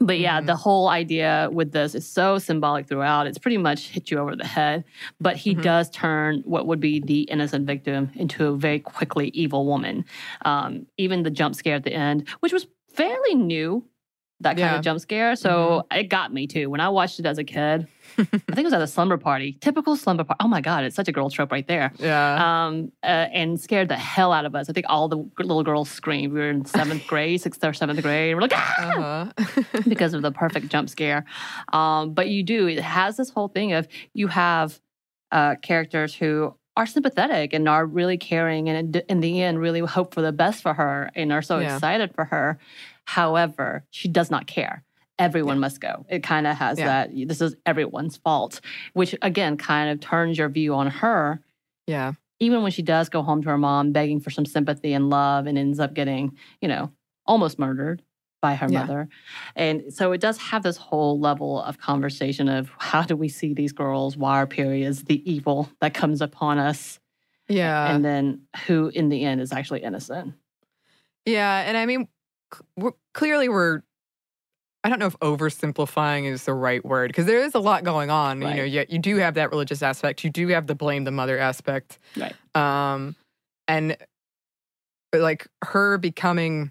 But 0.00 0.20
yeah, 0.20 0.40
Mhm. 0.40 0.46
the 0.46 0.54
whole 0.54 0.88
idea 0.88 1.48
with 1.52 1.72
this 1.72 1.96
is 1.96 2.06
so 2.06 2.38
symbolic 2.38 2.86
throughout. 2.86 3.26
It's 3.26 3.38
pretty 3.38 3.56
much 3.58 3.88
hit 3.88 4.12
you 4.12 4.18
over 4.18 4.36
the 4.36 4.46
head. 4.46 4.84
But 5.20 5.36
he 5.36 5.56
Mhm. 5.56 5.62
does 5.62 5.90
turn 5.90 6.42
what 6.44 6.66
would 6.68 6.78
be 6.78 7.00
the 7.00 7.22
innocent 7.22 7.66
victim 7.66 8.10
into 8.14 8.46
a 8.46 8.56
very 8.56 8.78
quickly 8.78 9.28
evil 9.30 9.66
woman. 9.66 10.04
Um, 10.44 10.86
even 10.98 11.24
the 11.24 11.30
jump 11.30 11.56
scare 11.56 11.74
at 11.74 11.82
the 11.82 11.92
end, 11.92 12.28
which 12.38 12.52
was 12.52 12.68
fairly 12.94 13.34
new, 13.34 13.84
that 14.40 14.50
kind 14.50 14.60
Yeah. 14.70 14.76
of 14.76 14.84
jump 14.84 15.00
scare. 15.00 15.34
So 15.34 15.84
it 15.90 16.04
got 16.04 16.32
me 16.32 16.46
too. 16.46 16.70
When 16.70 16.80
I 16.80 16.90
watched 16.90 17.18
it 17.18 17.26
as 17.26 17.38
a 17.38 17.44
kid, 17.44 17.88
I 18.18 18.24
think 18.24 18.58
it 18.58 18.64
was 18.64 18.72
at 18.72 18.82
a 18.82 18.86
slumber 18.86 19.16
party, 19.16 19.56
typical 19.60 19.96
slumber 19.96 20.24
party. 20.24 20.38
Oh 20.44 20.48
my 20.48 20.60
God, 20.60 20.84
it's 20.84 20.96
such 20.96 21.08
a 21.08 21.12
girl 21.12 21.30
trope 21.30 21.52
right 21.52 21.66
there. 21.66 21.92
yeah. 21.98 22.66
Um, 22.66 22.92
uh, 23.02 23.06
and 23.06 23.60
scared 23.60 23.88
the 23.88 23.96
hell 23.96 24.32
out 24.32 24.44
of 24.44 24.54
us. 24.54 24.68
I 24.68 24.72
think 24.72 24.86
all 24.88 25.08
the 25.08 25.18
little 25.38 25.62
girls 25.62 25.90
screamed. 25.90 26.32
We 26.32 26.40
were 26.40 26.50
in 26.50 26.64
seventh 26.64 27.06
grade, 27.06 27.40
sixth 27.40 27.62
or 27.64 27.72
seventh 27.72 28.02
grade. 28.02 28.34
We're 28.34 28.42
like, 28.42 28.52
ah! 28.54 29.30
uh-huh. 29.38 29.62
because 29.88 30.14
of 30.14 30.22
the 30.22 30.32
perfect 30.32 30.68
jump 30.68 30.88
scare. 30.90 31.24
Um, 31.72 32.12
but 32.14 32.28
you 32.28 32.42
do, 32.42 32.66
it 32.66 32.80
has 32.80 33.16
this 33.16 33.30
whole 33.30 33.48
thing 33.48 33.72
of 33.72 33.86
you 34.14 34.26
have 34.28 34.80
uh, 35.32 35.54
characters 35.62 36.14
who 36.14 36.54
are 36.76 36.86
sympathetic 36.86 37.52
and 37.52 37.68
are 37.68 37.84
really 37.84 38.16
caring 38.16 38.68
and 38.68 38.96
in- 39.08 39.20
the 39.20 39.42
end 39.42 39.58
really 39.60 39.80
hope 39.80 40.14
for 40.14 40.22
the 40.22 40.30
best 40.32 40.62
for 40.62 40.74
her 40.74 41.10
and 41.16 41.32
are 41.32 41.42
so 41.42 41.58
Yeah. 41.58 41.74
excited 41.74 42.14
for 42.14 42.24
her. 42.26 42.58
However, 43.04 43.84
she 43.90 44.06
does 44.08 44.30
not 44.30 44.46
care. 44.46 44.84
Everyone 45.18 45.58
must 45.58 45.80
go. 45.80 46.06
It 46.08 46.22
kind 46.22 46.46
of 46.46 46.56
has 46.56 46.78
Yeah. 46.78 46.86
that 46.86 47.10
this 47.28 47.40
is 47.40 47.56
everyone's 47.66 48.16
fault, 48.16 48.60
which 48.92 49.14
again 49.22 49.56
kind 49.56 49.90
of 49.90 50.00
turns 50.00 50.38
your 50.38 50.48
view 50.48 50.74
on 50.74 50.86
her 50.88 51.40
yeah. 51.86 52.12
even 52.40 52.62
when 52.62 52.70
she 52.70 52.82
does 52.82 53.08
go 53.08 53.22
home 53.22 53.42
to 53.42 53.48
her 53.48 53.58
mom 53.58 53.92
begging 53.92 54.20
for 54.20 54.30
some 54.30 54.44
sympathy 54.46 54.92
and 54.92 55.10
love 55.10 55.46
and 55.46 55.58
ends 55.58 55.80
up 55.80 55.94
getting, 55.94 56.36
you 56.60 56.68
know, 56.68 56.92
almost 57.26 57.58
murdered 57.58 58.02
by 58.40 58.54
her 58.54 58.68
Yeah. 58.70 58.80
mother. 58.82 59.08
And 59.56 59.92
so 59.92 60.12
it 60.12 60.20
does 60.20 60.38
have 60.38 60.62
this 60.62 60.76
whole 60.76 61.18
level 61.18 61.60
of 61.60 61.78
conversation 61.78 62.48
of 62.48 62.70
how 62.78 63.02
do 63.02 63.16
we 63.16 63.28
see 63.28 63.52
these 63.54 63.72
girls, 63.72 64.16
why 64.16 64.40
are 64.40 64.46
periods 64.46 65.02
the 65.04 65.28
evil 65.28 65.68
that 65.80 65.94
comes 65.94 66.20
upon 66.22 66.58
us, 66.58 67.00
Yeah. 67.48 67.92
and 67.92 68.04
then 68.04 68.42
who 68.68 68.92
in 68.94 69.08
the 69.08 69.24
end 69.24 69.40
is 69.40 69.52
actually 69.52 69.82
innocent. 69.82 70.34
Yeah, 71.26 71.62
and 71.66 71.76
I 71.76 71.86
mean, 71.86 72.06
c- 72.54 72.60
we're, 72.76 72.92
clearly 73.12 73.48
we're. 73.48 73.82
I 74.84 74.88
don't 74.88 74.98
know 75.00 75.06
if 75.06 75.18
oversimplifying 75.18 76.24
is 76.30 76.44
the 76.44 76.54
right 76.54 76.84
word 76.84 77.08
because 77.08 77.26
there 77.26 77.40
is 77.42 77.54
a 77.54 77.58
lot 77.58 77.82
going 77.84 78.10
on. 78.10 78.40
You 78.40 78.48
know, 78.48 78.62
Right. 78.62 78.70
yet 78.70 78.90
you 78.90 78.98
do 78.98 79.16
have 79.16 79.34
that 79.34 79.50
religious 79.50 79.82
aspect. 79.82 80.22
You 80.22 80.30
do 80.30 80.48
have 80.48 80.66
the 80.66 80.74
blame 80.74 81.04
the 81.04 81.10
mother 81.10 81.36
aspect. 81.38 81.98
Right. 82.16 82.34
Um, 82.54 83.16
and 83.66 83.96
like 85.12 85.48
her 85.64 85.98
becoming, 85.98 86.70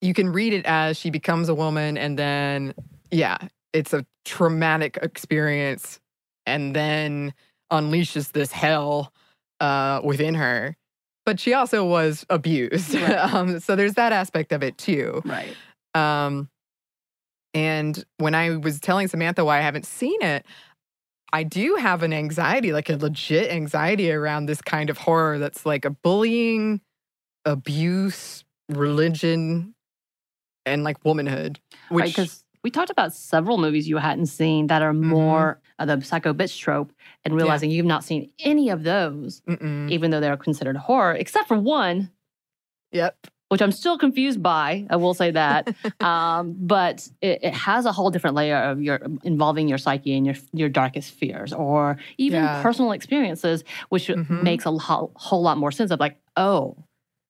you 0.00 0.14
can 0.14 0.30
read 0.30 0.52
it 0.52 0.64
as 0.66 0.96
she 0.98 1.10
becomes 1.10 1.48
a 1.48 1.54
woman, 1.54 1.96
and 1.98 2.18
then 2.18 2.74
yeah, 3.10 3.38
it's 3.72 3.92
a 3.92 4.06
traumatic 4.24 4.98
experience, 5.02 5.98
and 6.46 6.74
then 6.76 7.34
unleashes 7.72 8.32
this 8.32 8.52
hell 8.52 9.12
uh, 9.60 10.00
within 10.04 10.34
her. 10.34 10.76
But 11.26 11.40
she 11.40 11.54
also 11.54 11.84
was 11.84 12.26
abused, 12.30 12.94
Right. 12.94 13.12
um, 13.34 13.58
so 13.60 13.74
there's 13.76 13.94
that 13.94 14.12
aspect 14.12 14.52
of 14.52 14.62
it 14.62 14.76
too. 14.78 15.22
Right. 15.24 15.56
Um, 15.94 16.48
and 17.52 18.04
when 18.18 18.34
I 18.34 18.56
was 18.56 18.80
telling 18.80 19.08
Samantha 19.08 19.44
why 19.44 19.58
I 19.58 19.62
haven't 19.62 19.86
seen 19.86 20.20
it, 20.22 20.44
I 21.32 21.42
do 21.42 21.76
have 21.76 22.02
an 22.02 22.12
anxiety, 22.12 22.72
like 22.72 22.88
a 22.90 22.96
legit 22.96 23.50
anxiety 23.50 24.10
around 24.12 24.46
this 24.46 24.60
kind 24.60 24.90
of 24.90 24.98
horror 24.98 25.38
that's 25.38 25.64
like 25.66 25.84
a 25.84 25.90
bullying, 25.90 26.80
abuse, 27.44 28.44
religion, 28.68 29.74
and 30.66 30.84
like 30.84 31.04
womanhood. 31.04 31.60
Which 31.90 32.06
Because 32.06 32.44
we 32.62 32.70
talked 32.70 32.90
about 32.90 33.12
several 33.12 33.58
movies 33.58 33.88
you 33.88 33.98
hadn't 33.98 34.26
seen 34.26 34.68
that 34.68 34.82
are 34.82 34.92
Mm-hmm. 34.92 35.08
more 35.10 35.60
of 35.78 35.88
the 35.88 36.00
psycho 36.02 36.32
bitch 36.32 36.58
trope, 36.58 36.92
and 37.24 37.34
realizing 37.34 37.70
you've 37.70 37.84
not 37.84 38.04
seen 38.04 38.30
any 38.38 38.70
of 38.70 38.84
those, 38.84 39.42
Mm-mm. 39.48 39.90
even 39.90 40.10
though 40.12 40.20
they're 40.20 40.36
considered 40.36 40.76
horror, 40.76 41.14
except 41.14 41.48
for 41.48 41.58
one, 41.58 42.10
Yep. 42.92 43.26
Which 43.48 43.60
I'm 43.62 43.72
still 43.72 43.98
confused 43.98 44.42
by. 44.42 44.86
I 44.90 44.96
will 44.96 45.14
say 45.14 45.30
that, 45.32 45.74
um, 46.00 46.54
but 46.58 47.08
it, 47.20 47.40
it 47.42 47.54
has 47.54 47.86
a 47.86 47.92
whole 47.92 48.10
different 48.10 48.36
layer 48.36 48.56
of 48.56 48.82
your 48.82 49.00
involving 49.22 49.68
your 49.68 49.78
psyche 49.78 50.16
and 50.16 50.26
your 50.26 50.34
your 50.52 50.68
darkest 50.68 51.12
fears, 51.12 51.52
or 51.52 51.96
even 52.18 52.42
Yeah. 52.44 52.62
personal 52.62 52.92
experiences, 52.92 53.64
which 53.90 54.08
Mhm. 54.08 54.42
makes 54.42 54.64
a 54.64 54.70
lo- 54.70 55.12
whole 55.16 55.42
lot 55.42 55.58
more 55.58 55.70
sense. 55.72 55.90
Of 55.90 56.00
like, 56.00 56.18
oh, 56.36 56.76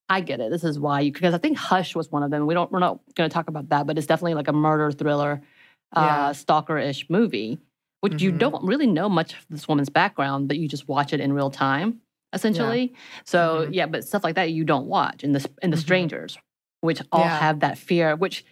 I 0.09 0.21
get 0.21 0.41
it. 0.41 0.51
This 0.51 0.65
is 0.65 0.79
why 0.79 1.01
you 1.01 1.13
because 1.13 1.35
I 1.35 1.39
think 1.39 1.57
Hush 1.59 1.95
was 1.97 2.11
one 2.13 2.23
of 2.23 2.31
them. 2.31 2.47
We 2.47 2.55
don't 2.55 2.71
we're 2.71 2.79
not 2.79 3.01
going 3.17 3.29
to 3.29 3.35
talk 3.35 3.49
about 3.49 3.69
that, 3.71 3.87
but 3.87 3.99
it's 3.99 4.07
definitely 4.07 4.35
like 4.35 4.49
a 4.49 4.53
murder 4.53 4.93
thriller, 4.93 5.43
Yeah. 5.97 6.27
uh, 6.27 6.33
stalker 6.33 6.79
ish 6.79 7.09
movie, 7.11 7.59
which 8.03 8.23
you 8.23 8.33
Mhm. 8.33 8.39
don't 8.39 8.65
really 8.65 8.87
know 8.87 9.09
much 9.09 9.33
of 9.35 9.47
this 9.51 9.67
woman's 9.67 9.89
background, 9.91 10.47
but 10.49 10.59
you 10.59 10.69
just 10.69 10.89
watch 10.89 11.13
it 11.13 11.21
in 11.21 11.33
real 11.33 11.51
time 11.51 12.01
essentially. 12.35 12.95
So 13.25 13.67
Mhm. 13.67 13.75
yeah, 13.75 13.87
but 13.87 14.05
stuff 14.05 14.25
like 14.25 14.35
that 14.37 14.51
you 14.51 14.65
don't 14.65 14.87
watch 14.87 15.25
in 15.25 15.33
the 15.33 15.49
in 15.63 15.71
the 15.71 15.77
Mhm. 15.77 15.81
strangers, 15.81 16.39
which 16.81 17.01
all 17.13 17.21
Yeah. 17.21 17.39
have 17.39 17.61
that 17.61 17.79
fear. 17.79 18.17
Which 18.17 18.45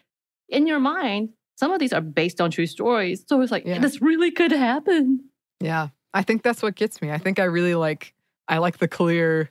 in 0.48 0.66
your 0.66 0.80
mind, 0.80 1.30
some 1.56 1.72
of 1.72 1.78
these 1.80 1.92
are 1.92 2.00
based 2.00 2.40
on 2.40 2.50
true 2.50 2.66
stories. 2.66 3.24
So 3.28 3.40
it's 3.40 3.52
like 3.52 3.66
Yeah. 3.66 3.78
this 3.78 4.00
really 4.00 4.30
could 4.30 4.52
happen. 4.52 5.24
Yeah. 5.60 5.88
I 6.14 6.22
think 6.22 6.42
that's 6.42 6.62
what 6.62 6.74
gets 6.74 7.00
me. 7.02 7.10
I 7.10 7.18
think 7.18 7.38
I 7.38 7.44
really 7.44 7.74
like 7.74 8.14
I 8.48 8.58
like 8.58 8.78
the 8.78 8.88
clear 8.88 9.50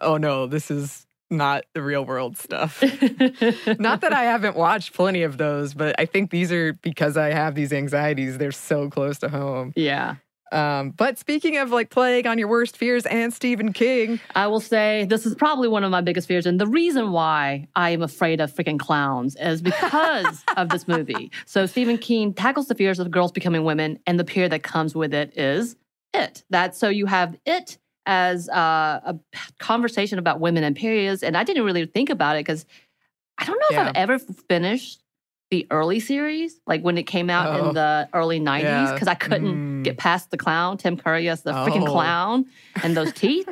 oh 0.00 0.16
no, 0.16 0.46
this 0.46 0.70
is 0.70 1.06
not 1.30 1.64
the 1.72 1.82
real 1.82 2.04
world 2.04 2.36
stuff. 2.36 2.82
not 3.78 4.00
that 4.02 4.12
I 4.12 4.24
haven't 4.34 4.56
watched 4.56 4.92
plenty 4.92 5.22
of 5.22 5.38
those, 5.38 5.72
but 5.74 5.94
I 5.98 6.04
think 6.04 6.30
these 6.30 6.52
are 6.52 6.74
because 6.74 7.16
I 7.16 7.30
have 7.32 7.54
these 7.54 7.72
anxieties, 7.72 8.36
they're 8.38 8.52
so 8.52 8.90
close 8.90 9.18
to 9.20 9.28
home. 9.28 9.72
yeah. 9.76 10.16
Um, 10.52 10.90
but 10.90 11.18
speaking 11.18 11.56
of 11.56 11.70
like 11.70 11.90
playing 11.90 12.26
on 12.26 12.38
your 12.38 12.48
worst 12.48 12.76
fears 12.76 13.06
and 13.06 13.32
Stephen 13.32 13.72
King, 13.72 14.20
I 14.34 14.46
will 14.46 14.60
say 14.60 15.06
this 15.08 15.26
is 15.26 15.34
probably 15.34 15.68
one 15.68 15.84
of 15.84 15.90
my 15.90 16.00
biggest 16.00 16.28
fears. 16.28 16.46
And 16.46 16.60
the 16.60 16.66
reason 16.66 17.12
why 17.12 17.66
I 17.74 17.90
am 17.90 18.02
afraid 18.02 18.40
of 18.40 18.52
freaking 18.52 18.78
clowns 18.78 19.36
is 19.36 19.62
because 19.62 20.44
of 20.56 20.68
this 20.68 20.86
movie. 20.86 21.30
So 21.46 21.66
Stephen 21.66 21.98
King 21.98 22.32
tackles 22.32 22.68
the 22.68 22.74
fears 22.74 22.98
of 22.98 23.10
girls 23.10 23.32
becoming 23.32 23.64
women, 23.64 23.98
and 24.06 24.18
the 24.18 24.24
fear 24.24 24.48
that 24.48 24.62
comes 24.62 24.94
with 24.94 25.14
it 25.14 25.36
is 25.36 25.76
it. 26.12 26.44
That 26.50 26.76
so 26.76 26.88
you 26.88 27.06
have 27.06 27.36
it 27.44 27.78
as 28.06 28.48
uh, 28.50 29.00
a 29.04 29.18
conversation 29.58 30.18
about 30.18 30.40
women 30.40 30.62
and 30.62 30.76
periods, 30.76 31.22
and 31.22 31.36
I 31.36 31.44
didn't 31.44 31.64
really 31.64 31.86
think 31.86 32.10
about 32.10 32.36
it 32.36 32.40
because 32.40 32.66
I 33.38 33.44
don't 33.44 33.58
know 33.58 33.66
if 33.70 33.78
I've 33.78 33.96
ever 33.96 34.18
finished 34.18 35.03
the 35.50 35.66
early 35.70 36.00
series, 36.00 36.60
like 36.66 36.82
when 36.82 36.98
it 36.98 37.04
came 37.04 37.30
out 37.30 37.60
Oh. 37.60 37.68
in 37.68 37.74
the 37.74 38.08
early 38.12 38.40
90s, 38.40 38.62
Yeah. 38.88 38.92
because 38.92 39.08
I 39.08 39.14
couldn't 39.14 39.80
Mm. 39.80 39.84
get 39.84 39.98
past 39.98 40.30
the 40.30 40.36
clown, 40.36 40.76
Tim 40.78 40.96
Curry 40.96 41.28
as 41.28 41.42
the 41.42 41.52
freaking 41.52 41.86
Oh. 41.86 41.92
clown, 41.92 42.46
and 42.82 42.96
those 42.96 43.12
teeth. 43.22 43.48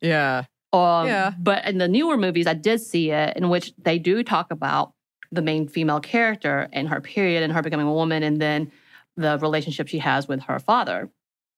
yeah, 0.00 0.44
Um, 0.72 1.06
Yeah. 1.06 1.32
But 1.38 1.66
in 1.66 1.78
the 1.78 1.88
newer 1.88 2.18
movies, 2.18 2.46
I 2.46 2.52
did 2.52 2.80
see 2.82 3.10
it 3.10 3.36
in 3.38 3.48
which 3.48 3.72
they 3.78 3.98
do 3.98 4.22
talk 4.22 4.50
about 4.50 4.92
the 5.32 5.40
main 5.40 5.66
female 5.66 5.98
character 6.00 6.68
and 6.74 6.88
her 6.88 7.00
period 7.00 7.42
and 7.42 7.52
her 7.54 7.62
becoming 7.62 7.86
a 7.86 7.92
woman 7.92 8.22
and 8.22 8.38
then 8.40 8.70
the 9.16 9.38
relationship 9.38 9.88
she 9.88 9.98
has 9.98 10.28
with 10.28 10.42
her 10.42 10.58
father. 10.58 11.08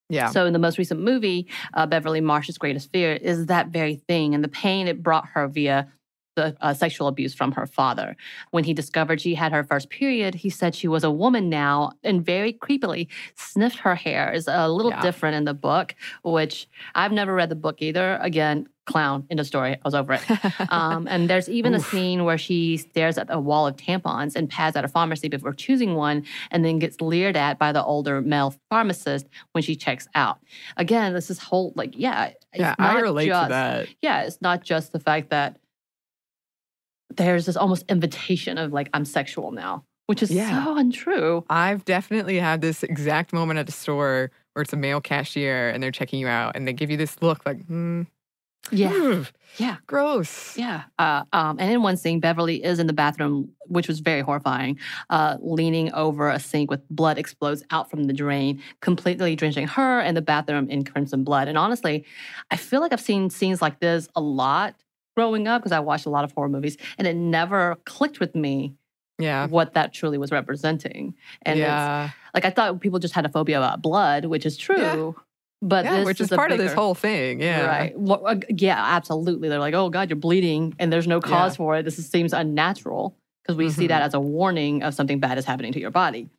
yeah, 0.09 0.29
So 0.29 0.45
in 0.45 0.53
the 0.53 0.59
most 0.59 0.77
recent 0.77 1.01
movie, 1.01 1.47
uh, 1.73 1.85
Beverly 1.87 2.19
Marsh's 2.21 2.57
greatest 2.57 2.91
fear 2.91 3.13
is 3.13 3.45
that 3.47 3.67
very 3.67 3.95
thing 3.95 4.33
and 4.33 4.43
the 4.43 4.47
pain 4.49 4.87
it 4.87 5.03
brought 5.03 5.25
her 5.33 5.47
via 5.47 5.87
the 6.35 6.55
uh, 6.61 6.73
sexual 6.73 7.07
abuse 7.07 7.33
from 7.33 7.51
her 7.53 7.65
father. 7.65 8.15
When 8.51 8.63
he 8.63 8.73
discovered 8.73 9.21
she 9.21 9.35
had 9.35 9.51
her 9.51 9.63
first 9.63 9.89
period, 9.89 10.35
he 10.35 10.49
said 10.49 10.75
she 10.75 10.87
was 10.87 11.03
a 11.03 11.11
woman 11.11 11.49
now 11.49 11.91
and 12.03 12.25
very 12.25 12.53
creepily 12.53 13.07
sniffed 13.35 13.79
her 13.79 13.95
hair. 13.95 14.31
Is 14.31 14.47
a 14.47 14.69
little 14.69 14.91
Yeah. 14.91 15.01
different 15.01 15.35
in 15.35 15.45
the 15.45 15.53
book, 15.53 15.95
which 16.23 16.67
I've 16.95 17.11
never 17.11 17.33
read 17.33 17.49
the 17.49 17.55
book 17.55 17.81
either. 17.81 18.17
Again, 18.21 18.67
clown 18.85 19.25
in 19.29 19.37
the 19.37 19.43
story. 19.45 19.73
I 19.73 19.79
was 19.83 19.93
over 19.93 20.13
it. 20.13 20.21
Um, 20.69 21.07
and 21.07 21.29
there's 21.29 21.49
even 21.49 21.73
a 21.73 21.79
scene 21.79 22.23
where 22.23 22.37
she 22.37 22.77
stares 22.77 23.17
at 23.17 23.27
a 23.29 23.39
wall 23.39 23.67
of 23.67 23.75
tampons 23.75 24.35
and 24.35 24.49
pads 24.49 24.75
at 24.75 24.85
a 24.85 24.87
pharmacy 24.87 25.27
before 25.27 25.53
choosing 25.53 25.95
one, 25.95 26.25
and 26.49 26.63
then 26.63 26.79
gets 26.79 27.01
leered 27.01 27.35
at 27.35 27.59
by 27.59 27.71
the 27.71 27.83
older 27.83 28.21
male 28.21 28.55
pharmacist 28.69 29.27
when 29.51 29.63
she 29.63 29.75
checks 29.75 30.07
out. 30.15 30.39
Again, 30.77 31.13
this 31.13 31.29
is 31.29 31.39
whole 31.39 31.73
like, 31.75 31.93
yeah, 31.97 32.27
it's 32.27 32.39
yeah. 32.55 32.75
I 32.79 32.99
relate 32.99 33.27
just, 33.27 33.45
to 33.45 33.49
that. 33.49 33.87
Yeah, 34.01 34.21
it's 34.23 34.41
not 34.41 34.63
just 34.63 34.93
the 34.93 34.99
fact 34.99 35.29
that 35.29 35.57
there's 37.17 37.45
this 37.45 37.57
almost 37.57 37.83
invitation 37.89 38.57
of 38.57 38.71
like, 38.73 38.89
I'm 38.93 39.05
sexual 39.05 39.51
now, 39.51 39.83
which 40.07 40.21
is 40.23 40.31
Yeah. 40.31 40.63
so 40.65 40.77
untrue. 40.77 41.45
I've 41.49 41.85
definitely 41.85 42.37
had 42.39 42.61
this 42.61 42.83
exact 42.83 43.33
moment 43.33 43.59
at 43.59 43.69
a 43.69 43.71
store 43.71 44.31
where 44.53 44.63
it's 44.63 44.73
a 44.73 44.77
male 44.77 45.01
cashier 45.01 45.69
and 45.69 45.81
they're 45.81 45.91
checking 45.91 46.19
you 46.19 46.27
out 46.27 46.55
and 46.55 46.67
they 46.67 46.73
give 46.73 46.89
you 46.91 46.97
this 46.97 47.21
look 47.21 47.45
like, 47.45 47.65
hmm, 47.65 48.03
Yeah. 48.71 49.23
Yeah. 49.57 49.77
gross. 49.87 50.55
Yeah. 50.57 50.83
Uh, 50.99 51.23
um, 51.33 51.57
and 51.59 51.71
in 51.71 51.81
one 51.81 51.97
scene, 51.97 52.19
Beverly 52.19 52.63
is 52.63 52.79
in 52.79 52.87
the 52.87 52.93
bathroom, 52.93 53.49
which 53.67 53.87
was 53.87 53.99
very 53.99 54.21
horrifying, 54.21 54.77
uh, 55.09 55.37
leaning 55.41 55.91
over 55.93 56.29
a 56.29 56.39
sink 56.39 56.69
with 56.69 56.87
blood 56.89 57.17
explodes 57.17 57.63
out 57.71 57.89
from 57.89 58.03
the 58.05 58.13
drain, 58.13 58.61
completely 58.81 59.35
drenching 59.35 59.67
her 59.67 59.99
and 59.99 60.15
the 60.15 60.21
bathroom 60.21 60.69
in 60.69 60.83
crimson 60.85 61.23
blood. 61.23 61.47
And 61.47 61.57
honestly, 61.57 62.05
I 62.51 62.55
feel 62.55 62.79
like 62.81 62.93
I've 62.93 63.01
seen 63.01 63.29
scenes 63.29 63.61
like 63.61 63.79
this 63.79 64.07
a 64.15 64.21
lot 64.21 64.75
growing 65.15 65.47
up 65.47 65.61
because 65.61 65.71
I 65.71 65.79
watched 65.79 66.05
a 66.05 66.09
lot 66.09 66.23
of 66.23 66.31
horror 66.31 66.49
movies, 66.49 66.77
and 66.97 67.07
it 67.07 67.15
never 67.15 67.77
clicked 67.85 68.19
with 68.19 68.35
me 68.35 68.73
Yeah. 69.19 69.47
what 69.47 69.73
that 69.73 69.93
truly 69.93 70.17
was 70.17 70.31
representing. 70.31 71.13
And 71.43 71.59
it's, 71.59 71.65
yeah. 71.65 72.09
like 72.33 72.45
I 72.45 72.49
thought 72.49 72.79
people 72.81 72.99
just 72.99 73.13
had 73.13 73.25
a 73.25 73.29
phobia 73.29 73.57
about 73.57 73.81
blood, 73.81 74.25
which 74.25 74.45
is 74.45 74.57
true. 74.57 75.15
But 75.63 75.85
yeah, 75.85 75.97
this 75.97 76.05
which 76.07 76.21
is 76.21 76.31
a 76.31 76.35
part 76.35 76.51
of 76.51 76.57
this 76.57 76.73
whole 76.73 76.95
thing. 76.95 77.39
Yeah. 77.39 77.67
Right. 77.67 77.99
Well, 77.99 78.25
uh, 78.25 78.37
yeah, 78.49 78.83
absolutely. 78.83 79.47
They're 79.47 79.59
like, 79.59 79.75
oh, 79.75 79.89
God, 79.89 80.09
you're 80.09 80.15
bleeding 80.17 80.73
and 80.79 80.91
there's 80.91 81.07
no 81.07 81.21
cause 81.21 81.53
Yeah. 81.53 81.57
for 81.57 81.75
it. 81.75 81.83
This 81.83 81.99
is, 81.99 82.09
seems 82.09 82.33
unnatural 82.33 83.15
because 83.43 83.57
we 83.57 83.69
see 83.69 83.85
that 83.87 84.01
Mhm. 84.01 84.05
as 84.07 84.13
a 84.15 84.19
warning 84.19 84.81
of 84.81 84.95
something 84.95 85.19
bad 85.19 85.37
is 85.37 85.45
happening 85.45 85.71
to 85.73 85.79
your 85.79 85.91
body. 85.91 86.29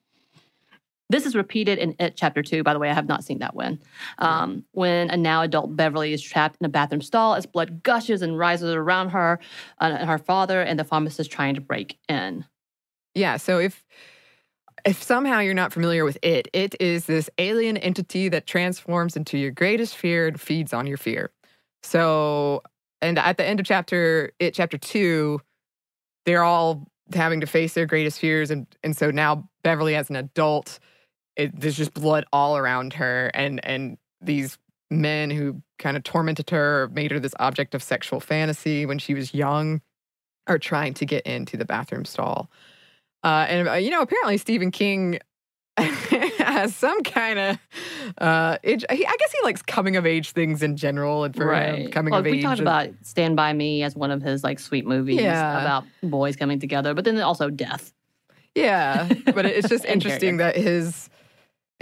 This 1.13 1.27
is 1.27 1.35
repeated 1.37 1.79
in 1.79 1.95
It 1.99 2.17
Chapter 2.17 2.43
2. 2.43 2.63
By 2.63 2.73
the 2.73 2.79
way, 2.79 2.89
I 2.89 2.95
have 2.95 3.07
not 3.07 3.23
seen 3.23 3.41
that 3.41 3.55
one. 3.55 3.79
Um, 4.19 4.65
when 4.73 5.11
a 5.11 5.17
now 5.17 5.43
adult 5.43 5.77
Beverly 5.77 6.15
is 6.15 6.23
trapped 6.23 6.57
in 6.59 6.65
a 6.65 6.71
bathroom 6.71 7.03
stall 7.03 7.35
as 7.35 7.45
blood 7.45 7.83
gushes 7.83 8.23
and 8.23 8.39
rises 8.39 8.73
around 8.73 9.11
her 9.11 9.39
uh, 9.79 9.95
and 10.01 10.09
her 10.09 10.17
father 10.17 10.63
and 10.63 10.79
the 10.79 10.85
pharmacist 10.85 11.31
trying 11.31 11.55
to 11.55 11.61
break 11.61 11.99
in. 12.09 12.47
Yeah. 13.15 13.37
So 13.37 13.59
if 13.59 13.85
if 14.87 15.03
somehow 15.03 15.41
you're 15.41 15.53
not 15.53 15.71
familiar 15.71 16.07
with 16.07 16.17
it, 16.23 16.49
it 16.55 16.75
is 16.81 17.05
this 17.05 17.29
alien 17.37 17.77
entity 17.77 18.31
that 18.31 18.47
transforms 18.47 19.15
into 19.15 19.37
your 19.37 19.51
greatest 19.51 19.97
fear 19.97 20.27
and 20.27 20.41
feeds 20.41 20.73
on 20.73 20.87
your 20.87 20.97
fear. 20.97 21.31
So, 21.83 22.63
and 23.03 23.19
at 23.19 23.37
the 23.37 23.45
end 23.45 23.61
of 23.61 23.67
chapter 23.67 24.33
it 24.39 24.55
chapter 24.55 24.79
two, 24.79 25.43
they're 26.25 26.43
all 26.43 26.89
having 27.13 27.43
to 27.43 27.47
face 27.47 27.75
their 27.75 27.85
greatest 27.85 28.19
fears, 28.19 28.51
and 28.51 28.67
and 28.83 28.97
so 28.97 29.11
now 29.11 29.51
Beverly 29.63 29.95
as 29.95 30.09
an 30.09 30.17
adult, 30.17 30.81
it, 31.37 31.59
there's 31.59 31.77
just 31.77 31.95
blood 31.95 32.25
all 32.33 32.57
around 32.57 32.95
her, 32.95 33.31
and 33.35 33.65
and 33.65 33.99
these 34.21 34.59
men 34.91 35.31
who 35.31 35.63
kind 35.79 35.97
of 35.97 36.03
tormented 36.05 36.51
her, 36.51 36.89
made 36.93 37.11
her 37.11 37.19
this 37.19 37.35
object 37.41 37.75
of 37.75 37.83
sexual 37.83 38.21
fantasy 38.21 38.85
when 38.87 38.99
she 38.99 39.15
was 39.15 39.33
young, 39.35 39.81
are 40.47 40.59
trying 40.59 40.95
to 40.95 41.07
get 41.07 41.25
into 41.27 41.57
the 41.57 41.65
bathroom 41.65 42.05
stall. 42.05 42.51
Uh, 43.25 43.47
and 43.49 43.69
uh, 43.69 43.73
you 43.75 43.91
know, 43.91 44.03
apparently 44.03 44.37
Stephen 44.37 44.71
King 44.71 45.19
has 45.79 46.75
some 46.77 47.03
kind 47.03 47.39
of. 47.39 47.59
Uh, 48.19 48.59
it, 48.63 48.85
he, 48.91 49.07
I 49.07 49.17
guess 49.19 49.33
he 49.33 49.39
likes 49.45 49.63
coming 49.63 49.97
of 49.97 50.05
age 50.05 50.33
things 50.33 50.63
in 50.63 50.77
general, 50.77 51.25
and 51.25 51.35
for 51.35 51.55
him, 51.55 51.91
coming 51.91 52.11
well, 52.11 52.21
of 52.21 52.27
we 52.27 52.39
age. 52.39 52.43
talked 52.43 52.59
and- 52.59 52.69
about 52.69 52.91
Stand 53.03 53.37
By 53.37 53.53
Me 53.55 53.83
as 53.83 53.97
one 53.97 54.11
of 54.11 54.21
his 54.23 54.45
like 54.45 54.59
sweet 54.59 54.87
movies 54.87 55.21
Yeah. 55.21 55.61
about 55.63 55.85
boys 56.03 56.37
coming 56.37 56.59
together, 56.61 56.93
but 56.95 57.05
then 57.05 57.19
also 57.21 57.49
death. 57.49 57.93
yeah, 58.55 59.09
but 59.35 59.47
it's 59.47 59.69
just 59.69 59.85
interesting 59.87 60.37
that 60.37 60.57
his 60.57 61.09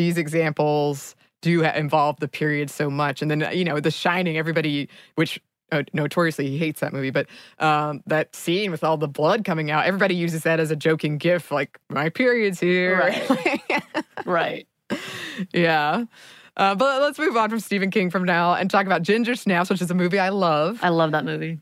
these 0.00 0.16
examples 0.16 1.14
do 1.42 1.62
involve 1.62 2.18
the 2.20 2.28
period 2.28 2.70
so 2.70 2.88
much, 2.88 3.20
and 3.20 3.30
then 3.30 3.46
you 3.52 3.64
know, 3.64 3.80
The 3.80 3.90
Shining. 3.90 4.38
Everybody, 4.38 4.88
which 5.16 5.38
uh, 5.72 5.82
notoriously 5.92 6.48
he 6.48 6.56
hates 6.56 6.80
that 6.80 6.94
movie, 6.94 7.10
but 7.10 7.26
um, 7.58 8.02
that 8.06 8.34
scene 8.34 8.70
with 8.70 8.82
all 8.82 8.96
the 8.96 9.08
blood 9.08 9.44
coming 9.44 9.70
out, 9.70 9.84
everybody 9.84 10.14
uses 10.14 10.42
that 10.44 10.58
as 10.58 10.70
a 10.70 10.76
joking 10.76 11.18
gif, 11.18 11.52
like 11.52 11.78
my 11.90 12.08
period's 12.08 12.58
here. 12.58 12.98
Right. 12.98 13.60
Right. 14.26 14.68
Yeah. 15.52 16.04
Uh, 16.56 16.74
but 16.74 17.00
let's 17.00 17.18
move 17.18 17.36
on 17.38 17.48
from 17.48 17.58
Stephen 17.58 17.90
King 17.90 18.10
from 18.10 18.24
now 18.24 18.52
and 18.54 18.70
talk 18.70 18.84
about 18.84 19.02
Ginger 19.02 19.34
Snaps, 19.34 19.70
which 19.70 19.80
is 19.80 19.90
a 19.90 19.94
movie 19.94 20.18
I 20.18 20.28
love. 20.28 20.78
I 20.82 20.90
love 20.90 21.12
that 21.12 21.24
movie. 21.24 21.58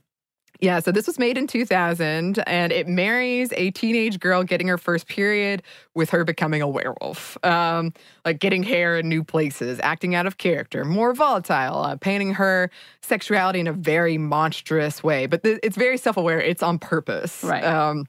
Yeah, 0.61 0.81
so 0.81 0.91
this 0.91 1.07
was 1.07 1.21
made 1.21 1.39
in 1.39 1.47
2000 1.47 2.43
and 2.47 2.73
it 2.73 2.89
marries 2.89 3.53
a 3.53 3.71
teenage 3.71 4.19
girl 4.19 4.43
getting 4.43 4.67
her 4.67 4.79
first 4.79 5.07
period 5.07 5.63
with 5.95 6.11
her 6.11 6.25
becoming 6.25 6.63
a 6.63 6.69
werewolf. 6.69 7.39
Um, 7.45 7.93
like 8.25 8.41
getting 8.41 8.65
hair 8.65 8.99
in 8.99 9.09
new 9.09 9.23
places, 9.23 9.79
acting 9.83 10.17
out 10.17 10.27
of 10.27 10.39
character, 10.39 10.85
more 10.85 11.15
volatile, 11.15 11.83
uh, 11.83 11.97
painting 11.97 12.35
her 12.35 12.71
sexuality 13.03 13.61
in 13.61 13.69
a 13.69 13.73
very 13.73 14.19
monstrous 14.19 15.03
way. 15.03 15.27
But 15.27 15.45
th- 15.45 15.61
it's 15.63 15.77
very 15.77 15.97
self 15.97 16.17
aware, 16.17 16.41
it's 16.41 16.63
on 16.63 16.81
purpose. 16.81 17.45
Right. 17.45 17.65
Um, 17.65 18.07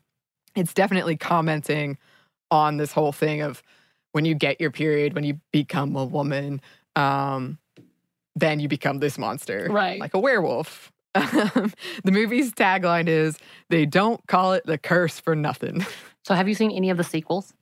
it's 0.56 0.74
definitely 0.74 1.18
commenting 1.18 1.98
on 2.50 2.78
this 2.78 2.92
whole 2.92 3.12
thing 3.12 3.42
of 3.42 3.62
when 4.14 4.26
you 4.26 4.34
get 4.34 4.60
your 4.60 4.72
period, 4.72 5.14
when 5.14 5.24
you 5.24 5.40
become 5.52 5.96
a 5.96 6.04
woman, 6.04 6.62
um, 6.96 7.60
then 8.36 8.60
you 8.60 8.68
become 8.68 9.00
this 9.00 9.20
monster, 9.20 9.68
Right. 9.70 10.00
Like 10.00 10.16
a 10.16 10.20
werewolf. 10.20 10.92
The 12.04 12.12
movie's 12.12 12.52
tagline 12.54 13.08
is 13.08 13.38
"They 13.70 13.86
don't 13.86 14.26
call 14.28 14.54
it 14.54 14.66
the 14.66 14.78
curse 14.78 15.20
for 15.20 15.36
nothing." 15.36 15.86
So, 16.26 16.36
have 16.36 16.48
you 16.48 16.54
seen 16.54 16.70
any 16.72 16.90
of 16.92 16.98
the 16.98 17.04
sequels? 17.04 17.54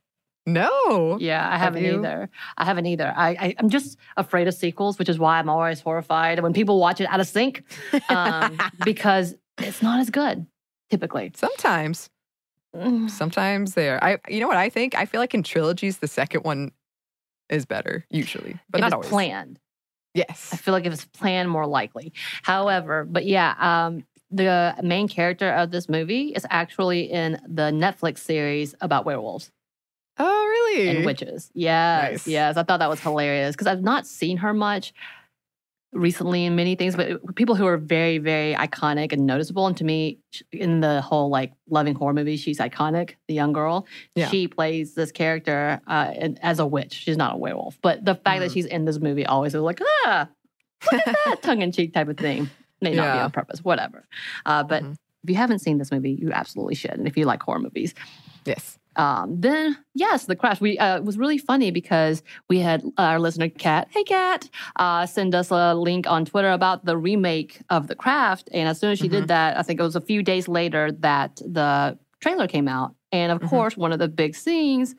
no. 0.45 1.17
Yeah, 1.19 1.45
I 1.47 1.51
Have 1.51 1.75
haven't 1.75 1.83
you? 1.85 1.99
either. 1.99 2.29
I 2.57 2.65
haven't 2.65 2.85
either. 2.87 3.13
I, 3.15 3.29
I 3.29 3.55
I'm 3.59 3.69
just 3.69 3.97
afraid 4.17 4.47
of 4.47 4.53
sequels, 4.55 4.97
which 4.99 5.07
is 5.09 5.19
why 5.19 5.37
I'm 5.39 5.47
always 5.49 5.79
horrified 5.79 6.41
when 6.41 6.53
people 6.53 6.79
watch 6.79 6.99
it 6.99 7.05
out 7.05 7.19
of 7.19 7.27
sync, 7.27 7.63
um, 8.09 8.57
because 8.83 9.35
it's 9.59 9.81
not 9.81 9.99
as 9.99 10.09
good 10.09 10.47
typically. 10.89 11.31
Sometimes, 11.35 12.09
Mm. 12.75 13.09
sometimes 13.09 13.73
there. 13.75 14.03
I, 14.03 14.17
you 14.27 14.39
know 14.41 14.47
what 14.47 14.57
I 14.57 14.69
think? 14.69 14.93
I 14.95 15.05
feel 15.05 15.21
like 15.21 15.33
in 15.33 15.43
trilogies, 15.43 15.97
the 15.99 16.07
second 16.07 16.43
one 16.43 16.71
is 17.49 17.65
better 17.65 18.05
usually, 18.09 18.57
but 18.69 18.79
if 18.79 18.81
not 18.81 18.87
it's 18.87 18.93
always. 18.95 19.09
planned. 19.09 19.59
Yes. 20.17 20.49
I 20.51 20.57
feel 20.57 20.73
like 20.73 20.85
if 20.85 20.93
it's 20.93 21.05
planned, 21.05 21.49
more 21.49 21.67
likely. 21.67 22.11
However, 22.43 23.05
but 23.05 23.25
yeah, 23.25 23.53
um, 23.59 24.03
the 24.31 24.75
main 24.81 25.07
character 25.07 25.51
of 25.51 25.71
this 25.71 25.87
movie 25.87 26.29
is 26.35 26.45
actually 26.49 27.03
in 27.11 27.39
the 27.47 27.71
Netflix 27.71 28.17
series 28.19 28.73
about 28.81 29.05
werewolves 29.05 29.51
Oh, 30.19 30.45
really? 30.47 30.89
and 30.89 31.05
witches. 31.05 31.51
Yes, 31.53 32.11
Nice. 32.11 32.27
yes. 32.27 32.57
I 32.57 32.63
thought 32.63 32.79
that 32.79 32.89
was 32.89 32.99
hilarious 32.99 33.55
because 33.55 33.67
I've 33.67 33.83
not 33.83 34.07
seen 34.07 34.37
her 34.37 34.53
much. 34.53 34.93
Recently 35.93 36.45
in 36.45 36.55
many 36.55 36.75
things, 36.75 36.95
but 36.95 37.35
people 37.35 37.55
who 37.55 37.65
are 37.65 37.77
very, 37.77 38.17
very 38.17 38.53
iconic 38.55 39.13
and 39.13 39.25
noticeable. 39.25 39.67
And 39.67 39.77
to 39.77 39.83
me, 39.83 40.19
in 40.51 40.81
the 40.81 41.01
whole 41.01 41.29
like 41.29 41.53
loving 41.69 41.95
horror 41.95 42.13
movie, 42.13 42.35
she's 42.37 42.59
iconic. 42.59 43.15
The 43.27 43.33
young 43.33 43.53
girl, 43.53 43.87
Yeah. 44.15 44.27
she 44.29 44.47
plays 44.47 44.95
this 44.95 45.11
character 45.11 45.79
uh, 45.87 46.11
and- 46.15 46.39
as 46.43 46.59
a 46.59 46.65
witch. 46.65 46.93
She's 46.93 47.17
not 47.17 47.35
a 47.35 47.37
werewolf, 47.37 47.79
but 47.81 48.03
the 48.03 48.15
fact 48.15 48.41
that 48.41 48.49
Mhm. 48.51 48.53
she's 48.53 48.65
in 48.65 48.85
this 48.85 48.99
movie 48.99 49.25
always 49.25 49.55
is 49.55 49.61
like 49.61 49.79
ah, 50.05 50.27
look 50.91 51.07
at 51.07 51.15
that 51.25 51.41
tongue 51.41 51.61
in 51.61 51.71
cheek 51.71 51.93
type 51.93 52.09
of 52.09 52.17
thing. 52.17 52.49
May 52.81 52.93
not 52.93 53.13
be 53.15 53.19
on 53.19 53.31
purpose, 53.31 53.63
whatever. 53.63 54.05
Uh, 54.45 54.63
but 54.63 54.83
Mhm. 54.83 54.91
if 55.23 55.29
you 55.29 55.35
haven't 55.35 55.59
seen 55.59 55.77
this 55.79 55.91
movie, 55.91 56.11
you 56.11 56.31
absolutely 56.31 56.75
should. 56.75 56.91
And 56.91 57.07
if 57.07 57.17
you 57.17 57.25
like 57.25 57.41
horror 57.41 57.59
movies, 57.59 57.95
Yes. 58.45 58.77
Um, 58.97 59.39
then 59.39 59.77
yes, 59.93 60.25
the 60.25 60.35
Craft. 60.35 60.59
We 60.59 60.77
uh, 60.79 60.97
it 60.97 61.03
was 61.05 61.17
really 61.17 61.37
funny 61.37 61.71
because 61.71 62.23
we 62.49 62.59
had 62.59 62.83
our 62.97 63.19
listener 63.19 63.47
Kat, 63.47 63.87
hey 63.91 64.03
Kat, 64.03 64.49
uh, 64.77 65.05
send 65.05 65.35
us 65.35 65.51
a 65.51 65.75
link 65.75 66.07
on 66.07 66.25
Twitter 66.25 66.49
about 66.51 66.83
the 66.85 66.97
remake 66.97 67.61
of 67.69 67.87
The 67.87 67.95
Craft, 67.95 68.49
and 68.51 68.67
as 68.67 68.79
soon 68.79 68.91
as 68.91 68.99
she 68.99 69.07
did 69.07 69.27
that, 69.27 69.57
I 69.57 69.61
think 69.61 69.79
it 69.79 69.83
was 69.83 69.95
a 69.95 70.01
few 70.01 70.23
days 70.23 70.47
later 70.47 70.91
that 70.99 71.35
the 71.37 71.97
trailer 72.21 72.47
came 72.47 72.67
out, 72.67 72.95
and 73.11 73.31
of 73.31 73.39
Mhm. 73.41 73.49
course, 73.49 73.77
one 73.77 73.91
of 73.91 73.99
the 73.99 74.07
big 74.07 74.35
scenes 74.35 74.95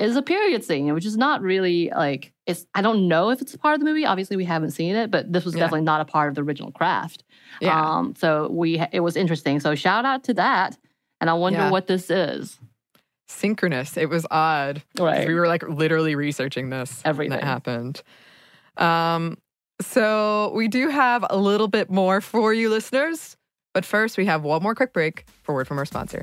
is 0.00 0.16
a 0.16 0.22
period 0.22 0.64
scene, 0.64 0.92
which 0.94 1.06
is 1.06 1.16
not 1.16 1.40
really 1.40 1.90
like 1.94 2.32
it's. 2.46 2.66
I 2.74 2.82
don't 2.82 3.06
know 3.08 3.30
if 3.30 3.40
it's 3.40 3.54
part 3.56 3.74
of 3.74 3.80
the 3.80 3.86
movie. 3.86 4.04
Obviously, 4.06 4.36
we 4.36 4.44
haven't 4.44 4.72
seen 4.72 4.96
it, 4.96 5.10
but 5.12 5.32
this 5.32 5.44
was 5.44 5.54
Yeah. 5.54 5.60
definitely 5.60 5.84
not 5.84 6.00
a 6.00 6.04
part 6.04 6.28
of 6.28 6.34
the 6.34 6.42
original 6.42 6.72
Craft. 6.72 7.22
Yeah. 7.60 7.80
Um, 7.98 8.14
so 8.16 8.48
we 8.50 8.82
it 8.92 9.00
was 9.00 9.16
interesting. 9.16 9.60
So 9.60 9.74
shout 9.76 10.04
out 10.04 10.24
to 10.24 10.34
that, 10.34 10.76
and 11.20 11.30
I 11.30 11.34
wonder 11.34 11.60
Yeah. 11.60 11.70
what 11.70 11.86
this 11.86 12.10
is. 12.10 12.58
Synchronous. 13.28 13.96
It 13.96 14.08
was 14.08 14.26
odd. 14.30 14.82
Right. 14.98 15.28
We 15.28 15.34
were 15.34 15.46
like 15.46 15.62
literally 15.68 16.14
researching 16.14 16.70
this. 16.70 17.02
when 17.02 17.10
Everything. 17.10 17.38
That 17.38 17.44
happened. 17.44 18.02
Um, 18.76 19.38
so 19.80 20.52
we 20.54 20.68
do 20.68 20.88
have 20.88 21.24
a 21.28 21.36
little 21.36 21.68
bit 21.68 21.90
more 21.90 22.20
for 22.20 22.52
you 22.52 22.70
listeners. 22.70 23.36
But 23.74 23.84
first, 23.84 24.16
we 24.16 24.26
have 24.26 24.42
one 24.42 24.62
more 24.62 24.74
quick 24.74 24.92
break 24.92 25.26
for 25.42 25.54
word 25.54 25.68
from 25.68 25.78
our 25.78 25.84
sponsor. 25.84 26.22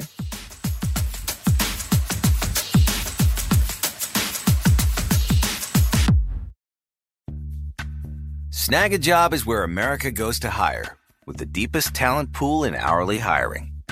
Snag 8.49 8.93
a 8.93 8.97
job 8.97 9.31
is 9.31 9.45
where 9.45 9.63
America 9.63 10.09
goes 10.09 10.39
to 10.39 10.49
hire, 10.49 10.97
with 11.27 11.37
the 11.37 11.45
deepest 11.45 11.93
talent 11.93 12.33
pool 12.33 12.63
in 12.63 12.73
hourly 12.73 13.19
hiring. 13.19 13.74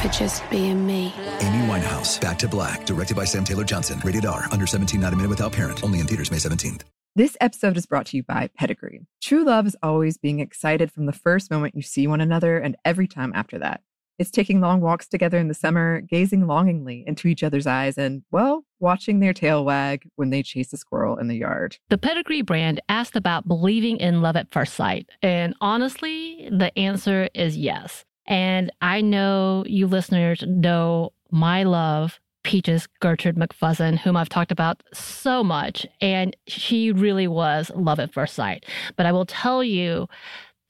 for 0.00 0.08
just 0.08 0.48
being 0.50 0.86
me. 0.86 1.12
Amy 1.40 1.66
Winehouse, 1.68 2.20
Back 2.20 2.38
to 2.38 2.48
Black, 2.48 2.86
directed 2.86 3.16
by 3.16 3.24
Sam 3.24 3.44
Taylor 3.44 3.64
Johnson. 3.64 4.00
Rated 4.02 4.24
R, 4.24 4.46
under 4.50 4.66
17, 4.66 4.98
not 5.00 5.12
a 5.12 5.16
minute 5.16 5.28
without 5.28 5.52
parent. 5.52 5.84
Only 5.84 6.00
in 6.00 6.06
theaters 6.06 6.30
May 6.30 6.38
17th. 6.38 6.82
This 7.16 7.36
episode 7.40 7.76
is 7.76 7.86
brought 7.86 8.06
to 8.06 8.16
you 8.16 8.22
by 8.22 8.50
Pedigree. 8.56 9.04
True 9.20 9.44
love 9.44 9.66
is 9.66 9.76
always 9.82 10.16
being 10.16 10.40
excited 10.40 10.92
from 10.92 11.06
the 11.06 11.12
first 11.12 11.50
moment 11.50 11.74
you 11.74 11.82
see 11.82 12.06
one 12.06 12.20
another 12.20 12.58
and 12.58 12.76
every 12.84 13.08
time 13.08 13.32
after 13.34 13.58
that. 13.58 13.82
It's 14.20 14.30
taking 14.30 14.60
long 14.60 14.80
walks 14.80 15.08
together 15.08 15.38
in 15.38 15.48
the 15.48 15.54
summer, 15.54 16.02
gazing 16.02 16.46
longingly 16.46 17.04
into 17.06 17.26
each 17.26 17.42
other's 17.42 17.66
eyes, 17.66 17.96
and, 17.96 18.22
well, 18.30 18.64
watching 18.78 19.18
their 19.18 19.32
tail 19.32 19.64
wag 19.64 20.06
when 20.16 20.28
they 20.28 20.42
chase 20.42 20.72
a 20.74 20.76
squirrel 20.76 21.16
in 21.16 21.28
the 21.28 21.38
yard. 21.38 21.78
The 21.88 21.98
Pedigree 21.98 22.42
brand 22.42 22.80
asked 22.88 23.16
about 23.16 23.48
believing 23.48 23.96
in 23.96 24.20
love 24.20 24.36
at 24.36 24.52
first 24.52 24.74
sight. 24.74 25.08
And 25.22 25.54
honestly, 25.62 26.48
the 26.52 26.76
answer 26.78 27.30
is 27.34 27.56
yes. 27.56 28.04
And 28.30 28.70
I 28.80 29.00
know 29.00 29.64
you 29.66 29.88
listeners 29.88 30.44
know 30.46 31.12
my 31.32 31.64
love, 31.64 32.20
Peaches 32.44 32.86
Gertrude 33.00 33.36
McFuzzin, 33.36 33.98
whom 33.98 34.16
I've 34.16 34.28
talked 34.28 34.52
about 34.52 34.82
so 34.94 35.42
much. 35.42 35.84
And 36.00 36.36
she 36.46 36.92
really 36.92 37.26
was 37.26 37.70
love 37.74 37.98
at 37.98 38.14
first 38.14 38.34
sight. 38.34 38.64
But 38.96 39.04
I 39.04 39.12
will 39.12 39.26
tell 39.26 39.64
you, 39.64 40.08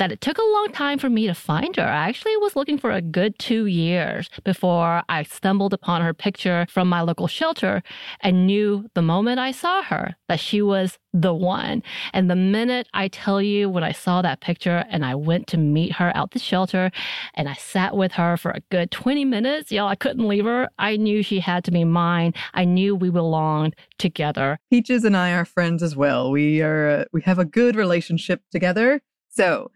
that 0.01 0.11
it 0.11 0.23
took 0.23 0.39
a 0.39 0.53
long 0.53 0.69
time 0.73 0.99
for 0.99 1.11
me 1.11 1.27
to 1.27 1.35
find 1.35 1.77
her. 1.77 1.83
I 1.83 2.09
actually 2.09 2.35
was 2.39 2.57
looking 2.57 2.79
for 2.79 2.91
a 2.91 3.03
good 3.03 3.39
two 3.39 3.67
years 3.67 4.31
before 4.45 5.03
I 5.11 5.25
stumbled 5.25 5.75
upon 5.75 6.01
her 6.01 6.15
picture 6.15 6.67
from 6.71 6.89
my 6.89 7.03
local 7.03 7.27
shelter 7.27 7.83
and 8.23 8.47
knew 8.47 8.87
the 8.95 9.03
moment 9.03 9.39
I 9.39 9.53
saw 9.53 9.83
her 9.83 10.17
that 10.27 10.41
she 10.41 10.63
was 10.63 10.99
the 11.13 11.35
one. 11.35 11.83
And 12.15 12.31
the 12.31 12.37
minute 12.37 12.89
I 12.95 13.09
tell 13.09 13.43
you 13.43 13.69
when 13.69 13.85
I 13.85 13.93
saw 13.93 14.23
that 14.23 14.41
picture 14.41 14.87
and 14.89 15.05
I 15.05 15.15
went 15.17 15.47
to 15.49 15.59
meet 15.59 15.93
her 15.93 16.17
out 16.17 16.31
the 16.31 16.39
shelter 16.39 16.91
and 17.35 17.47
I 17.47 17.55
sat 17.55 17.95
with 17.95 18.13
her 18.13 18.39
for 18.39 18.53
a 18.53 18.61
good 18.71 18.91
20 18.91 19.27
minutes, 19.27 19.71
y'all, 19.71 19.89
I 19.89 19.97
couldn't 19.97 20.27
leave 20.27 20.47
her. 20.47 20.71
I 20.79 20.97
knew 20.97 21.23
she 21.23 21.41
had 21.41 21.63
to 21.65 21.71
be 21.71 21.85
mine. 21.85 22.33
I 22.55 22.65
knew 22.65 22.97
we 22.97 23.11
belonged 23.11 23.77
together. 23.99 24.61
Peaches 24.71 25.05
and 25.05 25.15
I 25.15 25.33
are 25.33 25.45
friends 25.45 25.83
as 25.83 25.95
well. 25.95 26.31
We 26.31 26.63
are 26.63 26.89
uh, 26.89 27.05
we 27.13 27.21
have 27.23 27.39
a 27.39 27.45
good 27.45 27.77
relationship 27.77 28.41
together. 28.51 29.03
So, 29.29 29.71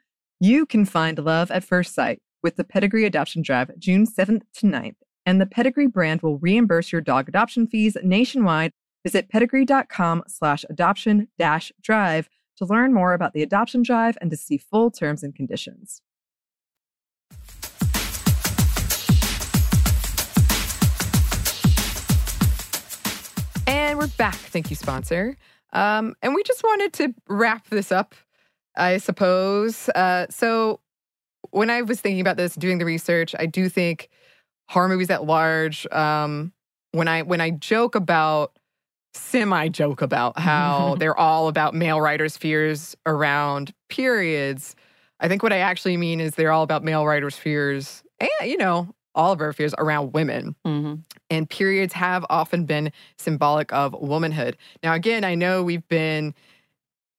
you 0.44 0.66
can 0.66 0.84
find 0.84 1.18
love 1.18 1.50
at 1.50 1.64
first 1.64 1.94
sight 1.94 2.20
with 2.42 2.56
the 2.56 2.64
Pedigree 2.64 3.06
Adoption 3.06 3.40
Drive 3.40 3.70
June 3.78 4.06
7th 4.06 4.42
to 4.56 4.66
9th, 4.66 4.96
and 5.24 5.40
the 5.40 5.46
Pedigree 5.46 5.86
brand 5.86 6.20
will 6.20 6.36
reimburse 6.36 6.92
your 6.92 7.00
dog 7.00 7.30
adoption 7.30 7.66
fees 7.66 7.96
nationwide. 8.02 8.70
Visit 9.02 9.30
pedigree.com 9.30 10.24
slash 10.28 10.66
adoption 10.68 11.28
dash 11.38 11.72
drive 11.80 12.28
to 12.58 12.66
learn 12.66 12.92
more 12.92 13.14
about 13.14 13.32
the 13.32 13.42
adoption 13.42 13.82
drive 13.82 14.18
and 14.20 14.30
to 14.30 14.36
see 14.36 14.58
full 14.58 14.90
terms 14.90 15.22
and 15.22 15.34
conditions. 15.34 16.02
And 23.66 23.98
we're 23.98 24.08
back. 24.18 24.34
Thank 24.34 24.68
you, 24.68 24.76
sponsor. 24.76 25.38
Um, 25.72 26.14
and 26.22 26.34
we 26.34 26.42
just 26.42 26.62
wanted 26.62 26.92
to 26.94 27.14
wrap 27.28 27.68
this 27.68 27.90
up, 27.90 28.14
I 28.76 28.98
suppose. 28.98 29.88
Uh, 29.90 30.26
so, 30.30 30.80
when 31.50 31.70
I 31.70 31.82
was 31.82 32.00
thinking 32.00 32.20
about 32.20 32.36
this, 32.36 32.54
doing 32.54 32.78
the 32.78 32.84
research, 32.84 33.34
I 33.38 33.46
do 33.46 33.68
think 33.68 34.08
horror 34.68 34.88
movies 34.88 35.10
at 35.10 35.24
large. 35.24 35.86
Um, 35.92 36.52
when 36.92 37.08
I 37.08 37.22
when 37.22 37.40
I 37.40 37.50
joke 37.50 37.94
about, 37.94 38.56
semi 39.14 39.68
joke 39.68 40.02
about 40.02 40.38
how 40.38 40.94
they're 40.98 41.18
all 41.18 41.48
about 41.48 41.74
male 41.74 42.00
writers' 42.00 42.36
fears 42.36 42.96
around 43.06 43.72
periods. 43.88 44.74
I 45.20 45.28
think 45.28 45.42
what 45.42 45.52
I 45.52 45.58
actually 45.58 45.96
mean 45.96 46.20
is 46.20 46.32
they're 46.34 46.50
all 46.52 46.62
about 46.64 46.82
male 46.82 47.06
writers' 47.06 47.36
fears, 47.36 48.02
and 48.20 48.28
you 48.42 48.56
know, 48.56 48.88
all 49.14 49.32
of 49.32 49.40
our 49.40 49.52
fears 49.52 49.74
around 49.78 50.12
women 50.12 50.56
Mm-hmm. 50.66 50.94
and 51.30 51.48
periods 51.48 51.92
have 51.94 52.26
often 52.28 52.64
been 52.64 52.90
symbolic 53.18 53.72
of 53.72 53.94
womanhood. 53.94 54.56
Now, 54.82 54.94
again, 54.94 55.22
I 55.24 55.34
know 55.36 55.62
we've 55.62 55.86
been 55.88 56.34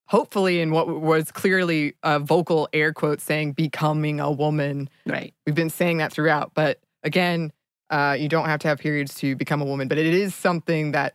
hopefully 0.07 0.61
in 0.61 0.71
what 0.71 0.87
was 0.87 1.31
clearly 1.31 1.95
a 2.03 2.19
vocal 2.19 2.67
air 2.73 2.93
quote 2.93 3.21
saying 3.21 3.53
becoming 3.53 4.19
a 4.19 4.31
woman. 4.31 4.89
Right. 5.05 5.33
We've 5.45 5.55
been 5.55 5.69
saying 5.69 5.97
that 5.97 6.11
throughout, 6.13 6.51
but 6.53 6.79
again, 7.03 7.51
uh, 7.89 8.15
you 8.19 8.29
don't 8.29 8.45
have 8.45 8.59
to 8.61 8.67
have 8.67 8.79
periods 8.79 9.15
to 9.15 9.35
become 9.35 9.61
a 9.61 9.65
woman, 9.65 9.87
but 9.87 9.97
it 9.97 10.13
is 10.13 10.33
something 10.35 10.91
that 10.91 11.13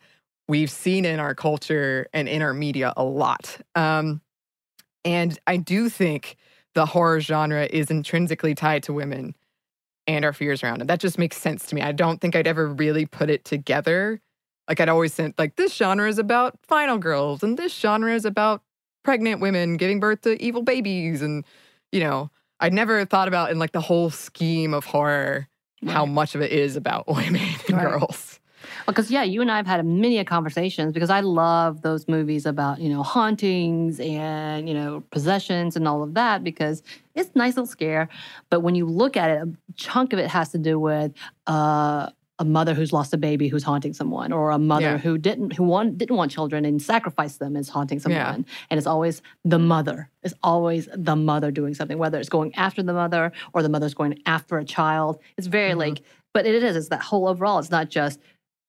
we've 0.49 0.71
seen 0.71 1.05
in 1.05 1.21
our 1.21 1.35
culture 1.35 2.09
and 2.13 2.29
in 2.29 2.43
our 2.43 2.55
media 2.55 2.93
a 2.97 3.05
lot. 3.05 3.59
Um, 3.75 4.21
And 5.05 5.39
I 5.47 5.57
do 5.57 5.89
think 5.89 6.37
the 6.75 6.87
horror 6.87 7.21
genre 7.21 7.65
is 7.65 7.91
intrinsically 7.91 8.55
tied 8.55 8.83
to 8.85 8.93
women 8.93 9.35
and 10.07 10.25
our 10.25 10.33
fears 10.33 10.63
around 10.63 10.83
it. 10.83 10.89
That 10.89 11.01
just 11.01 11.19
makes 11.19 11.37
sense 11.37 11.67
to 11.67 11.75
me. 11.75 11.83
I 11.83 11.93
don't 11.93 12.21
think 12.21 12.37
I'd 12.37 12.47
ever 12.47 12.67
really 12.69 13.07
put 13.07 13.31
it 13.31 13.45
together. 13.45 14.21
Like 14.69 14.79
I'd 14.79 14.89
always 14.89 15.15
said, 15.15 15.35
like 15.39 15.57
this 15.57 15.75
genre 15.75 16.09
is 16.09 16.19
about 16.19 16.59
final 16.69 16.99
girls, 16.99 17.43
and 17.43 17.57
this 17.57 17.73
genre 17.75 18.15
is 18.15 18.25
about 18.25 18.63
pregnant 19.03 19.41
women 19.41 19.77
giving 19.77 20.01
birth 20.01 20.23
to 20.23 20.43
evil 20.43 20.63
babies, 20.63 21.23
and 21.23 21.45
you 21.93 22.01
know, 22.01 22.31
I'd 22.61 22.73
never 22.73 23.05
thought 23.05 23.29
about 23.29 23.51
in 23.51 23.59
like 23.59 23.73
the 23.73 23.81
whole 23.81 24.11
scheme 24.11 24.75
of 24.75 24.85
horror 24.85 25.49
right. 25.83 25.93
how 25.93 26.07
much 26.07 26.35
of 26.35 26.41
it 26.41 26.53
is 26.53 26.77
about 26.77 27.07
women 27.09 27.43
and 27.69 27.77
right. 27.77 28.01
girls. 28.01 28.41
Because 28.87 29.11
yeah, 29.11 29.23
you 29.23 29.41
and 29.41 29.51
I 29.51 29.57
have 29.57 29.67
had 29.67 29.85
many 29.85 30.23
conversations 30.25 30.93
because 30.93 31.11
I 31.11 31.21
love 31.21 31.83
those 31.83 32.09
movies 32.09 32.45
about 32.45 32.81
you 32.81 32.89
know 32.89 33.03
hauntings 33.03 34.01
and 34.01 34.69
you 34.69 34.75
know 34.75 35.03
possessions 35.11 35.77
and 35.77 35.87
all 35.87 36.03
of 36.03 36.15
that 36.15 36.45
because 36.45 36.83
it's 37.15 37.35
nice 37.35 37.57
little 37.57 37.67
scare. 37.67 38.09
But 38.49 38.61
when 38.61 38.75
you 38.75 38.87
look 38.87 39.17
at 39.17 39.31
it, 39.31 39.43
a 39.43 39.53
chunk 39.77 40.13
of 40.13 40.19
it 40.19 40.29
has 40.29 40.51
to 40.51 40.59
do 40.59 40.79
with 40.79 41.13
uh, 41.47 42.11
a 42.41 42.45
mother 42.45 42.73
who's 42.73 42.93
lost 42.93 43.13
a 43.13 43.19
baby 43.19 43.49
who's 43.49 43.63
haunting 43.63 43.93
someone, 43.93 44.33
or 44.33 44.51
a 44.51 44.59
mother 44.59 44.83
yeah. 44.83 44.99
who 44.99 45.19
didn't 45.19 45.53
who 45.53 45.63
want 45.63 45.99
didn't 45.99 46.17
want 46.17 46.33
children 46.33 46.65
and 46.65 46.81
sacrificed 46.81 47.39
them 47.39 47.55
is 47.55 47.69
haunting 47.69 48.01
someone. 48.01 48.19
Yeah. 48.19 48.55
And 48.71 48.79
it's 48.79 48.87
always 48.87 49.21
the 49.45 49.59
mother. 49.59 50.09
It's 50.23 50.35
always 50.43 50.89
the 50.93 51.15
mother 51.15 51.51
doing 51.51 51.75
something, 51.75 51.99
whether 51.99 52.19
it's 52.19 52.31
going 52.31 52.55
after 52.55 52.83
the 52.83 52.95
mother 52.95 53.31
or 53.53 53.63
the 53.63 53.69
mother's 53.69 53.95
going 53.95 54.21
after 54.25 54.59
a 54.59 54.65
child. 54.65 55.21
It's 55.37 55.47
very 55.47 55.71
mm-hmm. 55.71 55.81
like, 55.81 56.03
but 56.33 56.47
it 56.47 56.63
is. 56.63 56.77
It's 56.77 56.89
that 56.89 57.03
whole 57.03 57.29
overall. 57.29 57.59
It's 57.59 57.71
not 57.71 57.91
just 57.91 58.19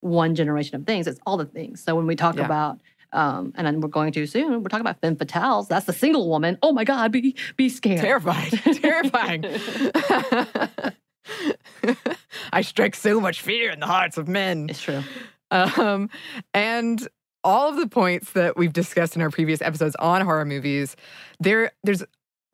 one 0.02 0.36
generation 0.36 0.76
of 0.76 0.86
things. 0.86 1.08
It's 1.08 1.20
all 1.26 1.38
the 1.38 1.46
things. 1.46 1.82
So 1.82 1.96
when 1.96 2.06
we 2.06 2.16
talk 2.16 2.36
yeah. 2.36 2.46
about 2.46 2.80
um, 3.14 3.52
and 3.56 3.68
then 3.68 3.82
we're 3.82 3.90
going 3.90 4.14
to 4.14 4.26
soon. 4.26 4.64
We're 4.64 4.70
talking 4.70 4.82
about 4.82 5.02
femme 5.02 5.18
fatales. 5.18 5.68
That's 5.68 5.86
the 5.86 5.92
single 5.92 6.30
woman. 6.30 6.58
Oh 6.62 6.72
my 6.72 6.86
God, 6.86 7.12
be 7.12 7.36
be 7.58 7.68
scared. 7.68 8.00
Terrified. 8.00 8.52
Terrifying. 8.82 9.44
I 12.54 12.62
strike 12.62 12.96
so 12.96 13.20
much 13.20 13.42
fear 13.42 13.72
in 13.72 13.80
the 13.80 13.88
hearts 13.88 14.18
of 14.18 14.28
men. 14.28 14.70
It's 14.70 14.82
true. 14.82 15.04
Um, 15.52 16.10
and 16.54 17.08
all 17.44 17.70
of 17.70 17.76
the 17.76 17.88
points 17.88 18.32
that 18.34 18.58
we've 18.58 18.74
discussed 18.74 19.16
in 19.16 19.22
our 19.22 19.30
previous 19.30 19.62
episodes 19.62 19.96
on 19.98 20.22
horror 20.22 20.46
movies, 20.46 20.96
there 21.40 21.72
there's 21.84 22.04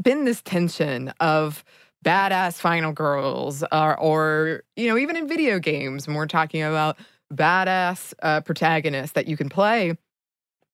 been 0.01 0.25
this 0.25 0.41
tension 0.41 1.13
of 1.19 1.63
badass 2.05 2.55
final 2.55 2.91
girls, 2.93 3.63
or, 3.71 3.99
or 3.99 4.63
you 4.75 4.87
know, 4.87 4.97
even 4.97 5.15
in 5.15 5.27
video 5.27 5.59
games, 5.59 6.07
when 6.07 6.15
we're 6.15 6.27
talking 6.27 6.63
about 6.63 6.97
badass 7.33 8.13
uh, 8.21 8.41
protagonists 8.41 9.13
that 9.13 9.27
you 9.27 9.35
can 9.35 9.49
play. 9.49 9.97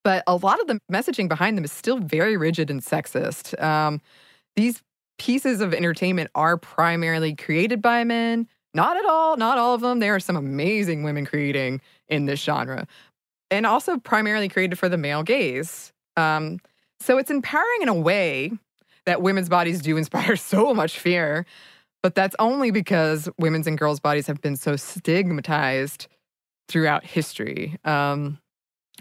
But 0.03 0.23
a 0.27 0.35
lot 0.35 0.59
of 0.59 0.67
the 0.67 0.79
messaging 0.91 1.29
behind 1.29 1.57
them 1.57 1.63
is 1.63 1.71
still 1.71 1.97
very 1.97 2.35
rigid 2.35 2.69
and 2.69 2.81
sexist. 2.81 3.59
Um, 3.61 4.01
these 4.55 4.83
pieces 5.23 5.61
of 5.61 5.73
entertainment 5.73 6.29
are 6.35 6.57
primarily 6.57 7.33
created 7.33 7.81
by 7.81 8.03
men. 8.03 8.45
Not 8.73 8.97
at 8.97 9.05
all, 9.05 9.37
not 9.37 9.57
all 9.57 9.73
of 9.73 9.79
them. 9.79 9.99
There 9.99 10.13
are 10.13 10.19
some 10.19 10.35
amazing 10.35 11.03
women 11.03 11.25
creating 11.25 11.79
in 12.09 12.25
this 12.25 12.41
genre, 12.41 12.87
and 13.49 13.65
also 13.65 13.97
primarily 13.97 14.49
created 14.49 14.77
for 14.77 14.89
the 14.89 14.97
male 14.97 15.23
gaze. 15.23 15.93
Um, 16.17 16.59
so 16.99 17.17
it's 17.17 17.31
empowering 17.31 17.83
in 17.83 17.87
a 17.87 17.93
way 17.93 18.51
that 19.05 19.21
women's 19.21 19.47
bodies 19.47 19.81
do 19.81 19.95
inspire 20.03 20.35
so 20.35 20.73
much 20.73 20.99
fear, 20.99 21.45
but 22.01 22.15
that's 22.15 22.35
only 22.37 22.71
because 22.71 23.29
women's 23.37 23.67
and 23.67 23.77
girls' 23.77 24.01
bodies 24.01 24.27
have 24.27 24.41
been 24.41 24.57
so 24.57 24.75
stigmatized 24.75 26.07
throughout 26.67 27.05
history. 27.05 27.77
Um, 27.85 28.39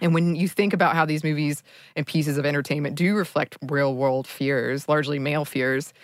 and 0.03 0.12
when 0.12 0.34
you 0.34 0.48
think 0.48 0.74
about 0.74 0.96
how 0.96 1.07
these 1.07 1.22
movies 1.22 1.62
and 1.94 2.05
pieces 2.05 2.36
of 2.36 2.44
entertainment 2.44 2.96
do 2.96 3.14
reflect 3.14 3.57
real 3.62 3.94
world 3.94 4.26
fears, 4.26 4.88
largely 4.88 5.20
male 5.20 5.44
fears, 5.44 5.94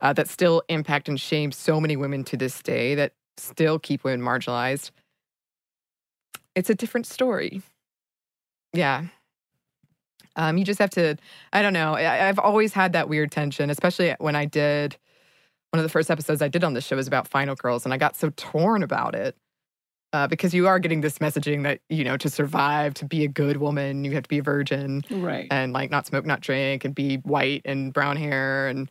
uh, 0.00 0.12
that 0.12 0.28
still 0.28 0.62
impact 0.68 1.08
and 1.08 1.20
shame 1.20 1.50
so 1.50 1.80
many 1.80 1.96
women 1.96 2.22
to 2.24 2.36
this 2.36 2.62
day, 2.62 2.94
that 2.94 3.12
still 3.36 3.80
keep 3.80 4.04
women 4.04 4.24
marginalized, 4.24 4.92
it's 6.54 6.70
a 6.70 6.74
different 6.74 7.06
story. 7.06 7.60
Yeah. 8.72 9.06
Um, 10.36 10.56
you 10.56 10.64
just 10.64 10.78
have 10.78 10.90
to, 10.90 11.16
I 11.52 11.60
don't 11.60 11.72
know. 11.72 11.94
I, 11.94 12.28
I've 12.28 12.38
always 12.38 12.72
had 12.72 12.92
that 12.92 13.08
weird 13.08 13.32
tension, 13.32 13.70
especially 13.70 14.14
when 14.20 14.36
I 14.36 14.44
did 14.44 14.96
one 15.70 15.80
of 15.80 15.82
the 15.82 15.90
first 15.90 16.12
episodes 16.12 16.40
I 16.42 16.48
did 16.48 16.62
on 16.62 16.74
this 16.74 16.86
show 16.86 16.96
was 16.96 17.08
about 17.08 17.26
Final 17.26 17.56
Girls, 17.56 17.84
and 17.84 17.92
I 17.92 17.98
got 17.98 18.16
so 18.16 18.30
torn 18.36 18.84
about 18.84 19.16
it 19.16 19.36
uh, 20.12 20.26
because 20.26 20.54
you 20.54 20.66
are 20.66 20.78
getting 20.78 21.00
this 21.00 21.18
messaging 21.18 21.62
that 21.64 21.80
you 21.88 22.04
know 22.04 22.16
to 22.16 22.30
survive 22.30 22.94
to 22.94 23.04
be 23.04 23.24
a 23.24 23.28
good 23.28 23.58
woman 23.58 24.04
you 24.04 24.12
have 24.12 24.22
to 24.22 24.28
be 24.28 24.38
a 24.38 24.42
virgin 24.42 25.02
right. 25.10 25.48
and 25.50 25.72
like 25.72 25.90
not 25.90 26.06
smoke 26.06 26.24
not 26.24 26.40
drink 26.40 26.84
and 26.84 26.94
be 26.94 27.16
white 27.16 27.62
and 27.64 27.92
brown 27.92 28.16
hair 28.16 28.68
and 28.68 28.90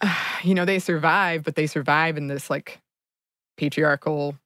uh, 0.00 0.14
you 0.42 0.54
know 0.54 0.64
they 0.64 0.78
survive 0.78 1.42
but 1.42 1.54
they 1.54 1.66
survive 1.66 2.16
in 2.16 2.26
this 2.26 2.48
like 2.48 2.80
patriarchal 3.56 4.36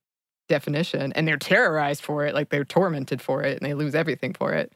definition 0.48 1.12
and 1.14 1.26
they're 1.26 1.36
terrorized 1.36 2.02
for 2.02 2.24
it 2.24 2.34
like 2.34 2.50
they're 2.50 2.64
tormented 2.64 3.20
for 3.20 3.42
it 3.42 3.58
and 3.58 3.68
they 3.68 3.74
lose 3.74 3.94
everything 3.94 4.32
for 4.32 4.52
it. 4.52 4.72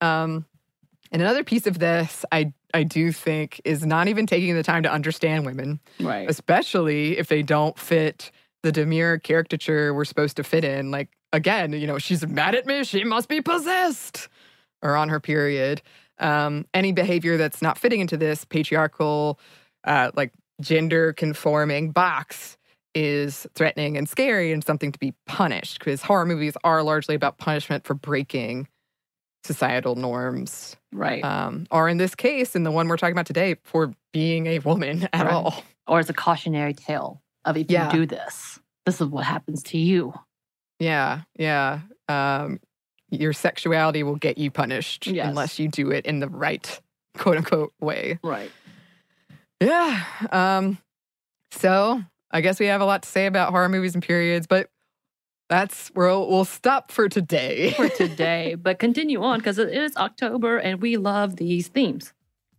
Um 0.00 0.46
and 1.10 1.20
another 1.20 1.44
piece 1.44 1.66
of 1.66 1.78
this 1.78 2.24
i 2.32 2.52
i 2.74 2.82
do 2.82 3.12
think 3.12 3.60
is 3.64 3.84
not 3.84 4.08
even 4.08 4.26
taking 4.26 4.54
the 4.54 4.62
time 4.62 4.82
to 4.82 4.90
understand 4.90 5.44
women 5.44 5.78
right. 6.00 6.28
especially 6.28 7.18
if 7.18 7.28
they 7.28 7.42
don't 7.42 7.78
fit 7.78 8.30
the 8.62 8.72
demure 8.72 9.18
caricature 9.18 9.92
we're 9.92 10.04
supposed 10.04 10.36
to 10.36 10.44
fit 10.44 10.64
in. 10.64 10.90
Like, 10.90 11.08
again, 11.32 11.72
you 11.72 11.86
know, 11.86 11.98
she's 11.98 12.26
mad 12.26 12.54
at 12.54 12.66
me, 12.66 12.84
she 12.84 13.04
must 13.04 13.28
be 13.28 13.40
possessed 13.40 14.28
or 14.82 14.96
on 14.96 15.08
her 15.08 15.20
period. 15.20 15.82
Um, 16.18 16.66
any 16.74 16.92
behavior 16.92 17.36
that's 17.36 17.62
not 17.62 17.78
fitting 17.78 18.00
into 18.00 18.16
this 18.16 18.44
patriarchal, 18.44 19.40
uh, 19.84 20.10
like 20.14 20.32
gender 20.60 21.12
conforming 21.12 21.90
box 21.90 22.56
is 22.94 23.46
threatening 23.54 23.96
and 23.96 24.08
scary 24.08 24.52
and 24.52 24.62
something 24.62 24.92
to 24.92 24.98
be 24.98 25.14
punished 25.26 25.78
because 25.78 26.02
horror 26.02 26.26
movies 26.26 26.54
are 26.62 26.82
largely 26.82 27.14
about 27.14 27.38
punishment 27.38 27.84
for 27.84 27.94
breaking 27.94 28.68
societal 29.44 29.96
norms. 29.96 30.76
Right. 30.92 31.24
Um, 31.24 31.66
or 31.70 31.88
in 31.88 31.96
this 31.96 32.14
case, 32.14 32.54
in 32.54 32.64
the 32.64 32.70
one 32.70 32.86
we're 32.88 32.98
talking 32.98 33.14
about 33.14 33.26
today, 33.26 33.56
for 33.64 33.92
being 34.12 34.46
a 34.46 34.58
woman 34.60 35.08
at 35.12 35.24
right. 35.24 35.32
all. 35.32 35.64
Or 35.88 35.98
as 35.98 36.08
a 36.08 36.14
cautionary 36.14 36.74
tale 36.74 37.21
of 37.44 37.56
if 37.56 37.70
yeah. 37.70 37.86
you 37.86 38.00
do 38.00 38.06
this, 38.06 38.60
this 38.86 39.00
is 39.00 39.06
what 39.06 39.24
happens 39.24 39.62
to 39.64 39.78
you. 39.78 40.14
Yeah, 40.78 41.22
yeah. 41.38 41.80
Um, 42.08 42.60
your 43.10 43.32
sexuality 43.32 44.02
will 44.02 44.16
get 44.16 44.38
you 44.38 44.50
punished 44.50 45.06
yes. 45.06 45.28
unless 45.28 45.58
you 45.58 45.68
do 45.68 45.90
it 45.90 46.06
in 46.06 46.20
the 46.20 46.28
right 46.28 46.80
quote 47.16 47.36
unquote 47.36 47.72
way. 47.80 48.18
Right. 48.22 48.50
Yeah. 49.60 50.02
Um, 50.30 50.78
so 51.52 52.02
I 52.30 52.40
guess 52.40 52.58
we 52.58 52.66
have 52.66 52.80
a 52.80 52.84
lot 52.84 53.02
to 53.02 53.08
say 53.08 53.26
about 53.26 53.50
horror 53.50 53.68
movies 53.68 53.94
and 53.94 54.02
periods, 54.02 54.46
but 54.46 54.70
that's 55.48 55.92
we'll 55.94 56.28
we'll 56.28 56.46
stop 56.46 56.90
for 56.90 57.08
today. 57.08 57.72
for 57.72 57.88
today, 57.90 58.54
but 58.54 58.78
continue 58.78 59.22
on 59.22 59.38
because 59.38 59.58
it 59.58 59.68
is 59.68 59.94
October 59.96 60.56
and 60.56 60.80
we 60.80 60.96
love 60.96 61.36
these 61.36 61.68
themes. 61.68 62.12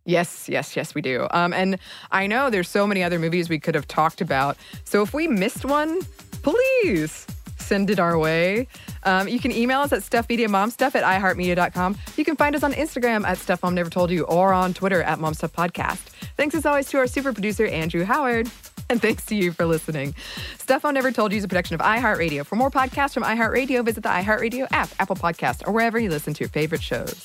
Yes, 0.04 0.48
yes, 0.48 0.76
yes, 0.76 0.94
we 0.94 1.00
do. 1.00 1.26
Um, 1.30 1.52
and 1.52 1.78
I 2.10 2.26
know 2.26 2.50
there's 2.50 2.68
so 2.68 2.86
many 2.86 3.02
other 3.02 3.18
movies 3.18 3.48
we 3.48 3.58
could 3.58 3.74
have 3.74 3.88
talked 3.88 4.20
about. 4.20 4.56
So 4.84 5.02
if 5.02 5.14
we 5.14 5.26
missed 5.26 5.64
one, 5.64 6.00
please 6.42 7.26
send 7.58 7.88
it 7.90 7.98
our 7.98 8.18
way. 8.18 8.68
Um, 9.04 9.28
you 9.28 9.40
can 9.40 9.50
email 9.50 9.80
us 9.80 9.92
at 9.92 10.00
stuffmediamomstuff 10.00 10.94
at 10.94 11.02
iheartmedia.com. 11.02 11.96
You 12.16 12.24
can 12.24 12.36
find 12.36 12.54
us 12.54 12.62
on 12.62 12.72
Instagram 12.74 13.24
at 13.24 13.38
Stuff 13.38 13.62
Mom 13.62 13.74
Never 13.74 13.90
Told 13.90 14.10
You 14.10 14.24
or 14.24 14.52
on 14.52 14.74
Twitter 14.74 15.02
at 15.02 15.18
MomStuffPodcast. 15.18 15.98
Thanks 16.36 16.54
as 16.54 16.66
always 16.66 16.88
to 16.90 16.98
our 16.98 17.06
super 17.06 17.32
producer, 17.32 17.66
Andrew 17.66 18.04
Howard. 18.04 18.50
And 18.90 19.00
thanks 19.00 19.24
to 19.26 19.34
you 19.34 19.52
for 19.52 19.64
listening. 19.64 20.14
Stuff 20.58 20.84
Mom 20.84 20.94
Never 20.94 21.10
Told 21.10 21.32
You 21.32 21.38
is 21.38 21.44
a 21.44 21.48
production 21.48 21.74
of 21.74 21.80
iHeartRadio. 21.80 22.44
For 22.44 22.56
more 22.56 22.70
podcasts 22.70 23.14
from 23.14 23.22
iHeartRadio, 23.22 23.82
visit 23.84 24.02
the 24.02 24.10
iHeartRadio 24.10 24.66
app, 24.70 24.90
Apple 24.98 25.16
Podcast, 25.16 25.66
or 25.66 25.72
wherever 25.72 25.98
you 25.98 26.10
listen 26.10 26.34
to 26.34 26.40
your 26.40 26.50
favorite 26.50 26.82
shows. 26.82 27.24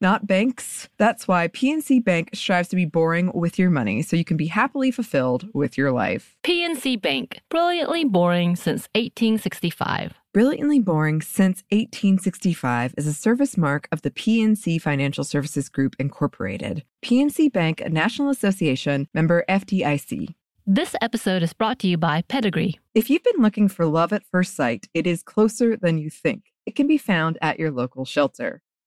Not 0.00 0.26
banks. 0.26 0.88
That's 0.98 1.26
why 1.28 1.48
PNC 1.48 2.04
Bank 2.04 2.30
strives 2.34 2.68
to 2.68 2.76
be 2.76 2.84
boring 2.84 3.30
with 3.34 3.58
your 3.58 3.70
money 3.70 4.02
so 4.02 4.16
you 4.16 4.24
can 4.24 4.36
be 4.36 4.46
happily 4.46 4.90
fulfilled 4.90 5.48
with 5.54 5.78
your 5.78 5.92
life. 5.92 6.36
PNC 6.42 7.00
Bank, 7.00 7.40
brilliantly 7.48 8.04
boring 8.04 8.56
since 8.56 8.88
1865. 8.94 10.14
Brilliantly 10.34 10.80
Boring 10.80 11.22
Since 11.22 11.62
1865 11.70 12.94
is 12.98 13.06
a 13.06 13.12
service 13.12 13.56
mark 13.56 13.86
of 13.92 14.02
the 14.02 14.10
PNC 14.10 14.82
Financial 14.82 15.22
Services 15.22 15.68
Group, 15.68 15.94
Incorporated. 16.00 16.82
PNC 17.04 17.52
Bank, 17.52 17.80
a 17.80 17.88
National 17.88 18.30
Association 18.30 19.06
member 19.14 19.44
FDIC. 19.48 20.34
This 20.66 20.96
episode 21.00 21.44
is 21.44 21.52
brought 21.52 21.78
to 21.80 21.86
you 21.86 21.96
by 21.96 22.22
Pedigree. 22.22 22.80
If 22.96 23.10
you've 23.10 23.22
been 23.22 23.42
looking 23.42 23.68
for 23.68 23.86
love 23.86 24.12
at 24.12 24.24
first 24.24 24.56
sight, 24.56 24.88
it 24.92 25.06
is 25.06 25.22
closer 25.22 25.76
than 25.76 25.98
you 25.98 26.10
think. 26.10 26.46
It 26.66 26.74
can 26.74 26.88
be 26.88 26.98
found 26.98 27.38
at 27.40 27.60
your 27.60 27.70
local 27.70 28.04
shelter. 28.04 28.60